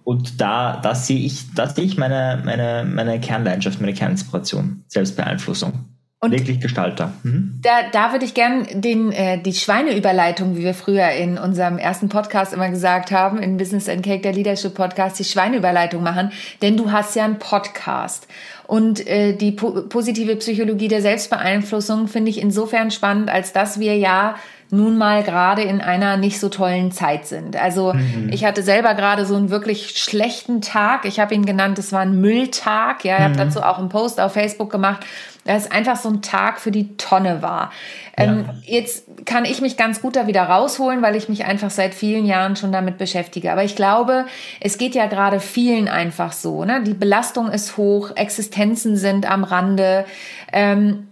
und 0.05 0.41
da, 0.41 0.81
da 0.83 0.95
sehe 0.95 1.21
ich, 1.21 1.55
da 1.55 1.67
sehe 1.67 1.85
ich 1.85 1.97
meine, 1.97 2.43
meine, 2.45 2.85
meine 2.85 3.21
Kernleidenschaft, 3.21 3.81
meine 3.81 3.95
Kerninspiration, 3.95 4.85
Selbstbeeinflussung. 4.89 5.91
Und 6.23 6.33
Wirklich 6.33 6.61
Gestalter. 6.61 7.15
Mhm. 7.23 7.61
Da, 7.63 7.89
da 7.91 8.13
würde 8.13 8.27
ich 8.27 8.35
gern 8.35 8.67
den, 8.75 9.11
äh, 9.11 9.41
die 9.41 9.55
Schweineüberleitung, 9.55 10.55
wie 10.55 10.65
wir 10.65 10.75
früher 10.75 11.09
in 11.13 11.39
unserem 11.39 11.79
ersten 11.79 12.11
Podcast 12.11 12.53
immer 12.53 12.69
gesagt 12.69 13.11
haben, 13.11 13.39
in 13.39 13.57
Business 13.57 13.89
and 13.89 14.05
Cake, 14.05 14.21
der 14.21 14.35
Leadership 14.35 14.75
Podcast, 14.75 15.19
die 15.19 15.25
Schweineüberleitung 15.25 16.03
machen, 16.03 16.31
denn 16.61 16.77
du 16.77 16.93
hast 16.93 17.17
ja 17.17 17.25
einen 17.25 17.39
Podcast. 17.39 18.27
Und 18.71 19.05
äh, 19.09 19.33
die 19.33 19.51
po 19.51 19.73
positive 19.89 20.37
Psychologie 20.37 20.87
der 20.87 21.03
Selbstbeeinflussung 21.03 22.07
finde 22.07 22.31
ich 22.31 22.41
insofern 22.41 22.93
spannend, 22.93 23.29
als 23.29 23.53
dass 23.53 23.81
wir 23.81 23.97
ja 23.97 24.37
nun 24.73 24.97
mal 24.97 25.23
gerade 25.23 25.63
in 25.63 25.81
einer 25.81 26.17
nicht 26.17 26.39
so 26.39 26.49
tollen 26.49 26.93
Zeit 26.93 27.27
sind. 27.27 27.57
Also 27.57 27.93
mhm. 27.93 28.31
ich 28.33 28.45
hatte 28.45 28.63
selber 28.63 28.95
gerade 28.95 29.27
so 29.27 29.37
einen 29.37 29.51
wirklich 29.51 29.99
schlechten 29.99 30.61
Tag. 30.61 31.05
Ich 31.05 31.19
habe 31.19 31.35
ihn 31.35 31.45
genannt, 31.45 31.79
es 31.79 31.93
war 31.93 32.01
ein 32.01 32.21
Mülltag. 32.21 33.05
Ja, 33.05 33.15
ich 33.15 33.21
mhm. 33.21 33.25
habe 33.25 33.37
dazu 33.37 33.63
auch 33.63 33.79
einen 33.79 33.89
Post 33.89 34.21
auf 34.21 34.33
Facebook 34.33 34.71
gemacht, 34.71 35.05
dass 35.45 35.65
es 35.65 35.71
einfach 35.71 35.97
so 35.97 36.09
ein 36.09 36.23
Tag 36.23 36.61
für 36.61 36.71
die 36.71 36.97
Tonne 36.97 37.43
war. 37.43 37.73
Ähm, 38.17 38.45
ja. 38.47 38.79
Jetzt 38.79 39.07
kann 39.25 39.45
ich 39.45 39.61
mich 39.61 39.77
ganz 39.77 40.03
gut 40.03 40.17
da 40.17 40.27
wieder 40.27 40.43
rausholen, 40.43 41.03
weil 41.03 41.17
ich 41.17 41.29
mich 41.29 41.45
einfach 41.45 41.71
seit 41.71 41.95
vielen 41.95 42.27
Jahren 42.27 42.57
schon 42.57 42.73
damit 42.73 42.99
beschäftige. 42.99 43.51
Aber 43.51 43.65
ich 43.65 43.77
glaube, 43.77 44.27
es 44.61 44.79
geht 44.79 44.95
ja 44.95 45.07
gerade 45.07 45.41
vielen 45.41 45.89
einfach 45.89 46.33
so. 46.33 46.65
Ne? 46.65 46.83
Die 46.83 46.95
Belastung 46.95 47.51
ist 47.51 47.77
hoch, 47.77 48.11
Existenzen 48.15 48.97
sind 48.97 49.31
am 49.31 49.45
Rande. 49.45 50.05
Ähm, 50.53 51.09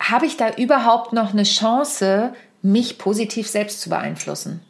Habe 0.00 0.26
ich 0.26 0.36
da 0.36 0.50
überhaupt 0.56 1.12
noch 1.12 1.32
eine 1.32 1.42
Chance, 1.42 2.32
mich 2.62 2.98
positiv 2.98 3.48
selbst 3.48 3.80
zu 3.80 3.90
beeinflussen? 3.90 4.60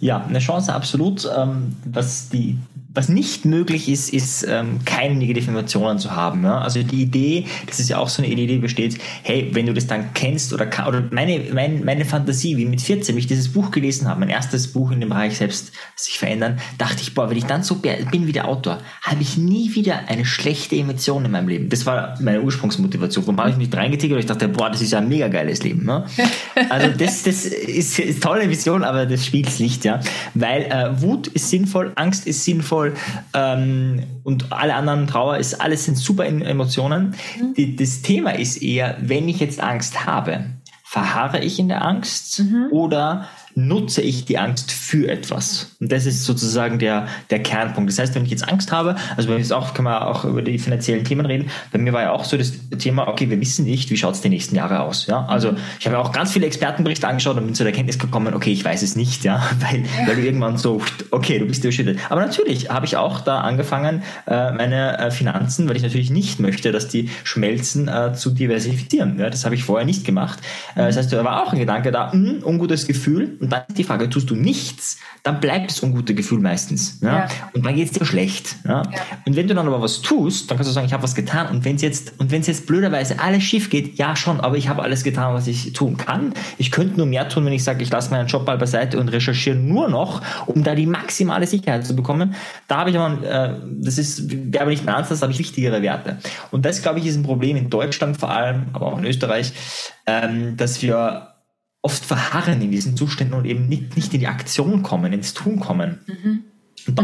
Ja, 0.00 0.24
eine 0.24 0.38
Chance 0.38 0.72
absolut. 0.72 1.28
Ähm, 1.36 1.76
was 1.84 2.30
die 2.30 2.58
was 2.92 3.08
nicht 3.08 3.44
möglich 3.44 3.88
ist, 3.88 4.12
ist 4.12 4.44
ähm, 4.48 4.80
keine 4.84 5.14
negativen 5.14 5.54
Emotionen 5.54 6.00
zu 6.00 6.10
haben. 6.10 6.42
Ja? 6.42 6.58
Also 6.58 6.82
die 6.82 7.02
Idee, 7.02 7.46
das 7.66 7.78
ist 7.78 7.88
ja 7.88 7.98
auch 7.98 8.08
so 8.08 8.20
eine 8.20 8.32
Idee, 8.32 8.48
die 8.48 8.58
besteht, 8.58 8.98
hey, 9.22 9.50
wenn 9.52 9.66
du 9.66 9.72
das 9.72 9.86
dann 9.86 10.12
kennst 10.12 10.52
oder 10.52 10.68
oder 10.88 11.04
meine, 11.10 11.40
meine, 11.52 11.84
meine 11.84 12.04
Fantasie, 12.04 12.56
wie 12.56 12.64
mit 12.64 12.80
14, 12.80 13.14
wie 13.14 13.20
ich 13.20 13.26
dieses 13.28 13.52
Buch 13.52 13.70
gelesen 13.70 14.08
habe, 14.08 14.20
mein 14.20 14.28
erstes 14.28 14.72
Buch 14.72 14.90
in 14.90 15.00
dem 15.00 15.10
Bereich 15.10 15.36
selbst 15.36 15.72
sich 15.94 16.18
verändern, 16.18 16.58
dachte 16.78 17.02
ich, 17.02 17.14
boah, 17.14 17.30
wenn 17.30 17.36
ich 17.36 17.44
dann 17.44 17.62
so 17.62 17.76
bin 17.76 18.26
wie 18.26 18.32
der 18.32 18.48
Autor, 18.48 18.78
habe 19.02 19.22
ich 19.22 19.36
nie 19.36 19.74
wieder 19.74 20.08
eine 20.08 20.24
schlechte 20.24 20.74
Emotion 20.74 21.24
in 21.24 21.30
meinem 21.30 21.48
Leben. 21.48 21.68
Das 21.68 21.86
war 21.86 22.16
meine 22.20 22.42
Ursprungsmotivation. 22.42 23.24
Warum 23.26 23.38
habe 23.38 23.50
ich 23.50 23.56
mich 23.56 23.72
reingetigert 23.72 24.16
und 24.16 24.20
ich 24.20 24.26
dachte, 24.26 24.48
boah, 24.48 24.70
das 24.70 24.82
ist 24.82 24.92
ja 24.92 24.98
ein 24.98 25.08
mega 25.08 25.28
geiles 25.28 25.62
Leben. 25.62 25.84
Ne? 25.84 26.04
Also 26.68 26.88
das, 26.96 27.22
das 27.22 27.46
ist, 27.46 27.98
ist 27.98 28.22
tolle 28.22 28.48
Vision, 28.48 28.84
aber 28.84 29.06
das 29.06 29.24
spielt 29.24 29.58
Licht, 29.58 29.84
ja. 29.84 30.00
Weil 30.34 30.64
äh, 30.64 31.00
Wut 31.00 31.26
ist 31.28 31.48
sinnvoll, 31.48 31.92
Angst 31.96 32.26
ist 32.26 32.44
sinnvoll, 32.44 32.79
sinnvoll 32.80 32.94
ähm, 33.34 34.02
und 34.22 34.52
alle 34.52 34.74
anderen 34.74 35.06
Trauer 35.06 35.36
ist, 35.38 35.60
alles 35.60 35.84
sind 35.84 35.96
super 35.96 36.26
Emotionen. 36.26 37.14
Mhm. 37.38 37.54
Die, 37.54 37.76
das 37.76 38.02
Thema 38.02 38.30
ist 38.38 38.62
eher, 38.62 38.96
wenn 39.00 39.28
ich 39.28 39.40
jetzt 39.40 39.60
Angst 39.60 40.06
habe, 40.06 40.44
verharre 40.84 41.40
ich 41.40 41.58
in 41.58 41.68
der 41.68 41.84
Angst 41.84 42.40
mhm. 42.40 42.68
oder 42.70 43.28
nutze 43.54 44.02
ich 44.02 44.24
die 44.24 44.38
Angst 44.38 44.72
für 44.72 45.08
etwas? 45.08 45.76
Und 45.80 45.90
das 45.90 46.06
ist 46.06 46.24
sozusagen 46.24 46.78
der, 46.78 47.08
der 47.30 47.42
Kernpunkt. 47.42 47.90
Das 47.90 47.98
heißt, 47.98 48.14
wenn 48.14 48.24
ich 48.24 48.30
jetzt 48.30 48.48
Angst 48.48 48.72
habe, 48.72 48.96
also 49.16 49.28
bei 49.28 49.34
mir 49.34 49.40
ist 49.40 49.52
auch, 49.52 49.74
kann 49.74 49.84
man 49.84 50.02
auch 50.02 50.24
über 50.24 50.42
die 50.42 50.58
finanziellen 50.58 51.04
Themen 51.04 51.26
reden, 51.26 51.50
bei 51.72 51.78
mir 51.78 51.92
war 51.92 52.02
ja 52.02 52.12
auch 52.12 52.24
so 52.24 52.36
das 52.36 52.52
Thema, 52.78 53.08
okay, 53.08 53.28
wir 53.30 53.40
wissen 53.40 53.64
nicht, 53.64 53.90
wie 53.90 53.96
schaut 53.96 54.14
es 54.14 54.20
die 54.20 54.28
nächsten 54.28 54.54
Jahre 54.54 54.80
aus. 54.80 55.06
Ja? 55.06 55.26
Also 55.26 55.54
ich 55.78 55.86
habe 55.86 55.98
auch 55.98 56.12
ganz 56.12 56.32
viele 56.32 56.46
Expertenberichte 56.46 57.06
angeschaut 57.08 57.36
und 57.36 57.46
bin 57.46 57.54
zu 57.54 57.64
der 57.64 57.72
Erkenntnis 57.72 57.98
gekommen, 57.98 58.34
okay, 58.34 58.52
ich 58.52 58.64
weiß 58.64 58.82
es 58.82 58.96
nicht, 58.96 59.24
ja, 59.24 59.42
weil, 59.60 59.84
weil 60.06 60.16
du 60.16 60.22
irgendwann 60.22 60.56
so, 60.56 60.80
okay, 61.10 61.38
du 61.38 61.46
bist 61.46 61.64
überschüttet. 61.64 61.98
Aber 62.08 62.20
natürlich 62.20 62.70
habe 62.70 62.86
ich 62.86 62.96
auch 62.96 63.20
da 63.20 63.40
angefangen, 63.40 64.02
äh, 64.26 64.52
meine 64.52 64.98
äh, 64.98 65.10
Finanzen, 65.10 65.68
weil 65.68 65.76
ich 65.76 65.82
natürlich 65.82 66.10
nicht 66.10 66.40
möchte, 66.40 66.72
dass 66.72 66.88
die 66.88 67.10
schmelzen, 67.24 67.88
äh, 67.88 68.12
zu 68.14 68.30
diversifizieren. 68.30 69.18
Ja? 69.18 69.30
Das 69.30 69.44
habe 69.44 69.54
ich 69.54 69.64
vorher 69.64 69.86
nicht 69.86 70.04
gemacht. 70.04 70.38
das 70.74 70.96
heißt, 70.96 71.12
da 71.12 71.24
war 71.24 71.42
auch 71.42 71.52
ein 71.52 71.58
Gedanke 71.58 71.90
da, 71.90 72.10
mh, 72.12 72.12
hm, 72.12 72.42
ungutes 72.44 72.86
Gefühl 72.86 73.36
und 73.40 73.50
dann 73.50 73.62
ist 73.68 73.78
die 73.78 73.84
Frage, 73.84 74.08
tust 74.10 74.28
du 74.28 74.36
nichts, 74.36 74.98
dann 75.22 75.40
bleibt 75.40 75.70
das 75.70 75.82
ungute 75.82 76.14
Gefühl 76.14 76.40
meistens. 76.40 76.98
Ja? 77.00 77.20
ja. 77.20 77.28
Und 77.54 77.64
dann 77.64 77.74
geht 77.74 77.90
es 77.90 77.98
dir 77.98 78.04
schlecht. 78.04 78.56
Ja? 78.64 78.82
ja? 78.82 79.00
Und 79.24 79.34
wenn 79.34 79.48
du 79.48 79.54
dann 79.54 79.66
aber 79.66 79.80
was 79.80 80.02
tust, 80.02 80.50
dann 80.50 80.58
kannst 80.58 80.70
du 80.70 80.74
sagen, 80.74 80.86
ich 80.86 80.92
habe 80.92 81.02
was 81.02 81.14
getan. 81.14 81.48
Und 81.48 81.64
wenn 81.64 81.76
es 81.76 81.82
jetzt, 81.82 82.12
und 82.18 82.30
wenn 82.30 82.42
es 82.42 82.46
jetzt 82.46 82.66
blöderweise 82.66 83.18
alles 83.18 83.42
schief 83.42 83.70
geht, 83.70 83.98
ja 83.98 84.14
schon, 84.14 84.40
aber 84.40 84.58
ich 84.58 84.68
habe 84.68 84.82
alles 84.82 85.04
getan, 85.04 85.32
was 85.32 85.46
ich 85.46 85.72
tun 85.72 85.96
kann. 85.96 86.34
Ich 86.58 86.70
könnte 86.70 86.98
nur 86.98 87.06
mehr 87.06 87.28
tun, 87.30 87.46
wenn 87.46 87.54
ich 87.54 87.64
sage, 87.64 87.82
ich 87.82 87.90
lasse 87.90 88.10
meinen 88.10 88.26
Job 88.26 88.46
mal 88.46 88.58
beiseite 88.58 89.00
und 89.00 89.08
recherchiere 89.08 89.56
nur 89.56 89.88
noch, 89.88 90.20
um 90.46 90.62
da 90.62 90.74
die 90.74 90.86
maximale 90.86 91.46
Sicherheit 91.46 91.86
zu 91.86 91.96
bekommen. 91.96 92.34
Da 92.68 92.78
habe 92.78 92.90
ich 92.90 92.98
aber, 92.98 93.24
äh, 93.24 93.54
das 93.80 93.96
ist, 93.96 94.52
wäre 94.52 94.62
aber 94.62 94.70
nicht 94.70 94.84
mein 94.84 94.96
Ansatz, 94.96 95.20
da 95.20 95.24
habe 95.24 95.32
ich 95.32 95.38
wichtigere 95.38 95.80
Werte. 95.80 96.18
Und 96.50 96.66
das, 96.66 96.82
glaube 96.82 96.98
ich, 96.98 97.06
ist 97.06 97.16
ein 97.16 97.22
Problem 97.22 97.56
in 97.56 97.70
Deutschland 97.70 98.18
vor 98.18 98.30
allem, 98.30 98.66
aber 98.74 98.86
auch 98.86 98.98
in 98.98 99.06
Österreich, 99.06 99.52
ähm, 100.06 100.58
dass 100.58 100.82
wir 100.82 101.30
oft 101.82 102.04
verharren 102.04 102.60
in 102.60 102.70
diesen 102.70 102.96
Zuständen 102.96 103.34
und 103.34 103.44
eben 103.46 103.68
nicht, 103.68 103.96
nicht 103.96 104.12
in 104.12 104.20
die 104.20 104.26
Aktion 104.26 104.82
kommen, 104.82 105.12
ins 105.12 105.34
Tun 105.34 105.60
kommen. 105.60 106.00
Mhm. 106.06 106.44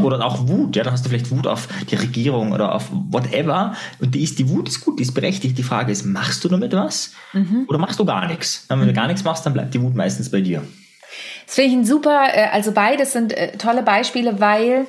Oder 0.03 0.25
auch 0.25 0.49
Wut, 0.49 0.75
ja, 0.75 0.85
da 0.85 0.93
hast 0.93 1.05
du 1.05 1.11
vielleicht 1.11 1.31
Wut 1.31 1.47
auf 1.47 1.69
die 1.91 1.97
Regierung 1.97 2.53
oder 2.53 2.75
auf 2.75 2.89
whatever. 2.91 3.75
Und 3.99 4.15
die 4.15 4.23
ist, 4.23 4.39
die 4.39 4.49
Wut 4.49 4.69
ist 4.69 4.81
gut, 4.81 4.99
die 4.99 5.03
ist 5.03 5.12
berechtigt. 5.12 5.59
Die 5.59 5.62
Frage 5.62 5.93
ist, 5.93 6.05
machst 6.05 6.43
du 6.45 6.49
damit 6.49 6.73
was 6.73 7.12
mhm. 7.33 7.67
oder 7.69 7.79
machst 7.79 7.99
du 7.99 8.05
gar 8.05 8.27
nichts? 8.27 8.65
wenn 8.69 8.81
mhm. 8.81 8.87
du 8.87 8.93
gar 8.95 9.07
nichts 9.07 9.25
machst, 9.25 9.45
dann 9.45 9.53
bleibt 9.53 9.75
die 9.75 9.83
Wut 9.83 9.95
meistens 9.95 10.31
bei 10.31 10.41
dir. 10.41 10.62
Das 11.45 11.55
finde 11.55 11.71
ich 11.71 11.77
ein 11.77 11.85
super, 11.85 12.27
äh, 12.33 12.49
also 12.53 12.73
beides 12.73 13.12
sind 13.12 13.33
äh, 13.33 13.57
tolle 13.59 13.83
Beispiele, 13.83 14.41
weil 14.41 14.87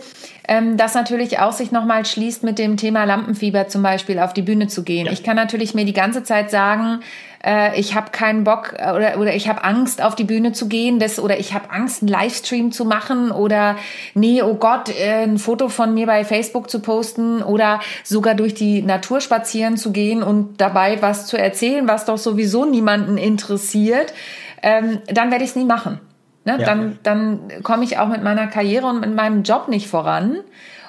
ähm, 0.47 0.77
das 0.77 0.93
natürlich 0.93 1.39
auch 1.39 1.51
sich 1.51 1.71
nochmal 1.71 2.05
schließt 2.05 2.43
mit 2.43 2.57
dem 2.57 2.77
Thema 2.77 3.03
Lampenfieber 3.03 3.67
zum 3.67 3.83
Beispiel 3.83 4.19
auf 4.19 4.33
die 4.33 4.41
Bühne 4.41 4.67
zu 4.67 4.83
gehen. 4.83 5.07
Ja. 5.07 5.12
Ich 5.12 5.23
kann 5.23 5.36
natürlich 5.36 5.73
mir 5.73 5.86
die 5.86 5.93
ganze 5.93 6.23
Zeit 6.23 6.49
sagen, 6.49 7.01
äh, 7.43 7.77
ich 7.79 7.95
habe 7.95 8.12
keinen 8.12 8.43
Bock 8.45 8.73
äh, 8.77 8.91
oder, 8.91 9.19
oder 9.19 9.36
ich 9.36 9.49
habe 9.49 9.63
Angst, 9.63 10.01
auf 10.01 10.15
die 10.15 10.23
Bühne 10.23 10.53
zu 10.53 10.67
gehen, 10.67 10.99
das, 10.99 11.19
oder 11.19 11.38
ich 11.38 11.53
habe 11.53 11.69
Angst, 11.69 12.01
einen 12.01 12.10
Livestream 12.10 12.71
zu 12.71 12.86
machen 12.86 13.31
oder 13.31 13.75
nee, 14.13 14.41
oh 14.41 14.55
Gott, 14.55 14.89
äh, 14.89 15.23
ein 15.23 15.38
Foto 15.38 15.67
von 15.67 15.93
mir 15.93 16.05
bei 16.07 16.23
Facebook 16.23 16.69
zu 16.69 16.79
posten 16.79 17.43
oder 17.43 17.81
sogar 18.03 18.33
durch 18.33 18.53
die 18.53 18.81
Natur 18.81 19.19
spazieren 19.19 19.75
zu 19.75 19.91
gehen 19.91 20.23
und 20.23 20.62
dabei 20.62 21.01
was 21.01 21.27
zu 21.27 21.38
erzählen, 21.38 21.88
was 21.88 22.05
doch 22.05 22.17
sowieso 22.17 22.65
niemanden 22.65 23.17
interessiert, 23.17 24.13
ähm, 24.63 24.99
dann 25.07 25.29
werde 25.29 25.43
ich 25.43 25.51
es 25.51 25.55
nie 25.55 25.65
machen. 25.65 25.99
Ne? 26.47 26.55
Ja. 26.60 26.65
Dann, 26.65 26.97
dann 27.03 27.39
komme 27.62 27.83
ich 27.83 27.99
auch 27.99 28.07
mit 28.07 28.23
meiner 28.23 28.47
Karriere 28.47 28.88
und 28.88 29.01
mit 29.01 29.13
meinem 29.13 29.43
Job 29.43 29.67
nicht 29.67 29.88
voran. 29.88 30.38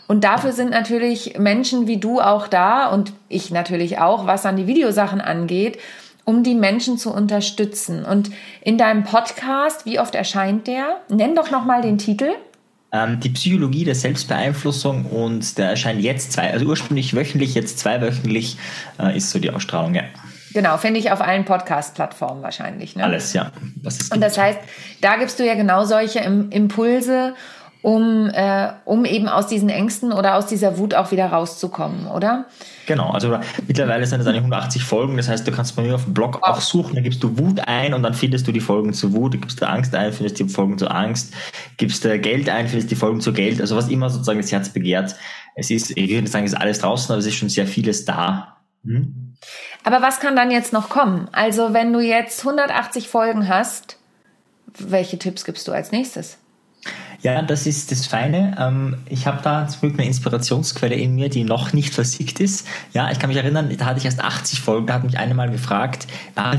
Und 0.07 0.23
dafür 0.23 0.53
sind 0.53 0.71
natürlich 0.71 1.37
Menschen 1.37 1.88
wie 1.88 1.99
du 1.99 2.21
auch 2.21 2.47
da 2.47 2.87
und 2.87 3.12
ich 3.29 3.51
natürlich 3.51 3.99
auch, 3.99 4.27
was 4.27 4.47
an 4.47 4.57
die 4.57 4.68
Videosachen 4.68 5.21
angeht, 5.21 5.79
um 6.25 6.44
die 6.44 6.55
Menschen 6.55 6.97
zu 6.97 7.12
unterstützen. 7.12 8.05
Und 8.05 8.31
in 8.62 8.79
deinem 8.79 9.03
Podcast, 9.03 9.85
wie 9.85 9.99
oft 9.99 10.14
erscheint 10.14 10.68
der? 10.68 11.01
Nenn 11.09 11.35
doch 11.35 11.51
nochmal 11.51 11.83
den 11.83 11.99
Titel. 11.99 12.29
Ähm, 12.92 13.18
die 13.18 13.31
Psychologie 13.31 13.85
der 13.85 13.97
Selbstbeeinflussung 13.97 15.07
und 15.07 15.59
der 15.59 15.71
erscheint 15.71 16.01
jetzt 16.01 16.33
zwei, 16.33 16.53
also 16.53 16.66
ursprünglich 16.66 17.16
wöchentlich, 17.16 17.55
jetzt 17.55 17.81
zweiwöchentlich 17.81 18.59
äh, 19.01 19.16
ist 19.16 19.31
so 19.31 19.40
die 19.40 19.51
Ausstrahlung, 19.51 19.97
ja. 19.97 20.05
Genau, 20.59 20.77
finde 20.77 20.99
ich 20.99 21.12
auf 21.12 21.21
allen 21.21 21.44
Podcast-Plattformen 21.44 22.42
wahrscheinlich. 22.42 22.97
Ne? 22.97 23.05
Alles, 23.05 23.33
ja. 23.33 23.53
und 24.12 24.21
das 24.21 24.37
heißt, 24.37 24.59
da 25.01 25.14
gibst 25.14 25.38
du 25.38 25.47
ja 25.47 25.55
genau 25.55 25.85
solche 25.85 26.18
Impulse 26.18 27.35
um, 27.81 28.29
äh, 28.33 28.73
um 28.85 29.05
eben 29.05 29.29
aus 29.29 29.47
diesen 29.47 29.68
Ängsten 29.68 30.12
oder 30.12 30.35
aus 30.35 30.47
dieser 30.47 30.77
Wut 30.79 30.94
auch 30.94 31.12
wieder 31.12 31.27
rauszukommen, 31.27 32.09
oder? 32.09 32.47
Genau, 32.87 33.12
also 33.12 33.38
mittlerweile 33.68 34.05
sind 34.05 34.21
es 34.21 34.27
eigentlich 34.27 34.40
180 34.40 34.83
Folgen, 34.83 35.16
das 35.16 35.29
heißt, 35.29 35.47
du 35.47 35.53
kannst 35.53 35.77
bei 35.77 35.83
mir 35.83 35.94
auf 35.94 36.03
dem 36.03 36.12
Blog 36.14 36.40
auch 36.42 36.61
suchen, 36.61 36.97
da 36.97 37.03
gibst 37.03 37.23
du 37.23 37.38
Wut 37.38 37.61
ein 37.61 37.94
und 37.94 38.03
dann 38.03 38.14
findest 38.14 38.49
du 38.49 38.51
die 38.51 38.59
Folgen 38.59 38.92
zu 38.92 39.12
Wut, 39.12 39.35
du 39.35 39.38
gibst 39.38 39.62
du 39.62 39.68
Angst 39.68 39.94
ein, 39.94 40.12
findest 40.12 40.40
die 40.40 40.49
Folgen 40.49 40.77
zu 40.77 40.88
Angst, 40.88 41.35
gibst 41.77 42.05
du 42.05 42.18
Geld 42.18 42.49
ein, 42.49 42.66
findest 42.66 42.90
die 42.90 42.97
Folgen 42.97 43.21
zu 43.21 43.33
Geld, 43.33 43.61
also 43.61 43.77
was 43.77 43.88
immer 43.88 44.11
sozusagen 44.11 44.40
das 44.40 44.51
Herz 44.51 44.71
begehrt. 44.71 45.14
Es 45.55 45.71
ist, 45.71 45.97
ich 45.97 46.09
würde 46.09 46.23
nicht 46.23 46.33
sagen, 46.33 46.47
es 46.47 46.53
ist 46.53 46.59
alles 46.61 46.81
draußen, 46.81 47.12
aber 47.12 47.21
es 47.21 47.27
ist 47.27 47.37
schon 47.37 47.49
sehr 47.49 47.68
vieles 47.68 48.05
da. 48.05 48.57
Hm? 48.85 49.29
Aber 49.85 50.03
was 50.03 50.21
kann 50.21 50.37
dann 50.37 50.51
jetzt 50.51 50.73
noch 50.73 50.88
kommen? 50.88 51.29
Also 51.33 51.73
wenn 51.73 51.93
du 51.93 52.01
jetzt 52.01 52.41
180 52.41 53.09
Folgen 53.09 53.49
hast, 53.49 53.99
welche 54.67 55.19
Tipps 55.19 55.45
gibst 55.45 55.67
du 55.69 55.73
als 55.73 55.93
nächstes? 55.93 56.38
Ja, 57.20 57.42
das 57.42 57.66
ist 57.66 57.90
das 57.90 58.07
Feine. 58.07 58.57
Ähm, 58.61 58.96
ich 59.09 59.26
habe 59.26 59.40
da 59.42 59.66
zum 59.66 59.81
Glück 59.81 59.94
eine 59.94 60.07
Inspirationsquelle 60.07 60.94
in 60.94 61.16
mir, 61.16 61.28
die 61.28 61.42
noch 61.42 61.72
nicht 61.72 61.92
versiegt 61.92 62.38
ist. 62.38 62.64
Ja, 62.92 63.11
ich 63.11 63.18
kann 63.18 63.28
mich 63.28 63.37
erinnern, 63.37 63.74
da 63.76 63.87
hatte 63.87 63.98
ich 63.98 64.04
erst 64.04 64.20
80 64.22 64.61
Folgen, 64.61 64.87
da 64.87 64.94
hat 64.94 65.04
mich 65.04 65.18
eine 65.18 65.35
mal 65.35 65.50
gefragt, 65.50 66.07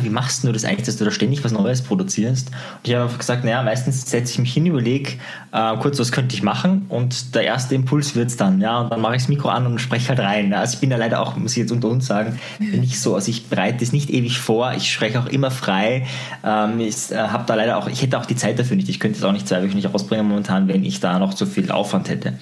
wie 0.01 0.09
machst 0.09 0.43
du 0.43 0.51
das 0.51 0.65
eigentlich, 0.65 0.85
dass 0.85 0.97
du 0.97 1.05
da 1.05 1.11
ständig 1.11 1.45
was 1.45 1.53
Neues 1.53 1.81
produzierst? 1.81 2.49
Und 2.49 2.87
ich 2.87 2.93
habe 2.93 3.05
einfach 3.05 3.19
gesagt, 3.19 3.45
naja, 3.45 3.63
meistens 3.63 4.09
setze 4.09 4.33
ich 4.33 4.39
mich 4.39 4.53
hin, 4.53 4.65
überlege 4.65 5.13
äh, 5.53 5.77
kurz, 5.77 5.97
was 5.97 6.11
könnte 6.11 6.35
ich 6.35 6.43
machen 6.43 6.85
und 6.89 7.35
der 7.35 7.43
erste 7.43 7.75
Impuls 7.75 8.15
wird's 8.15 8.35
dann, 8.35 8.59
ja, 8.59 8.81
und 8.81 8.91
dann 8.91 8.99
mache 8.99 9.15
ich 9.15 9.21
das 9.21 9.29
Mikro 9.29 9.47
an 9.47 9.65
und 9.65 9.79
spreche 9.79 10.09
halt 10.09 10.19
rein. 10.19 10.53
Also 10.53 10.73
ich 10.73 10.79
bin 10.81 10.91
ja 10.91 10.97
leider 10.97 11.21
auch, 11.21 11.37
muss 11.37 11.53
ich 11.53 11.59
jetzt 11.59 11.71
unter 11.71 11.87
uns 11.87 12.05
sagen, 12.05 12.37
nicht 12.59 12.99
so, 12.99 13.15
also 13.15 13.31
ich 13.31 13.47
bereite 13.47 13.81
es 13.83 13.93
nicht 13.93 14.09
ewig 14.09 14.39
vor, 14.39 14.73
ich 14.73 14.91
spreche 14.91 15.21
auch 15.21 15.27
immer 15.27 15.51
frei, 15.51 16.05
ähm, 16.43 16.81
ich 16.81 17.11
äh, 17.11 17.15
habe 17.15 17.45
da 17.47 17.55
leider 17.55 17.77
auch, 17.77 17.87
ich 17.87 18.01
hätte 18.01 18.19
auch 18.19 18.25
die 18.25 18.35
Zeit 18.35 18.59
dafür 18.59 18.75
nicht, 18.75 18.89
ich 18.89 18.99
könnte 18.99 19.17
es 19.17 19.23
auch 19.23 19.31
nicht 19.31 19.47
zwei 19.47 19.65
Wochen 19.65 19.75
nicht 19.75 19.91
rausbringen 19.91 20.27
momentan 20.27 20.48
momentan, 20.49 20.67
wenn 20.67 20.83
ich 20.83 20.99
da 20.99 21.19
noch 21.19 21.33
zu 21.33 21.45
viel 21.45 21.71
Aufwand 21.71 22.09
hätte. 22.09 22.33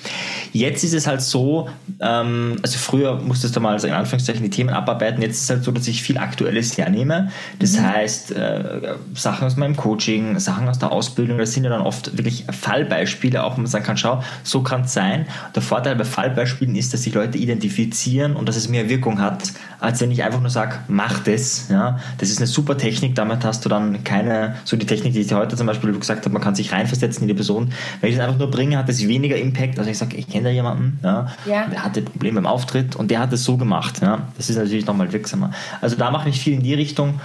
Jetzt 0.53 0.83
ist 0.83 0.93
es 0.93 1.07
halt 1.07 1.21
so, 1.21 1.69
ähm, 1.99 2.57
also 2.63 2.77
früher 2.77 3.19
musstest 3.21 3.55
du 3.55 3.59
mal 3.59 3.73
also 3.73 3.87
in 3.87 3.93
Anführungszeichen 3.93 4.43
die 4.43 4.49
Themen 4.49 4.69
abarbeiten, 4.69 5.21
jetzt 5.21 5.37
ist 5.37 5.43
es 5.43 5.49
halt 5.49 5.63
so, 5.63 5.71
dass 5.71 5.87
ich 5.87 6.01
viel 6.01 6.17
Aktuelles 6.17 6.77
hernehme. 6.77 7.31
Das 7.59 7.73
mhm. 7.73 7.85
heißt, 7.85 8.31
äh, 8.31 8.95
Sachen 9.13 9.45
aus 9.45 9.57
meinem 9.57 9.75
Coaching, 9.75 10.39
Sachen 10.39 10.67
aus 10.67 10.79
der 10.79 10.91
Ausbildung, 10.91 11.37
das 11.37 11.53
sind 11.53 11.63
ja 11.63 11.69
dann 11.69 11.81
oft 11.81 12.17
wirklich 12.17 12.45
Fallbeispiele, 12.49 13.43
auch 13.43 13.57
wo 13.57 13.61
man 13.61 13.67
sagen 13.67 13.85
kann, 13.85 13.97
schau, 13.97 14.23
so 14.43 14.61
kann 14.61 14.81
es 14.81 14.93
sein. 14.93 15.25
Der 15.55 15.61
Vorteil 15.61 15.95
bei 15.95 16.05
Fallbeispielen 16.05 16.75
ist, 16.75 16.93
dass 16.93 17.03
sich 17.03 17.13
Leute 17.13 17.37
identifizieren 17.37 18.35
und 18.35 18.47
dass 18.47 18.55
es 18.55 18.69
mehr 18.69 18.89
Wirkung 18.89 19.19
hat, 19.19 19.51
als 19.79 20.01
wenn 20.01 20.11
ich 20.11 20.23
einfach 20.23 20.39
nur 20.39 20.49
sage, 20.49 20.79
mach 20.87 21.19
das. 21.19 21.67
Ja? 21.69 21.99
Das 22.17 22.29
ist 22.29 22.37
eine 22.37 22.47
super 22.47 22.77
Technik, 22.77 23.15
damit 23.15 23.43
hast 23.43 23.65
du 23.65 23.69
dann 23.69 24.03
keine, 24.03 24.55
so 24.63 24.77
die 24.77 24.85
Technik, 24.85 25.13
die 25.13 25.21
ich 25.21 25.27
dir 25.27 25.37
heute 25.37 25.55
zum 25.55 25.67
Beispiel 25.67 25.91
gesagt 25.97 26.25
habe, 26.25 26.33
man 26.33 26.41
kann 26.41 26.55
sich 26.55 26.71
reinversetzen 26.71 27.23
in 27.23 27.27
die 27.27 27.33
Person, 27.33 27.73
wenn 28.01 28.09
ich 28.09 28.17
das 28.17 28.25
einfach 28.25 28.39
nur 28.39 28.51
bringe, 28.51 28.77
hat 28.77 28.89
es 28.89 29.07
weniger 29.07 29.37
Impact, 29.37 29.79
als 29.79 29.87
ich 29.87 29.97
sage, 29.97 30.15
ich 30.17 30.27
kenne 30.27 30.45
da 30.45 30.49
jemanden, 30.49 30.99
ja, 31.03 31.27
ja. 31.45 31.67
der 31.67 31.83
hatte 31.83 32.01
Probleme 32.01 32.39
im 32.39 32.45
Auftritt 32.45 32.95
und 32.95 33.11
der 33.11 33.19
hat 33.19 33.33
es 33.33 33.43
so 33.43 33.57
gemacht. 33.57 34.01
Ja. 34.01 34.27
Das 34.37 34.49
ist 34.49 34.57
natürlich 34.57 34.85
nochmal 34.85 35.11
wirksamer. 35.13 35.51
Also 35.81 35.95
da 35.95 36.11
mache 36.11 36.29
ich 36.29 36.39
viel 36.39 36.53
in 36.53 36.63
die 36.63 36.73
Richtung. 36.73 37.19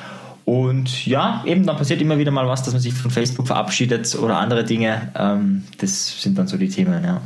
Und 0.45 1.07
ja, 1.07 1.43
eben 1.47 1.65
dann 1.67 1.77
passiert 1.77 2.01
immer 2.01 2.19
wieder 2.19 2.33
mal 2.33 2.49
was, 2.49 2.65
dass 2.65 2.73
man 2.73 2.83
sich 2.83 2.93
von 2.93 3.11
Facebook 3.11 3.47
verabschiedet 3.47 4.15
oder 4.17 4.39
andere 4.39 4.65
Dinge. 4.65 5.13
Ähm, 5.17 5.65
das 5.79 6.21
sind 6.21 6.37
dann 6.37 6.49
so 6.49 6.57
die 6.57 6.69
Themen, 6.69 7.05
ja. 7.05 7.21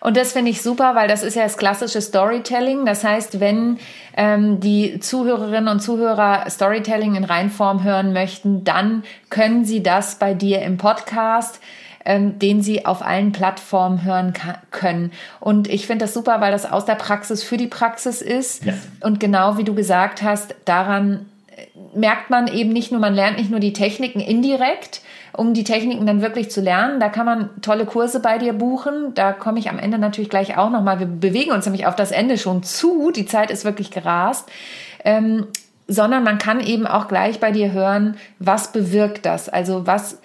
Und 0.00 0.16
das 0.16 0.32
finde 0.32 0.50
ich 0.50 0.62
super, 0.62 0.94
weil 0.94 1.08
das 1.08 1.22
ist 1.22 1.34
ja 1.34 1.42
das 1.42 1.56
klassische 1.56 2.00
Storytelling. 2.00 2.84
Das 2.84 3.02
heißt, 3.02 3.40
wenn 3.40 3.78
ähm, 4.16 4.60
die 4.60 5.00
Zuhörerinnen 5.00 5.68
und 5.68 5.80
Zuhörer 5.80 6.48
Storytelling 6.48 7.14
in 7.14 7.24
Reinform 7.24 7.82
hören 7.82 8.12
möchten, 8.12 8.62
dann 8.62 9.04
können 9.30 9.64
sie 9.64 9.82
das 9.82 10.18
bei 10.18 10.34
dir 10.34 10.62
im 10.62 10.76
Podcast 10.76 11.60
ähm, 12.06 12.38
den 12.38 12.62
sie 12.62 12.86
auf 12.86 13.04
allen 13.04 13.32
Plattformen 13.32 14.04
hören 14.04 14.32
können. 14.70 15.10
Und 15.40 15.68
ich 15.68 15.86
finde 15.86 16.04
das 16.04 16.14
super, 16.14 16.40
weil 16.40 16.52
das 16.52 16.70
aus 16.70 16.84
der 16.84 16.94
Praxis 16.94 17.42
für 17.42 17.56
die 17.56 17.66
Praxis 17.66 18.22
ist. 18.22 18.64
Ja. 18.64 18.74
Und 19.00 19.18
genau 19.18 19.58
wie 19.58 19.64
du 19.64 19.74
gesagt 19.74 20.22
hast, 20.22 20.54
daran 20.64 21.26
äh, 21.48 21.66
merkt 21.98 22.30
man 22.30 22.46
eben 22.46 22.72
nicht 22.72 22.92
nur, 22.92 23.00
man 23.00 23.14
lernt 23.14 23.38
nicht 23.38 23.50
nur 23.50 23.58
die 23.58 23.72
Techniken 23.72 24.20
indirekt, 24.20 25.02
um 25.32 25.52
die 25.52 25.64
Techniken 25.64 26.06
dann 26.06 26.22
wirklich 26.22 26.48
zu 26.48 26.60
lernen. 26.60 27.00
Da 27.00 27.08
kann 27.08 27.26
man 27.26 27.50
tolle 27.60 27.86
Kurse 27.86 28.20
bei 28.20 28.38
dir 28.38 28.52
buchen. 28.52 29.12
Da 29.14 29.32
komme 29.32 29.58
ich 29.58 29.68
am 29.68 29.80
Ende 29.80 29.98
natürlich 29.98 30.30
gleich 30.30 30.56
auch 30.56 30.70
nochmal. 30.70 31.00
Wir 31.00 31.06
bewegen 31.06 31.50
uns 31.50 31.66
nämlich 31.66 31.86
auf 31.86 31.96
das 31.96 32.12
Ende 32.12 32.38
schon 32.38 32.62
zu. 32.62 33.10
Die 33.10 33.26
Zeit 33.26 33.50
ist 33.50 33.64
wirklich 33.64 33.90
gerast. 33.90 34.48
Ähm, 35.04 35.48
sondern 35.88 36.24
man 36.24 36.38
kann 36.38 36.60
eben 36.60 36.86
auch 36.86 37.06
gleich 37.08 37.38
bei 37.38 37.52
dir 37.52 37.72
hören, 37.72 38.16
was 38.38 38.72
bewirkt 38.72 39.24
das? 39.24 39.48
Also 39.48 39.86
was, 39.86 40.20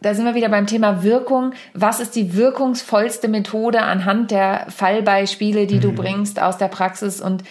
da 0.00 0.14
sind 0.14 0.24
wir 0.24 0.34
wieder 0.34 0.48
beim 0.48 0.66
Thema 0.66 1.02
Wirkung. 1.02 1.52
Was 1.74 2.00
ist 2.00 2.16
die 2.16 2.34
wirkungsvollste 2.34 3.28
Methode 3.28 3.82
anhand 3.82 4.30
der 4.30 4.66
Fallbeispiele, 4.68 5.66
die 5.66 5.76
mhm. 5.76 5.80
du 5.80 5.92
bringst 5.92 6.40
aus 6.40 6.58
der 6.58 6.68
Praxis? 6.68 7.20
Und 7.20 7.44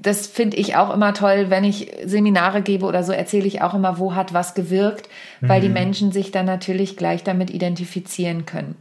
das 0.00 0.26
finde 0.26 0.56
ich 0.56 0.76
auch 0.76 0.92
immer 0.92 1.14
toll, 1.14 1.46
wenn 1.48 1.64
ich 1.64 1.90
Seminare 2.04 2.62
gebe 2.62 2.86
oder 2.86 3.02
so, 3.02 3.12
erzähle 3.12 3.46
ich 3.46 3.62
auch 3.62 3.74
immer, 3.74 3.98
wo 3.98 4.14
hat 4.14 4.32
was 4.32 4.54
gewirkt, 4.54 5.08
mhm. 5.40 5.48
weil 5.48 5.60
die 5.60 5.68
mhm. 5.68 5.74
Menschen 5.74 6.12
sich 6.12 6.30
dann 6.30 6.46
natürlich 6.46 6.96
gleich 6.96 7.24
damit 7.24 7.50
identifizieren 7.50 8.46
können. 8.46 8.76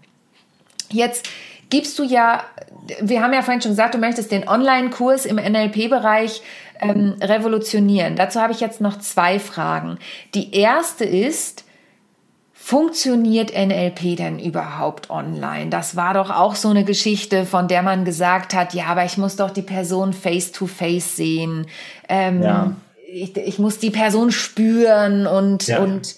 Jetzt 0.90 1.28
gibst 1.70 1.98
du 1.98 2.04
ja, 2.04 2.44
wir 3.02 3.24
haben 3.24 3.34
ja 3.34 3.42
vorhin 3.42 3.62
schon 3.62 3.72
gesagt, 3.72 3.96
du 3.96 3.98
möchtest 3.98 4.32
den 4.32 4.48
Online-Kurs 4.48 5.26
im 5.26 5.38
NLP-Bereich 5.38 6.44
ähm, 6.80 7.16
revolutionieren. 7.20 8.16
Dazu 8.16 8.40
habe 8.40 8.54
ich 8.54 8.60
jetzt 8.60 8.82
noch 8.82 9.00
zwei 9.00 9.40
Fragen. 9.40 9.98
Die 10.36 10.56
erste 10.56 11.06
ist, 11.06 11.66
Funktioniert 12.66 13.52
NLP 13.54 14.16
denn 14.16 14.40
überhaupt 14.40 15.10
online? 15.10 15.70
Das 15.70 15.98
war 15.98 16.14
doch 16.14 16.30
auch 16.30 16.56
so 16.56 16.70
eine 16.70 16.86
Geschichte, 16.86 17.46
von 17.46 17.68
der 17.68 17.82
man 17.82 18.06
gesagt 18.06 18.54
hat, 18.54 18.74
ja, 18.74 18.86
aber 18.86 19.04
ich 19.04 19.18
muss 19.18 19.36
doch 19.36 19.50
die 19.50 19.62
Person 19.62 20.14
face 20.14 20.54
to 20.54 20.66
face 20.66 21.18
sehen. 21.18 21.68
Ähm, 22.08 22.42
ja. 22.42 22.74
ich, 23.12 23.36
ich, 23.36 23.60
muss 23.60 23.80
die 23.80 23.90
Person 23.90 24.32
spüren 24.32 25.28
und, 25.28 25.68
ja. 25.68 25.80
und 25.80 26.16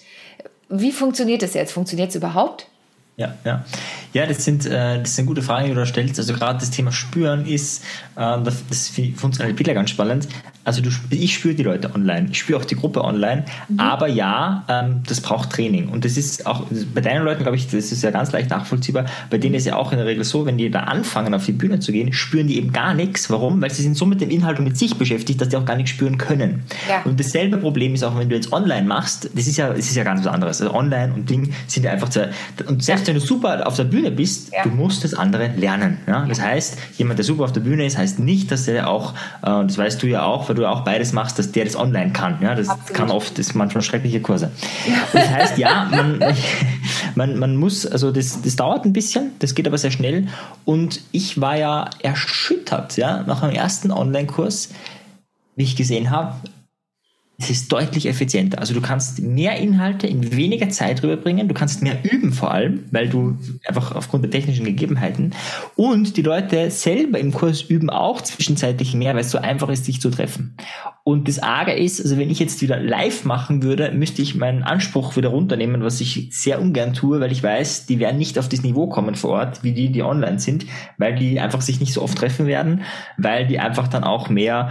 wie 0.68 0.92
funktioniert 0.92 1.42
das 1.42 1.54
jetzt? 1.54 1.72
Funktioniert 1.72 2.10
es 2.10 2.14
überhaupt? 2.14 2.68
Ja, 3.16 3.34
ja. 3.44 3.64
Ja, 4.12 4.26
das 4.26 4.44
sind, 4.44 4.66
äh, 4.66 5.00
das 5.00 5.16
sind 5.16 5.26
gute 5.26 5.42
Fragen, 5.42 5.66
die 5.66 5.74
du 5.74 5.80
da 5.80 5.86
stellst. 5.86 6.16
Also 6.16 6.32
gerade 6.32 6.60
das 6.60 6.70
Thema 6.70 6.92
Spüren 6.92 7.44
ist, 7.44 7.82
äh, 8.14 8.40
das, 8.44 8.62
das 8.68 8.88
für 8.88 9.26
uns 9.26 9.40
Entwickler 9.40 9.74
ganz 9.74 9.90
spannend. 9.90 10.28
Also 10.66 10.82
du, 10.82 10.90
ich 11.10 11.34
spüre 11.34 11.54
die 11.54 11.62
Leute 11.62 11.94
online, 11.94 12.26
ich 12.32 12.40
spüre 12.40 12.58
auch 12.58 12.64
die 12.64 12.74
Gruppe 12.74 13.04
online, 13.04 13.44
mhm. 13.68 13.78
aber 13.78 14.08
ja, 14.08 14.64
ähm, 14.68 15.02
das 15.06 15.20
braucht 15.20 15.50
Training. 15.50 15.88
Und 15.88 16.04
das 16.04 16.16
ist 16.16 16.44
auch, 16.44 16.64
bei 16.92 17.00
deinen 17.00 17.24
Leuten, 17.24 17.44
glaube 17.44 17.56
ich, 17.56 17.66
das 17.66 17.92
ist 17.92 18.02
ja 18.02 18.10
ganz 18.10 18.32
leicht 18.32 18.50
nachvollziehbar. 18.50 19.06
Bei 19.30 19.38
denen 19.38 19.54
ist 19.54 19.64
ja 19.64 19.76
auch 19.76 19.92
in 19.92 19.98
der 19.98 20.06
Regel 20.08 20.24
so, 20.24 20.44
wenn 20.44 20.58
die 20.58 20.68
da 20.68 20.80
anfangen, 20.80 21.34
auf 21.34 21.44
die 21.44 21.52
Bühne 21.52 21.78
zu 21.78 21.92
gehen, 21.92 22.12
spüren 22.12 22.48
die 22.48 22.58
eben 22.58 22.72
gar 22.72 22.94
nichts. 22.94 23.30
Warum? 23.30 23.62
Weil 23.62 23.70
sie 23.70 23.82
sind 23.82 23.96
so 23.96 24.06
mit 24.06 24.20
dem 24.20 24.28
Inhalt 24.28 24.58
und 24.58 24.64
mit 24.64 24.76
sich 24.76 24.96
beschäftigt, 24.96 25.40
dass 25.40 25.50
die 25.50 25.56
auch 25.56 25.64
gar 25.64 25.76
nichts 25.76 25.92
spüren 25.92 26.18
können. 26.18 26.64
Ja. 26.88 27.02
Und 27.04 27.20
dasselbe 27.20 27.58
Problem 27.58 27.94
ist 27.94 28.02
auch, 28.02 28.18
wenn 28.18 28.28
du 28.28 28.34
jetzt 28.34 28.52
online 28.52 28.88
machst, 28.88 29.30
das 29.34 29.46
ist 29.46 29.58
ja, 29.58 29.68
das 29.68 29.86
ist 29.86 29.94
ja 29.94 30.02
ganz 30.02 30.24
was 30.24 30.34
anderes. 30.34 30.60
Also 30.60 30.74
online 30.74 31.14
und 31.14 31.30
Ding 31.30 31.54
sind 31.68 31.84
ja 31.84 31.92
einfach 31.92 32.08
zwei, 32.08 32.30
und 32.66 32.82
selbst 32.82 33.06
wenn 33.06 33.14
du 33.14 33.20
super 33.20 33.64
auf 33.68 33.76
der 33.76 33.84
Bühne 33.84 34.10
bist, 34.10 34.52
ja. 34.52 34.64
du 34.64 34.70
musst 34.70 35.04
das 35.04 35.14
andere 35.14 35.52
lernen. 35.56 35.98
Ja? 36.08 36.26
Das 36.28 36.40
heißt, 36.40 36.76
jemand, 36.98 37.20
der 37.20 37.24
super 37.24 37.44
auf 37.44 37.52
der 37.52 37.60
Bühne 37.60 37.86
ist, 37.86 37.96
heißt 37.96 38.18
nicht, 38.18 38.50
dass 38.50 38.66
er 38.66 38.88
auch, 38.88 39.14
äh, 39.42 39.64
das 39.64 39.78
weißt 39.78 40.02
du 40.02 40.08
ja 40.08 40.24
auch, 40.24 40.48
du 40.56 40.66
auch 40.66 40.80
beides 40.80 41.12
machst, 41.12 41.38
dass 41.38 41.52
der 41.52 41.64
das 41.64 41.76
online 41.76 42.12
kann. 42.12 42.38
Ja? 42.40 42.54
Das 42.54 42.68
Absolut. 42.68 42.94
kann 42.94 43.10
oft, 43.10 43.38
das 43.38 43.54
manchmal 43.54 43.82
schreckliche 43.82 44.20
Kurse. 44.20 44.50
Das 45.12 45.30
heißt, 45.30 45.58
ja, 45.58 45.84
man, 45.90 46.20
man, 47.14 47.38
man 47.38 47.56
muss, 47.56 47.86
also 47.86 48.10
das, 48.10 48.42
das 48.42 48.56
dauert 48.56 48.84
ein 48.84 48.92
bisschen, 48.92 49.32
das 49.38 49.54
geht 49.54 49.66
aber 49.66 49.78
sehr 49.78 49.90
schnell. 49.90 50.28
Und 50.64 51.00
ich 51.12 51.40
war 51.40 51.56
ja 51.56 51.90
erschüttert, 52.02 52.96
ja, 52.96 53.22
nach 53.22 53.42
einem 53.42 53.54
ersten 53.54 53.90
Online-Kurs, 53.90 54.70
wie 55.54 55.64
ich 55.64 55.76
gesehen 55.76 56.10
habe, 56.10 56.34
es 57.38 57.50
ist 57.50 57.70
deutlich 57.70 58.06
effizienter. 58.06 58.58
Also 58.58 58.72
du 58.72 58.80
kannst 58.80 59.20
mehr 59.20 59.56
Inhalte 59.56 60.06
in 60.06 60.34
weniger 60.34 60.70
Zeit 60.70 61.02
rüberbringen, 61.02 61.48
du 61.48 61.54
kannst 61.54 61.82
mehr 61.82 61.98
üben 62.02 62.32
vor 62.32 62.50
allem, 62.50 62.84
weil 62.90 63.08
du 63.08 63.36
einfach 63.66 63.94
aufgrund 63.94 64.24
der 64.24 64.30
technischen 64.30 64.64
Gegebenheiten 64.64 65.34
und 65.76 66.16
die 66.16 66.22
Leute 66.22 66.70
selber 66.70 67.18
im 67.18 67.32
Kurs 67.32 67.62
üben 67.62 67.90
auch 67.90 68.22
zwischenzeitlich 68.22 68.94
mehr, 68.94 69.14
weil 69.14 69.20
es 69.20 69.30
so 69.30 69.38
einfach 69.38 69.68
ist, 69.68 69.84
sich 69.84 70.00
zu 70.00 70.08
treffen. 70.10 70.56
Und 71.04 71.28
das 71.28 71.38
Arge 71.38 71.72
ist, 71.72 72.00
also 72.00 72.16
wenn 72.16 72.30
ich 72.30 72.40
jetzt 72.40 72.62
wieder 72.62 72.80
live 72.80 73.24
machen 73.24 73.62
würde, 73.62 73.92
müsste 73.92 74.22
ich 74.22 74.34
meinen 74.34 74.62
Anspruch 74.62 75.14
wieder 75.16 75.28
runternehmen, 75.28 75.84
was 75.84 76.00
ich 76.00 76.30
sehr 76.32 76.60
ungern 76.60 76.94
tue, 76.94 77.20
weil 77.20 77.30
ich 77.30 77.42
weiß, 77.42 77.86
die 77.86 78.00
werden 78.00 78.18
nicht 78.18 78.38
auf 78.38 78.48
das 78.48 78.62
Niveau 78.62 78.88
kommen 78.88 79.14
vor 79.14 79.30
Ort, 79.30 79.62
wie 79.62 79.72
die, 79.72 79.92
die 79.92 80.02
online 80.02 80.40
sind, 80.40 80.66
weil 80.98 81.14
die 81.14 81.38
einfach 81.38 81.60
sich 81.60 81.80
nicht 81.80 81.92
so 81.92 82.02
oft 82.02 82.18
treffen 82.18 82.46
werden, 82.46 82.82
weil 83.18 83.46
die 83.46 83.60
einfach 83.60 83.88
dann 83.88 84.02
auch 84.02 84.30
mehr 84.30 84.70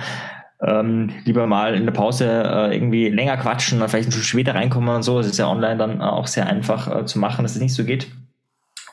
ähm, 0.61 1.11
lieber 1.25 1.47
mal 1.47 1.75
in 1.75 1.85
der 1.85 1.93
Pause 1.93 2.25
äh, 2.25 2.73
irgendwie 2.73 3.09
länger 3.09 3.37
quatschen, 3.37 3.79
dann 3.79 3.89
vielleicht 3.89 4.07
ein 4.07 4.11
bisschen 4.11 4.23
später 4.23 4.55
reinkommen 4.55 4.95
und 4.95 5.03
so. 5.03 5.17
Das 5.17 5.27
ist 5.27 5.37
ja 5.37 5.47
online 5.47 5.77
dann 5.77 6.01
auch 6.01 6.27
sehr 6.27 6.47
einfach 6.47 6.93
äh, 6.93 7.05
zu 7.05 7.19
machen, 7.19 7.43
dass 7.43 7.53
das 7.53 7.61
nicht 7.61 7.73
so 7.73 7.83
geht. 7.83 8.07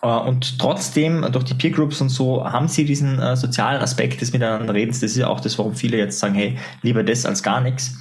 Äh, 0.02 0.06
und 0.06 0.58
trotzdem, 0.58 1.24
durch 1.30 1.44
die 1.44 1.54
Peer 1.54 1.70
Groups 1.70 2.00
und 2.00 2.08
so, 2.08 2.44
haben 2.44 2.68
sie 2.68 2.84
diesen 2.84 3.18
äh, 3.18 3.36
sozialen 3.36 3.80
Aspekt 3.80 4.20
des 4.20 4.32
Miteinanderredens. 4.32 5.00
Das 5.00 5.12
ist 5.12 5.16
ja 5.16 5.28
auch 5.28 5.40
das, 5.40 5.58
warum 5.58 5.74
viele 5.74 5.96
jetzt 5.96 6.18
sagen, 6.18 6.34
hey, 6.34 6.58
lieber 6.82 7.04
das 7.04 7.24
als 7.24 7.42
gar 7.42 7.60
nichts. 7.60 7.96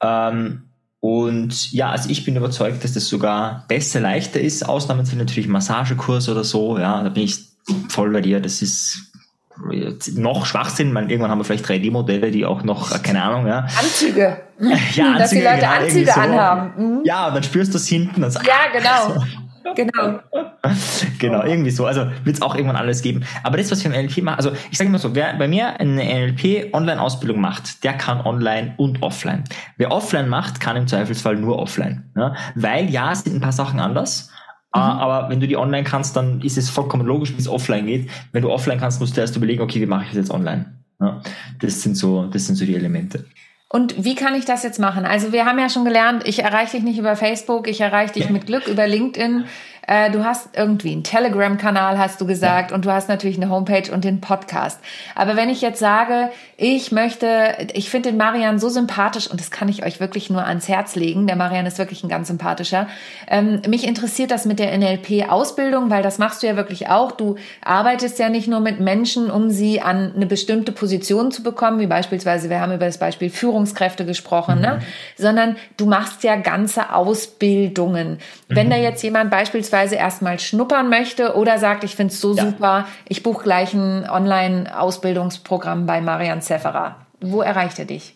Ähm, 0.00 0.62
und 1.00 1.72
ja, 1.72 1.90
also 1.90 2.08
ich 2.08 2.24
bin 2.24 2.34
überzeugt, 2.36 2.82
dass 2.82 2.94
das 2.94 3.06
sogar 3.08 3.64
besser, 3.68 4.00
leichter 4.00 4.40
ist. 4.40 4.68
Ausnahmen 4.68 5.04
sind 5.04 5.18
natürlich 5.18 5.48
Massagekurs 5.48 6.28
oder 6.28 6.42
so. 6.42 6.78
Ja, 6.78 7.02
da 7.02 7.10
bin 7.10 7.24
ich 7.24 7.38
voll 7.88 8.10
bei 8.10 8.22
dir. 8.22 8.40
Das 8.40 8.62
ist 8.62 9.12
noch 10.14 10.46
Schwachsinn. 10.46 10.92
Man, 10.92 11.10
irgendwann 11.10 11.30
haben 11.30 11.38
wir 11.38 11.44
vielleicht 11.44 11.66
3D-Modelle, 11.66 12.30
die 12.30 12.44
auch 12.44 12.62
noch, 12.62 12.94
äh, 12.94 12.98
keine 12.98 13.22
Ahnung, 13.22 13.46
ja. 13.46 13.66
Anzüge. 13.78 14.42
Ja, 14.58 14.72
Anzüge, 14.72 15.18
Dass 15.18 15.30
die 15.30 15.40
Leute 15.42 15.56
genau, 15.56 15.70
Anzüge 15.70 16.12
so. 16.12 16.20
anhaben. 16.20 16.72
Mhm. 16.78 17.00
Ja, 17.04 17.28
und 17.28 17.34
dann 17.34 17.42
spürst 17.42 17.74
du 17.74 17.76
es 17.76 17.86
hinten. 17.86 18.24
Und 18.24 18.30
so, 18.30 18.40
ja, 18.40 18.72
genau. 18.72 19.14
So. 19.14 19.24
Genau. 19.74 20.20
genau, 21.18 21.42
irgendwie 21.42 21.70
so. 21.70 21.86
Also 21.86 22.06
wird 22.24 22.36
es 22.36 22.42
auch 22.42 22.54
irgendwann 22.54 22.76
alles 22.76 23.02
geben. 23.02 23.24
Aber 23.42 23.56
das, 23.56 23.70
was 23.70 23.84
wir 23.84 23.92
im 23.92 24.06
NLP 24.06 24.22
machen, 24.22 24.36
also 24.36 24.52
ich 24.70 24.78
sage 24.78 24.88
immer 24.88 24.98
so, 24.98 25.14
wer 25.14 25.34
bei 25.34 25.48
mir 25.48 25.80
eine 25.80 26.02
NLP-Online-Ausbildung 26.02 27.40
macht, 27.40 27.84
der 27.84 27.94
kann 27.94 28.20
online 28.20 28.74
und 28.76 29.02
offline. 29.02 29.44
Wer 29.76 29.92
offline 29.92 30.28
macht, 30.28 30.60
kann 30.60 30.76
im 30.76 30.86
Zweifelsfall 30.86 31.36
nur 31.36 31.58
offline. 31.58 32.10
Ja? 32.16 32.34
Weil 32.54 32.90
ja, 32.90 33.12
es 33.12 33.24
sind 33.24 33.34
ein 33.34 33.40
paar 33.40 33.52
Sachen 33.52 33.80
anders. 33.80 34.30
Mhm. 34.76 35.00
Aber 35.00 35.30
wenn 35.30 35.40
du 35.40 35.46
die 35.46 35.56
online 35.56 35.84
kannst, 35.84 36.16
dann 36.16 36.40
ist 36.40 36.56
es 36.56 36.70
vollkommen 36.70 37.06
logisch, 37.06 37.32
wie 37.32 37.40
es 37.40 37.48
offline 37.48 37.86
geht. 37.86 38.10
Wenn 38.32 38.42
du 38.42 38.50
offline 38.50 38.78
kannst, 38.78 39.00
musst 39.00 39.16
du 39.16 39.20
erst 39.20 39.36
überlegen, 39.36 39.62
okay, 39.62 39.80
wie 39.80 39.86
mache 39.86 40.02
ich 40.02 40.08
das 40.08 40.16
jetzt 40.16 40.30
online? 40.30 40.66
Ja, 41.00 41.20
das 41.60 41.82
sind 41.82 41.96
so, 41.96 42.26
das 42.26 42.46
sind 42.46 42.56
so 42.56 42.64
die 42.64 42.74
Elemente. 42.74 43.24
Und 43.68 44.04
wie 44.04 44.14
kann 44.14 44.34
ich 44.34 44.44
das 44.44 44.62
jetzt 44.62 44.78
machen? 44.78 45.04
Also 45.04 45.32
wir 45.32 45.44
haben 45.44 45.58
ja 45.58 45.68
schon 45.68 45.84
gelernt, 45.84 46.26
ich 46.26 46.42
erreiche 46.42 46.76
dich 46.76 46.84
nicht 46.84 46.98
über 46.98 47.16
Facebook, 47.16 47.66
ich 47.66 47.80
erreiche 47.80 48.14
dich 48.14 48.30
mit 48.30 48.46
Glück 48.46 48.68
über 48.68 48.86
LinkedIn. 48.86 49.44
Äh, 49.86 50.10
du 50.10 50.24
hast 50.24 50.48
irgendwie 50.56 50.92
einen 50.92 51.04
Telegram-Kanal, 51.04 51.98
hast 51.98 52.20
du 52.20 52.26
gesagt, 52.26 52.70
ja. 52.70 52.76
und 52.76 52.84
du 52.84 52.92
hast 52.92 53.08
natürlich 53.08 53.36
eine 53.36 53.50
Homepage 53.50 53.92
und 53.92 54.04
den 54.04 54.20
Podcast. 54.20 54.80
Aber 55.14 55.36
wenn 55.36 55.48
ich 55.48 55.60
jetzt 55.60 55.78
sage, 55.78 56.30
ich 56.56 56.90
möchte, 56.90 57.68
ich 57.74 57.90
finde 57.90 58.10
den 58.10 58.18
Marian 58.18 58.58
so 58.58 58.68
sympathisch 58.68 59.30
und 59.30 59.40
das 59.40 59.50
kann 59.50 59.68
ich 59.68 59.84
euch 59.84 60.00
wirklich 60.00 60.30
nur 60.30 60.44
ans 60.44 60.68
Herz 60.68 60.96
legen. 60.96 61.26
Der 61.26 61.36
Marian 61.36 61.66
ist 61.66 61.78
wirklich 61.78 62.02
ein 62.02 62.08
ganz 62.08 62.28
sympathischer. 62.28 62.88
Ähm, 63.28 63.62
mich 63.68 63.86
interessiert 63.86 64.30
das 64.30 64.44
mit 64.44 64.58
der 64.58 64.76
NLP-Ausbildung, 64.76 65.90
weil 65.90 66.02
das 66.02 66.18
machst 66.18 66.42
du 66.42 66.46
ja 66.46 66.56
wirklich 66.56 66.88
auch. 66.88 67.12
Du 67.12 67.36
arbeitest 67.64 68.18
ja 68.18 68.28
nicht 68.28 68.48
nur 68.48 68.60
mit 68.60 68.80
Menschen, 68.80 69.30
um 69.30 69.50
sie 69.50 69.80
an 69.80 70.12
eine 70.16 70.26
bestimmte 70.26 70.72
Position 70.72 71.30
zu 71.30 71.42
bekommen, 71.42 71.78
wie 71.78 71.86
beispielsweise, 71.86 72.50
wir 72.50 72.60
haben 72.60 72.72
über 72.72 72.86
das 72.86 72.98
Beispiel 72.98 73.30
Führungskräfte 73.30 74.04
gesprochen, 74.04 74.60
ne? 74.60 74.68
mhm. 74.68 74.78
ne? 74.78 74.86
sondern 75.16 75.56
du 75.76 75.86
machst 75.86 76.24
ja 76.24 76.36
ganze 76.36 76.92
Ausbildungen. 76.94 78.18
Mhm. 78.48 78.56
Wenn 78.56 78.70
da 78.70 78.76
jetzt 78.76 79.02
jemand 79.02 79.30
beispielsweise 79.30 79.75
beispielsweise 79.76 79.96
erstmal 79.96 80.38
schnuppern 80.38 80.88
möchte 80.88 81.36
oder 81.36 81.58
sagt, 81.58 81.84
ich 81.84 81.96
finde 81.96 82.12
es 82.12 82.20
so 82.20 82.34
ja. 82.34 82.44
super, 82.44 82.86
ich 83.08 83.22
buche 83.22 83.42
gleich 83.42 83.74
ein 83.74 84.08
Online-Ausbildungsprogramm 84.08 85.86
bei 85.86 86.00
Marian 86.00 86.40
Zefferer. 86.40 86.96
Wo 87.20 87.42
erreicht 87.42 87.78
er 87.78 87.84
dich? 87.84 88.14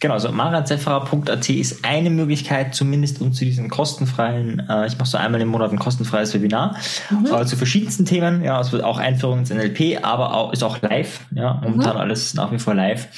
Genau, 0.00 0.14
also 0.14 0.30
marianzefferer.at 0.30 1.48
ist 1.50 1.84
eine 1.84 2.10
Möglichkeit, 2.10 2.74
zumindest 2.74 3.20
um 3.20 3.32
zu 3.32 3.44
diesen 3.44 3.68
kostenfreien, 3.68 4.62
äh, 4.68 4.86
ich 4.86 4.96
mache 4.96 5.08
so 5.08 5.18
einmal 5.18 5.40
im 5.40 5.48
Monat 5.48 5.72
ein 5.72 5.78
kostenfreies 5.78 6.34
Webinar 6.34 6.76
mhm. 7.10 7.26
äh, 7.26 7.44
zu 7.44 7.56
verschiedensten 7.56 8.04
Themen, 8.04 8.44
ja, 8.44 8.60
es 8.60 8.70
wird 8.70 8.84
auch 8.84 8.98
Einführung 8.98 9.40
ins 9.40 9.50
NLP, 9.50 9.98
aber 10.02 10.34
auch, 10.34 10.52
ist 10.52 10.62
auch 10.62 10.80
live, 10.82 11.20
ja, 11.32 11.60
momentan 11.62 11.94
mhm. 11.94 12.00
alles 12.00 12.34
nach 12.34 12.52
wie 12.52 12.58
vor 12.58 12.74
live. 12.74 13.08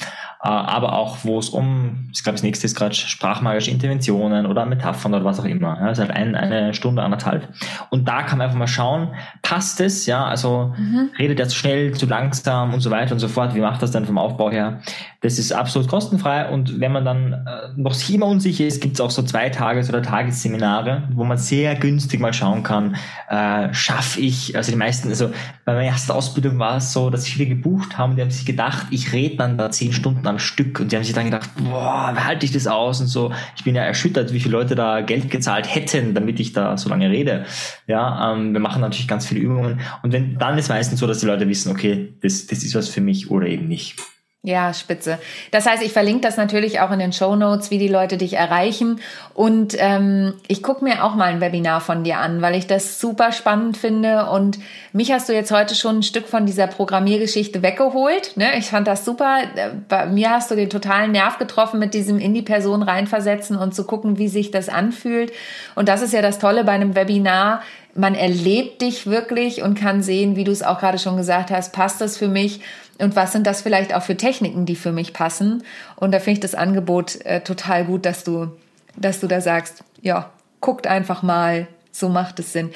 Äh, 0.43 0.47
aber 0.47 0.93
auch 0.93 1.17
wo 1.23 1.37
es 1.37 1.49
um, 1.49 2.09
ich 2.11 2.23
glaube, 2.23 2.35
das 2.35 2.41
nächste 2.41 2.65
ist 2.65 2.75
gerade 2.75 2.95
sprachmagische 2.95 3.69
Interventionen 3.69 4.47
oder 4.47 4.65
Metaphern 4.65 5.13
oder 5.13 5.23
was 5.23 5.39
auch 5.39 5.45
immer. 5.45 5.77
Ja, 5.79 5.91
ist 5.91 5.99
halt 5.99 6.09
ein, 6.09 6.33
eine 6.33 6.73
Stunde, 6.73 7.03
anderthalb. 7.03 7.47
Und 7.91 8.07
da 8.07 8.23
kann 8.23 8.39
man 8.39 8.45
einfach 8.45 8.57
mal 8.57 8.67
schauen, 8.67 9.09
passt 9.43 9.79
es, 9.81 10.07
ja, 10.07 10.25
also 10.25 10.73
mhm. 10.75 11.11
redet 11.19 11.39
er 11.39 11.47
zu 11.47 11.55
schnell, 11.55 11.93
zu 11.93 12.07
langsam 12.07 12.73
und 12.73 12.79
so 12.79 12.89
weiter 12.89 13.13
und 13.13 13.19
so 13.19 13.27
fort. 13.27 13.53
Wie 13.53 13.59
macht 13.59 13.83
das 13.83 13.91
dann 13.91 14.05
vom 14.05 14.17
Aufbau 14.17 14.49
her? 14.49 14.81
Das 15.21 15.37
ist 15.37 15.51
absolut 15.51 15.87
kostenfrei 15.87 16.49
und 16.49 16.70
wenn 16.79 16.91
man 16.91 17.05
dann 17.05 17.33
äh, 17.33 17.69
noch 17.75 17.95
immer 18.09 18.27
unsicher 18.27 18.65
ist, 18.65 18.81
gibt 18.81 18.95
es 18.95 19.01
auch 19.01 19.11
so 19.11 19.23
zwei 19.23 19.49
Tages- 19.49 19.89
oder 19.89 20.01
Tagesseminare, 20.01 21.03
wo 21.13 21.23
man 21.23 21.37
sehr 21.37 21.75
günstig 21.75 22.19
mal 22.19 22.33
schauen 22.33 22.63
kann, 22.63 22.95
äh, 23.29 23.73
schaffe 23.73 24.19
ich, 24.19 24.55
also 24.55 24.71
die 24.71 24.77
meisten, 24.77 25.09
also 25.09 25.31
bei 25.65 25.73
meiner 25.73 25.87
ersten 25.87 26.11
Ausbildung 26.11 26.59
war 26.59 26.77
es 26.77 26.93
so, 26.93 27.09
dass 27.09 27.27
viele 27.27 27.47
gebucht 27.47 27.97
haben, 27.97 28.15
die 28.15 28.21
haben 28.21 28.31
sich 28.31 28.45
gedacht, 28.45 28.87
ich 28.91 29.13
rede 29.13 29.37
dann 29.37 29.57
da 29.57 29.71
zehn 29.71 29.93
Stunden 29.93 30.25
am 30.27 30.39
Stück 30.39 30.79
und 30.79 30.91
die 30.91 30.95
haben 30.95 31.03
sich 31.03 31.13
dann 31.13 31.25
gedacht, 31.25 31.49
boah, 31.55 32.11
wie 32.13 32.19
halte 32.19 32.45
ich 32.45 32.51
das 32.51 32.67
aus 32.67 33.01
und 33.01 33.07
so. 33.07 33.31
Ich 33.55 33.63
bin 33.63 33.75
ja 33.75 33.83
erschüttert, 33.83 34.33
wie 34.33 34.39
viele 34.39 34.53
Leute 34.53 34.75
da 34.75 35.01
Geld 35.01 35.29
gezahlt 35.29 35.73
hätten, 35.73 36.13
damit 36.13 36.39
ich 36.39 36.53
da 36.53 36.77
so 36.77 36.89
lange 36.89 37.09
rede. 37.09 37.45
Ja, 37.87 38.33
ähm, 38.33 38.53
wir 38.53 38.59
machen 38.59 38.81
natürlich 38.81 39.07
ganz 39.07 39.25
viele 39.25 39.41
Übungen 39.41 39.81
und 40.03 40.11
wenn, 40.13 40.37
dann 40.37 40.57
ist 40.57 40.69
meistens 40.69 40.99
so, 40.99 41.07
dass 41.07 41.19
die 41.19 41.25
Leute 41.25 41.47
wissen, 41.47 41.71
okay, 41.71 42.13
das, 42.21 42.47
das 42.47 42.63
ist 42.63 42.75
was 42.75 42.89
für 42.89 43.01
mich 43.01 43.29
oder 43.29 43.47
eben 43.47 43.67
nicht. 43.67 43.95
Ja, 44.43 44.73
spitze. 44.73 45.19
Das 45.51 45.67
heißt, 45.67 45.83
ich 45.83 45.93
verlinke 45.93 46.21
das 46.21 46.35
natürlich 46.35 46.79
auch 46.79 46.89
in 46.89 46.97
den 46.97 47.13
Show 47.13 47.35
Notes, 47.35 47.69
wie 47.69 47.77
die 47.77 47.87
Leute 47.87 48.17
dich 48.17 48.33
erreichen. 48.33 48.99
Und 49.35 49.75
ähm, 49.77 50.33
ich 50.47 50.63
gucke 50.63 50.83
mir 50.83 51.03
auch 51.03 51.13
mal 51.13 51.25
ein 51.25 51.41
Webinar 51.41 51.79
von 51.79 52.03
dir 52.03 52.17
an, 52.17 52.41
weil 52.41 52.55
ich 52.55 52.65
das 52.65 52.99
super 52.99 53.33
spannend 53.33 53.77
finde. 53.77 54.31
Und 54.31 54.57
mich 54.93 55.11
hast 55.11 55.29
du 55.29 55.33
jetzt 55.33 55.51
heute 55.51 55.75
schon 55.75 55.99
ein 55.99 56.03
Stück 56.03 56.27
von 56.27 56.47
dieser 56.47 56.65
Programmiergeschichte 56.65 57.61
weggeholt. 57.61 58.35
Ne? 58.35 58.57
Ich 58.57 58.71
fand 58.71 58.87
das 58.87 59.05
super. 59.05 59.41
Bei 59.87 60.07
mir 60.07 60.31
hast 60.31 60.49
du 60.49 60.55
den 60.55 60.71
totalen 60.71 61.11
Nerv 61.11 61.37
getroffen, 61.37 61.79
mit 61.79 61.93
diesem 61.93 62.17
in 62.17 62.33
die 62.33 62.41
Person 62.41 62.81
reinversetzen 62.81 63.55
und 63.55 63.75
zu 63.75 63.85
gucken, 63.85 64.17
wie 64.17 64.27
sich 64.27 64.49
das 64.49 64.69
anfühlt. 64.69 65.31
Und 65.75 65.87
das 65.87 66.01
ist 66.01 66.13
ja 66.13 66.23
das 66.23 66.39
Tolle 66.39 66.63
bei 66.63 66.71
einem 66.71 66.95
Webinar 66.95 67.61
man 67.93 68.15
erlebt 68.15 68.81
dich 68.81 69.05
wirklich 69.05 69.61
und 69.63 69.75
kann 69.75 70.01
sehen, 70.01 70.35
wie 70.35 70.43
du 70.43 70.51
es 70.51 70.63
auch 70.63 70.79
gerade 70.79 70.97
schon 70.97 71.17
gesagt 71.17 71.51
hast, 71.51 71.73
passt 71.73 71.99
das 71.99 72.17
für 72.17 72.27
mich 72.29 72.61
und 73.01 73.15
was 73.15 73.31
sind 73.31 73.47
das 73.47 73.61
vielleicht 73.61 73.93
auch 73.93 74.03
für 74.03 74.17
Techniken, 74.17 74.65
die 74.65 74.75
für 74.75 74.91
mich 74.91 75.13
passen. 75.13 75.63
Und 75.95 76.11
da 76.11 76.19
finde 76.19 76.33
ich 76.33 76.39
das 76.39 76.55
Angebot 76.55 77.23
äh, 77.25 77.41
total 77.41 77.85
gut, 77.85 78.05
dass 78.05 78.23
du, 78.23 78.51
dass 78.95 79.19
du 79.19 79.27
da 79.27 79.41
sagst, 79.41 79.83
ja, 80.01 80.29
guckt 80.59 80.87
einfach 80.87 81.23
mal, 81.23 81.67
so 81.91 82.09
macht 82.09 82.39
es 82.39 82.53
Sinn. 82.53 82.71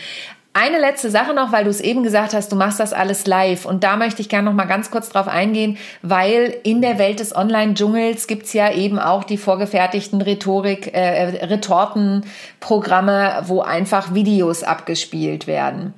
Eine 0.58 0.80
letzte 0.80 1.10
Sache 1.10 1.34
noch, 1.34 1.52
weil 1.52 1.66
du 1.66 1.70
es 1.70 1.82
eben 1.82 2.02
gesagt 2.04 2.34
hast, 2.34 2.50
du 2.50 2.56
machst 2.56 2.80
das 2.80 2.94
alles 2.94 3.28
live. 3.28 3.66
Und 3.66 3.84
da 3.84 3.98
möchte 3.98 4.22
ich 4.22 4.30
gerne 4.30 4.46
noch 4.50 4.56
mal 4.56 4.64
ganz 4.64 4.90
kurz 4.90 5.10
drauf 5.10 5.28
eingehen, 5.28 5.78
weil 6.02 6.56
in 6.64 6.82
der 6.82 6.98
Welt 6.98 7.20
des 7.20 7.36
Online-Dschungels 7.36 8.26
gibt's 8.28 8.54
ja 8.54 8.72
eben 8.72 8.98
auch 8.98 9.26
die 9.26 9.36
vorgefertigten 9.36 10.22
Rhetorik, 10.22 10.94
äh, 10.94 11.46
Retortenprogramme, 11.46 13.44
wo 13.48 13.60
einfach 13.62 14.14
Videos 14.14 14.64
abgespielt 14.64 15.46
werden 15.46 15.94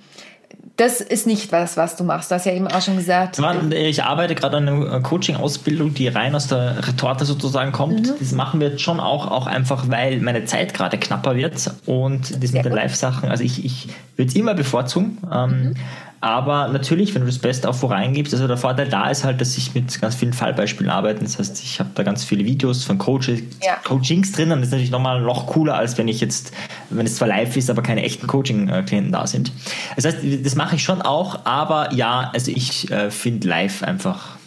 das 0.78 1.02
ist 1.02 1.26
nicht 1.26 1.52
was, 1.52 1.76
was 1.76 1.96
du 1.96 2.04
machst. 2.04 2.30
Du 2.30 2.36
hast 2.36 2.46
ja 2.46 2.54
eben 2.54 2.68
auch 2.68 2.82
schon 2.82 2.98
gesagt. 2.98 3.42
Ich 3.72 4.04
arbeite 4.04 4.36
gerade 4.36 4.58
an 4.58 4.70
einer 4.70 5.00
Coaching-Ausbildung, 5.02 5.96
die 5.96 6.08
rein 6.08 6.36
aus 6.36 6.48
der 6.48 6.88
Retorte 6.88 7.26
sozusagen 7.26 7.72
kommt. 7.72 8.08
Mhm. 8.08 8.14
Das 8.20 8.32
machen 8.32 8.60
wir 8.60 8.70
jetzt 8.70 8.82
schon 8.82 9.00
auch, 9.00 9.30
auch 9.30 9.48
einfach, 9.48 9.90
weil 9.90 10.22
meine 10.22 10.46
Zeit 10.46 10.76
gerade 10.76 11.00
knapper 11.00 11.36
wird 11.36 11.72
und 11.88 12.44
das 12.44 12.52
Sehr 12.52 12.60
mit 12.60 12.66
den 12.66 12.74
Live-Sachen. 12.74 13.30
Also 13.30 13.44
ich, 13.44 13.66
ich 13.66 13.88
würde 14.16 14.30
es 14.30 14.36
immer 14.36 14.54
bevorzugen. 14.54 15.18
Ähm, 15.34 15.50
mhm. 15.50 15.76
Aber 16.20 16.68
natürlich, 16.70 17.14
wenn 17.14 17.22
du 17.22 17.28
das 17.28 17.38
Beste 17.38 17.70
auch 17.70 17.76
vorangibst, 17.76 18.34
also 18.34 18.48
der 18.48 18.58
Vorteil 18.58 18.90
da 18.90 19.10
ist 19.10 19.24
halt, 19.24 19.40
dass 19.40 19.56
ich 19.58 19.76
mit 19.76 20.02
ganz 20.02 20.16
vielen 20.16 20.34
Fallbeispielen 20.34 20.92
arbeite. 20.92 21.24
Das 21.24 21.38
heißt, 21.38 21.64
ich 21.64 21.80
habe 21.80 21.92
da 21.94 22.04
ganz 22.04 22.24
viele 22.24 22.44
Videos 22.44 22.84
von 22.84 22.98
Coaches, 22.98 23.42
ja. 23.62 23.76
Coachings 23.84 24.32
drin 24.32 24.52
und 24.52 24.60
das 24.60 24.70
ist 24.70 24.72
natürlich 24.72 24.92
nochmal 24.92 25.22
noch 25.22 25.46
cooler, 25.48 25.76
als 25.76 25.98
wenn 25.98 26.08
ich 26.08 26.20
jetzt, 26.20 26.54
wenn 26.90 27.06
es 27.06 27.18
zwar 27.18 27.28
live 27.28 27.56
ist, 27.56 27.70
aber 27.70 27.84
keine 27.84 28.04
echten 28.04 28.26
Coaching-Klienten 28.26 29.12
da 29.12 29.28
sind. 29.28 29.52
Das 29.96 30.06
heißt, 30.06 30.18
das 30.44 30.56
mache 30.56 30.76
ich 30.76 30.84
schon 30.84 31.02
auch, 31.04 31.46
aber 31.46 31.94
ja, 31.94 32.32
also 32.34 32.52
ich 32.52 32.90
äh, 32.92 33.12
finde 33.12 33.48
live 33.48 33.84
einfach, 33.84 34.38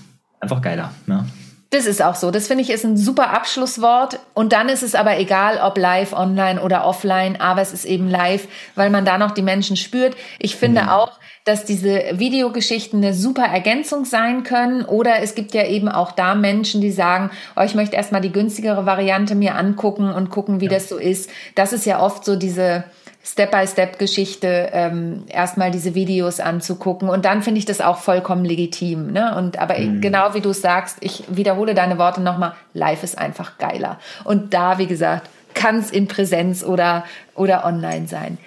einfach 0.41 0.63
geiler. 0.63 0.93
Ja. 1.07 1.25
Das 1.71 1.87
ist 1.87 2.03
auch 2.03 2.17
so. 2.17 2.33
Das 2.33 2.49
finde 2.49 2.65
ich 2.65 2.71
ist 2.71 2.85
ein 2.85 2.97
super 2.97 3.31
Abschlusswort. 3.31 4.19
Und 4.35 4.53
dann 4.53 4.69
ist 4.69 4.83
es 4.83 4.97
aber 4.97 5.19
egal, 5.19 5.61
ob 5.63 5.79
live, 5.79 6.13
online 6.13 6.61
oder 6.61 6.85
offline, 6.85 7.41
aber 7.41 7.63
es 7.63 7.73
ist 7.73 7.85
eben 7.85 8.11
live, 8.11 8.49
weil 8.75 8.91
man 8.91 9.05
da 9.05 9.19
noch 9.19 9.31
die 9.31 9.43
Menschen 9.43 9.77
spürt. 9.77 10.17
Ich 10.41 10.57
finde 10.57 10.83
mhm. 10.83 10.89
auch, 10.89 11.13
dass 11.45 11.65
diese 11.65 12.03
Videogeschichten 12.13 13.03
eine 13.03 13.15
super 13.15 13.45
Ergänzung 13.45 14.05
sein 14.05 14.43
können. 14.43 14.85
Oder 14.85 15.23
es 15.23 15.37
gibt 15.37 15.55
ja 15.55 15.65
eben 15.65 15.89
auch 15.89 16.11
da 16.11 16.35
Menschen, 16.35 16.81
die 16.81 16.91
sagen, 16.91 17.31
oh, 17.57 17.63
ich 17.63 17.77
möchte 17.77 17.95
erstmal 17.95 18.21
die 18.21 18.33
günstigere 18.33 18.85
Variante 18.85 19.37
mir 19.37 19.55
angucken 19.55 20.13
und 20.13 20.31
gucken, 20.31 20.61
wie 20.61 20.67
ja. 20.67 20.73
das 20.73 20.89
so 20.89 20.97
ist. 20.97 21.31
Das 21.55 21.73
ist 21.73 21.87
ja 21.87 22.01
oft 22.01 22.25
so 22.25 22.35
diese 22.35 22.83
Step-by-Step-Geschichte, 23.23 24.71
ähm, 24.73 25.25
erstmal 25.29 25.71
diese 25.71 25.95
Videos 25.95 26.41
anzugucken. 26.41 27.09
Und 27.09 27.25
dann 27.25 27.43
finde 27.43 27.59
ich 27.59 27.67
das 27.67 27.81
auch 27.81 27.99
vollkommen 27.99 28.45
legitim. 28.45 29.13
Ne? 29.13 29.37
Und 29.37 29.59
aber 29.59 29.79
mhm. 29.79 30.01
genau 30.01 30.35
wie 30.35 30.41
du 30.41 30.53
sagst, 30.53 30.97
ich 31.01 31.25
wiederhole 31.29 31.75
deine 31.75 31.99
Worte 31.99 32.23
nochmal, 32.23 32.55
live 32.73 33.03
ist 33.05 33.19
einfach 33.19 33.59
geiler. 33.59 33.99
Und 34.25 34.55
da, 34.55 34.79
wie 34.79 34.87
gesagt, 34.87 35.29
kann 35.55 35.79
es 35.79 35.91
in 35.91 36.09
Präsenz 36.09 36.65
oder, 36.65 37.05
oder 37.35 37.65
online 37.65 38.07
sein. 38.09 38.39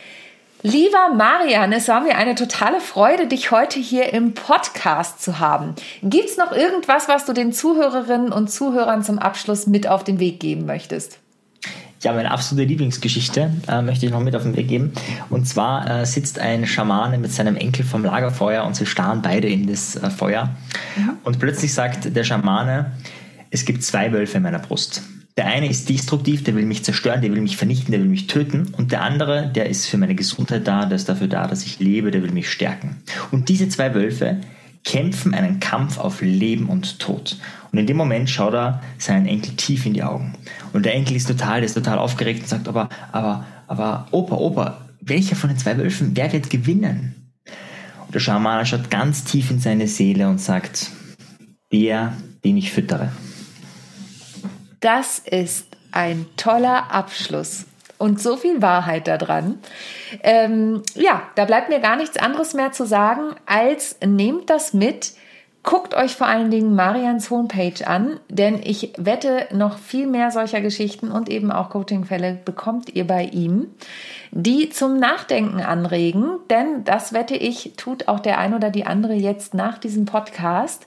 Lieber 0.66 1.10
Marian, 1.14 1.74
es 1.74 1.90
war 1.90 2.00
mir 2.00 2.16
eine 2.16 2.36
totale 2.36 2.80
Freude, 2.80 3.28
dich 3.28 3.52
heute 3.52 3.80
hier 3.80 4.14
im 4.14 4.34
Podcast 4.34 5.22
zu 5.22 5.40
haben. 5.40 5.76
Gibt's 6.02 6.38
noch 6.38 6.54
irgendwas, 6.54 7.10
was 7.10 7.26
du 7.26 7.34
den 7.34 7.52
Zuhörerinnen 7.52 8.32
und 8.32 8.50
Zuhörern 8.50 9.04
zum 9.04 9.20
Abschluss 9.20 9.68
mit 9.68 9.88
auf 9.88 10.06
den 10.06 10.20
Weg 10.20 10.40
geben 10.40 10.66
möchtest? 10.66 11.20
Ja, 12.04 12.12
meine 12.12 12.32
absolute 12.32 12.68
Lieblingsgeschichte 12.68 13.50
äh, 13.70 13.82
möchte 13.82 14.06
ich 14.06 14.12
noch 14.12 14.20
mit 14.20 14.36
auf 14.36 14.44
den 14.44 14.58
Weg 14.58 14.68
geben. 14.68 14.92
Und 15.30 15.48
zwar 15.48 16.02
äh, 16.02 16.06
sitzt 16.06 16.38
ein 16.38 16.68
Schamane 16.68 17.18
mit 17.18 17.32
seinem 17.32 17.56
Enkel 17.56 17.86
vom 17.86 18.04
Lagerfeuer 18.04 18.66
und 18.66 18.76
sie 18.76 18.86
starren 18.86 19.22
beide 19.22 19.48
in 19.48 19.68
das 19.68 19.96
äh, 19.96 20.10
Feuer. 20.10 20.54
Und 21.24 21.40
plötzlich 21.40 21.74
sagt 21.74 22.14
der 22.14 22.24
Schamane, 22.26 22.92
es 23.52 23.64
gibt 23.64 23.84
zwei 23.84 24.12
Wölfe 24.12 24.38
in 24.38 24.44
meiner 24.44 24.60
Brust. 24.60 25.02
Der 25.38 25.46
eine 25.46 25.70
ist 25.70 25.88
destruktiv, 25.88 26.44
der 26.44 26.56
will 26.56 26.66
mich 26.66 26.84
zerstören, 26.84 27.22
der 27.22 27.32
will 27.32 27.42
mich 27.42 27.56
vernichten, 27.56 27.92
der 27.92 28.02
will 28.02 28.10
mich 28.10 28.28
töten. 28.28 28.74
Und 28.78 28.92
der 28.92 29.02
andere, 29.02 29.48
der 29.48 29.70
ist 29.70 29.88
für 29.88 29.98
meine 29.98 30.14
Gesundheit 30.14 30.68
da, 30.68 30.86
der 30.86 30.98
ist 30.98 31.08
dafür 31.08 31.28
da, 31.28 31.48
dass 31.48 31.66
ich 31.66 31.80
lebe, 31.80 32.12
der 32.12 32.22
will 32.22 32.32
mich 32.32 32.52
stärken. 32.52 32.98
Und 33.32 33.48
diese 33.48 33.70
zwei 33.70 33.96
Wölfe 33.96 34.42
kämpfen 34.84 35.34
einen 35.34 35.60
Kampf 35.60 35.98
auf 35.98 36.22
Leben 36.22 36.68
und 36.68 37.00
Tod. 37.00 37.38
Und 37.72 37.80
in 37.80 37.88
dem 37.88 37.98
Moment 37.98 38.30
schaut 38.30 38.54
er 38.54 38.82
seinen 38.98 39.26
Enkel 39.26 39.56
tief 39.56 39.86
in 39.86 39.94
die 39.94 40.04
Augen. 40.04 40.36
Und 40.74 40.86
der 40.86 40.94
Enkel 40.94 41.16
ist 41.16 41.28
total, 41.28 41.62
der 41.62 41.66
ist 41.66 41.74
total 41.74 41.98
aufgeregt 41.98 42.42
und 42.42 42.50
sagt, 42.50 42.68
aber, 42.68 42.90
aber, 43.12 43.46
aber, 43.68 44.08
Opa, 44.12 44.36
Opa, 44.36 44.82
welcher 45.02 45.36
von 45.36 45.50
den 45.50 45.58
zwei 45.58 45.78
Wölfen, 45.78 46.16
wer 46.16 46.32
wird 46.32 46.50
gewinnen? 46.50 47.32
Und 48.06 48.14
der 48.14 48.20
Schamane 48.20 48.66
schaut 48.66 48.90
ganz 48.90 49.24
tief 49.24 49.50
in 49.50 49.60
seine 49.60 49.88
Seele 49.88 50.28
und 50.28 50.40
sagt, 50.40 50.92
der, 51.72 52.14
den 52.44 52.58
ich 52.58 52.72
füttere. 52.72 53.12
Das 54.80 55.20
ist 55.20 55.68
ein 55.92 56.26
toller 56.36 56.92
Abschluss 56.92 57.66
und 58.04 58.20
so 58.20 58.36
viel 58.36 58.62
Wahrheit 58.62 59.08
daran. 59.08 59.60
Ähm, 60.24 60.84
ja, 60.94 61.22
da 61.36 61.46
bleibt 61.46 61.70
mir 61.70 61.80
gar 61.80 61.96
nichts 61.96 62.18
anderes 62.18 62.54
mehr 62.54 62.74
zu 62.74 62.86
sagen, 62.86 63.34
als 63.46 63.96
nehmt 64.06 64.50
das 64.50 64.74
mit. 64.74 65.14
Guckt 65.64 65.96
euch 65.96 66.16
vor 66.16 66.28
allen 66.28 66.52
Dingen 66.52 66.76
Marians 66.76 67.30
Homepage 67.30 67.88
an, 67.88 68.20
denn 68.28 68.60
ich 68.62 68.92
wette, 68.98 69.48
noch 69.54 69.78
viel 69.78 70.06
mehr 70.06 70.32
solcher 70.32 70.60
Geschichten 70.60 71.10
und 71.10 71.30
eben 71.30 71.50
auch 71.50 71.70
Coachingfälle 71.70 72.38
bekommt 72.44 72.94
ihr 72.94 73.08
bei 73.08 73.24
ihm, 73.24 73.68
die 74.32 74.70
zum 74.70 75.00
Nachdenken 75.00 75.62
anregen, 75.62 76.40
denn 76.50 76.84
das 76.84 77.14
wette 77.14 77.36
ich, 77.36 77.72
tut 77.78 78.10
auch 78.10 78.20
der 78.20 78.38
ein 78.38 78.54
oder 78.54 78.70
die 78.70 78.86
andere 78.86 79.14
jetzt 79.14 79.54
nach 79.54 79.78
diesem 79.78 80.04
Podcast. 80.04 80.86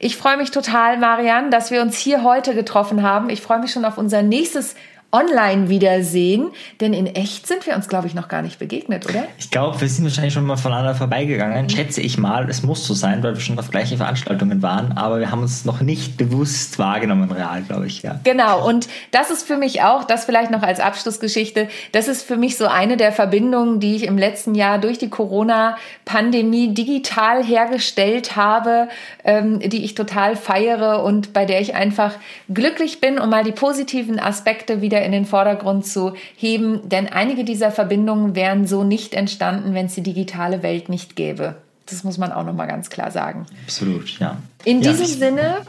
Ich 0.00 0.16
freue 0.16 0.36
mich 0.36 0.50
total, 0.50 0.98
Marian, 0.98 1.52
dass 1.52 1.70
wir 1.70 1.82
uns 1.82 1.96
hier 1.96 2.24
heute 2.24 2.56
getroffen 2.56 3.04
haben. 3.04 3.30
Ich 3.30 3.42
freue 3.42 3.60
mich 3.60 3.70
schon 3.70 3.84
auf 3.84 3.98
unser 3.98 4.22
nächstes 4.22 4.74
online 5.10 5.70
wiedersehen, 5.70 6.50
denn 6.82 6.92
in 6.92 7.06
echt 7.06 7.46
sind 7.46 7.66
wir 7.66 7.74
uns, 7.74 7.88
glaube 7.88 8.06
ich, 8.06 8.14
noch 8.14 8.28
gar 8.28 8.42
nicht 8.42 8.58
begegnet, 8.58 9.08
oder? 9.08 9.24
Ich 9.38 9.50
glaube, 9.50 9.80
wir 9.80 9.88
sind 9.88 10.04
wahrscheinlich 10.04 10.34
schon 10.34 10.44
mal 10.44 10.58
voneinander 10.58 10.94
vorbeigegangen, 10.94 11.62
mhm. 11.62 11.70
schätze 11.70 12.02
ich 12.02 12.18
mal. 12.18 12.48
Es 12.50 12.62
muss 12.62 12.86
so 12.86 12.92
sein, 12.92 13.22
weil 13.22 13.34
wir 13.34 13.40
schon 13.40 13.58
auf 13.58 13.70
gleiche 13.70 13.96
Veranstaltungen 13.96 14.60
waren, 14.60 14.98
aber 14.98 15.18
wir 15.18 15.30
haben 15.30 15.40
uns 15.40 15.64
noch 15.64 15.80
nicht 15.80 16.18
bewusst 16.18 16.78
wahrgenommen, 16.78 17.32
real, 17.32 17.62
glaube 17.62 17.86
ich, 17.86 18.02
ja. 18.02 18.20
Genau, 18.24 18.68
und 18.68 18.86
das 19.10 19.30
ist 19.30 19.46
für 19.46 19.56
mich 19.56 19.80
auch, 19.82 20.04
das 20.04 20.26
vielleicht 20.26 20.50
noch 20.50 20.62
als 20.62 20.78
Abschlussgeschichte, 20.78 21.68
das 21.92 22.06
ist 22.06 22.22
für 22.22 22.36
mich 22.36 22.58
so 22.58 22.66
eine 22.66 22.98
der 22.98 23.12
Verbindungen, 23.12 23.80
die 23.80 23.96
ich 23.96 24.02
im 24.02 24.18
letzten 24.18 24.54
Jahr 24.54 24.78
durch 24.78 24.98
die 24.98 25.08
Corona-Pandemie 25.08 26.74
digital 26.74 27.42
hergestellt 27.42 28.36
habe, 28.36 28.88
ähm, 29.24 29.60
die 29.60 29.86
ich 29.86 29.94
total 29.94 30.36
feiere 30.36 31.02
und 31.02 31.32
bei 31.32 31.46
der 31.46 31.62
ich 31.62 31.74
einfach 31.74 32.12
glücklich 32.52 33.00
bin, 33.00 33.18
um 33.18 33.30
mal 33.30 33.44
die 33.44 33.52
positiven 33.52 34.20
Aspekte 34.20 34.82
wieder 34.82 34.97
wieder 34.98 35.06
in 35.06 35.12
den 35.12 35.24
Vordergrund 35.24 35.86
zu 35.86 36.14
heben, 36.36 36.88
denn 36.88 37.08
einige 37.08 37.44
dieser 37.44 37.70
Verbindungen 37.70 38.34
wären 38.34 38.66
so 38.66 38.84
nicht 38.84 39.14
entstanden, 39.14 39.74
wenn 39.74 39.86
es 39.86 39.94
die 39.94 40.02
digitale 40.02 40.62
Welt 40.62 40.88
nicht 40.88 41.16
gäbe. 41.16 41.56
Das 41.86 42.04
muss 42.04 42.18
man 42.18 42.32
auch 42.32 42.44
noch 42.44 42.52
mal 42.52 42.66
ganz 42.66 42.90
klar 42.90 43.10
sagen. 43.10 43.46
Absolut, 43.64 44.18
ja. 44.18 44.36
In 44.64 44.82
ja, 44.82 44.90
diesem 44.90 45.06
Sinne, 45.06 45.66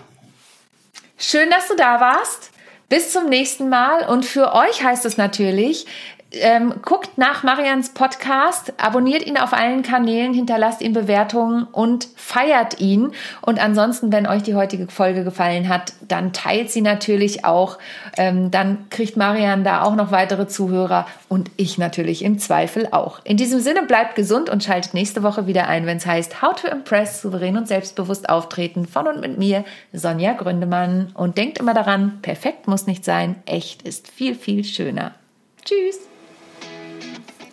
schön, 1.17 1.49
dass 1.49 1.67
du 1.67 1.75
da 1.75 2.01
warst. 2.01 2.51
Bis 2.89 3.13
zum 3.13 3.29
nächsten 3.29 3.69
Mal. 3.69 4.09
Und 4.09 4.25
für 4.25 4.53
euch 4.53 4.83
heißt 4.83 5.05
es 5.05 5.17
natürlich, 5.17 5.85
ähm, 6.31 6.75
guckt 6.83 7.17
nach 7.17 7.43
Marians 7.43 7.89
Podcast, 7.89 8.73
abonniert 8.77 9.25
ihn 9.25 9.37
auf 9.37 9.53
allen 9.53 9.81
Kanälen, 9.81 10.33
hinterlasst 10.33 10.81
ihm 10.81 10.93
Bewertungen 10.93 11.63
und 11.63 12.07
feiert 12.15 12.79
ihn. 12.79 13.11
Und 13.41 13.63
ansonsten, 13.63 14.11
wenn 14.11 14.27
euch 14.27 14.43
die 14.43 14.53
heutige 14.53 14.87
Folge 14.87 15.23
gefallen 15.23 15.69
hat, 15.69 15.93
dann 16.07 16.31
teilt 16.31 16.69
sie 16.69 16.81
natürlich 16.81 17.45
auch. 17.45 17.79
Ähm, 18.15 18.51
dann 18.51 18.89
kriegt 18.89 19.17
Marian 19.17 19.63
da 19.63 19.83
auch 19.83 19.95
noch 19.95 20.11
weitere 20.11 20.47
Zuhörer 20.47 21.07
und 21.29 21.49
ich 21.57 21.77
natürlich 21.77 22.23
im 22.23 22.37
Zweifel 22.37 22.87
auch. 22.91 23.21
In 23.23 23.37
diesem 23.37 23.59
Sinne 23.59 23.83
bleibt 23.83 24.15
gesund 24.15 24.49
und 24.49 24.63
schaltet 24.63 24.93
nächste 24.93 25.23
Woche 25.23 25.47
wieder 25.47 25.67
ein, 25.67 25.87
wenn 25.87 25.97
es 25.97 26.05
heißt 26.05 26.41
How 26.41 26.53
to 26.53 26.67
Impress, 26.67 27.21
souverän 27.21 27.57
und 27.57 27.67
selbstbewusst 27.67 28.29
auftreten 28.29 28.85
von 28.85 29.07
und 29.07 29.21
mit 29.21 29.37
mir, 29.37 29.65
Sonja 29.93 30.33
Gründemann. 30.33 31.11
Und 31.15 31.37
denkt 31.37 31.57
immer 31.57 31.73
daran, 31.73 32.19
perfekt 32.21 32.67
muss 32.67 32.85
nicht 32.85 33.03
sein, 33.03 33.35
echt 33.45 33.81
ist 33.81 34.07
viel, 34.09 34.35
viel 34.35 34.63
schöner. 34.63 35.13
Tschüss! 35.65 36.08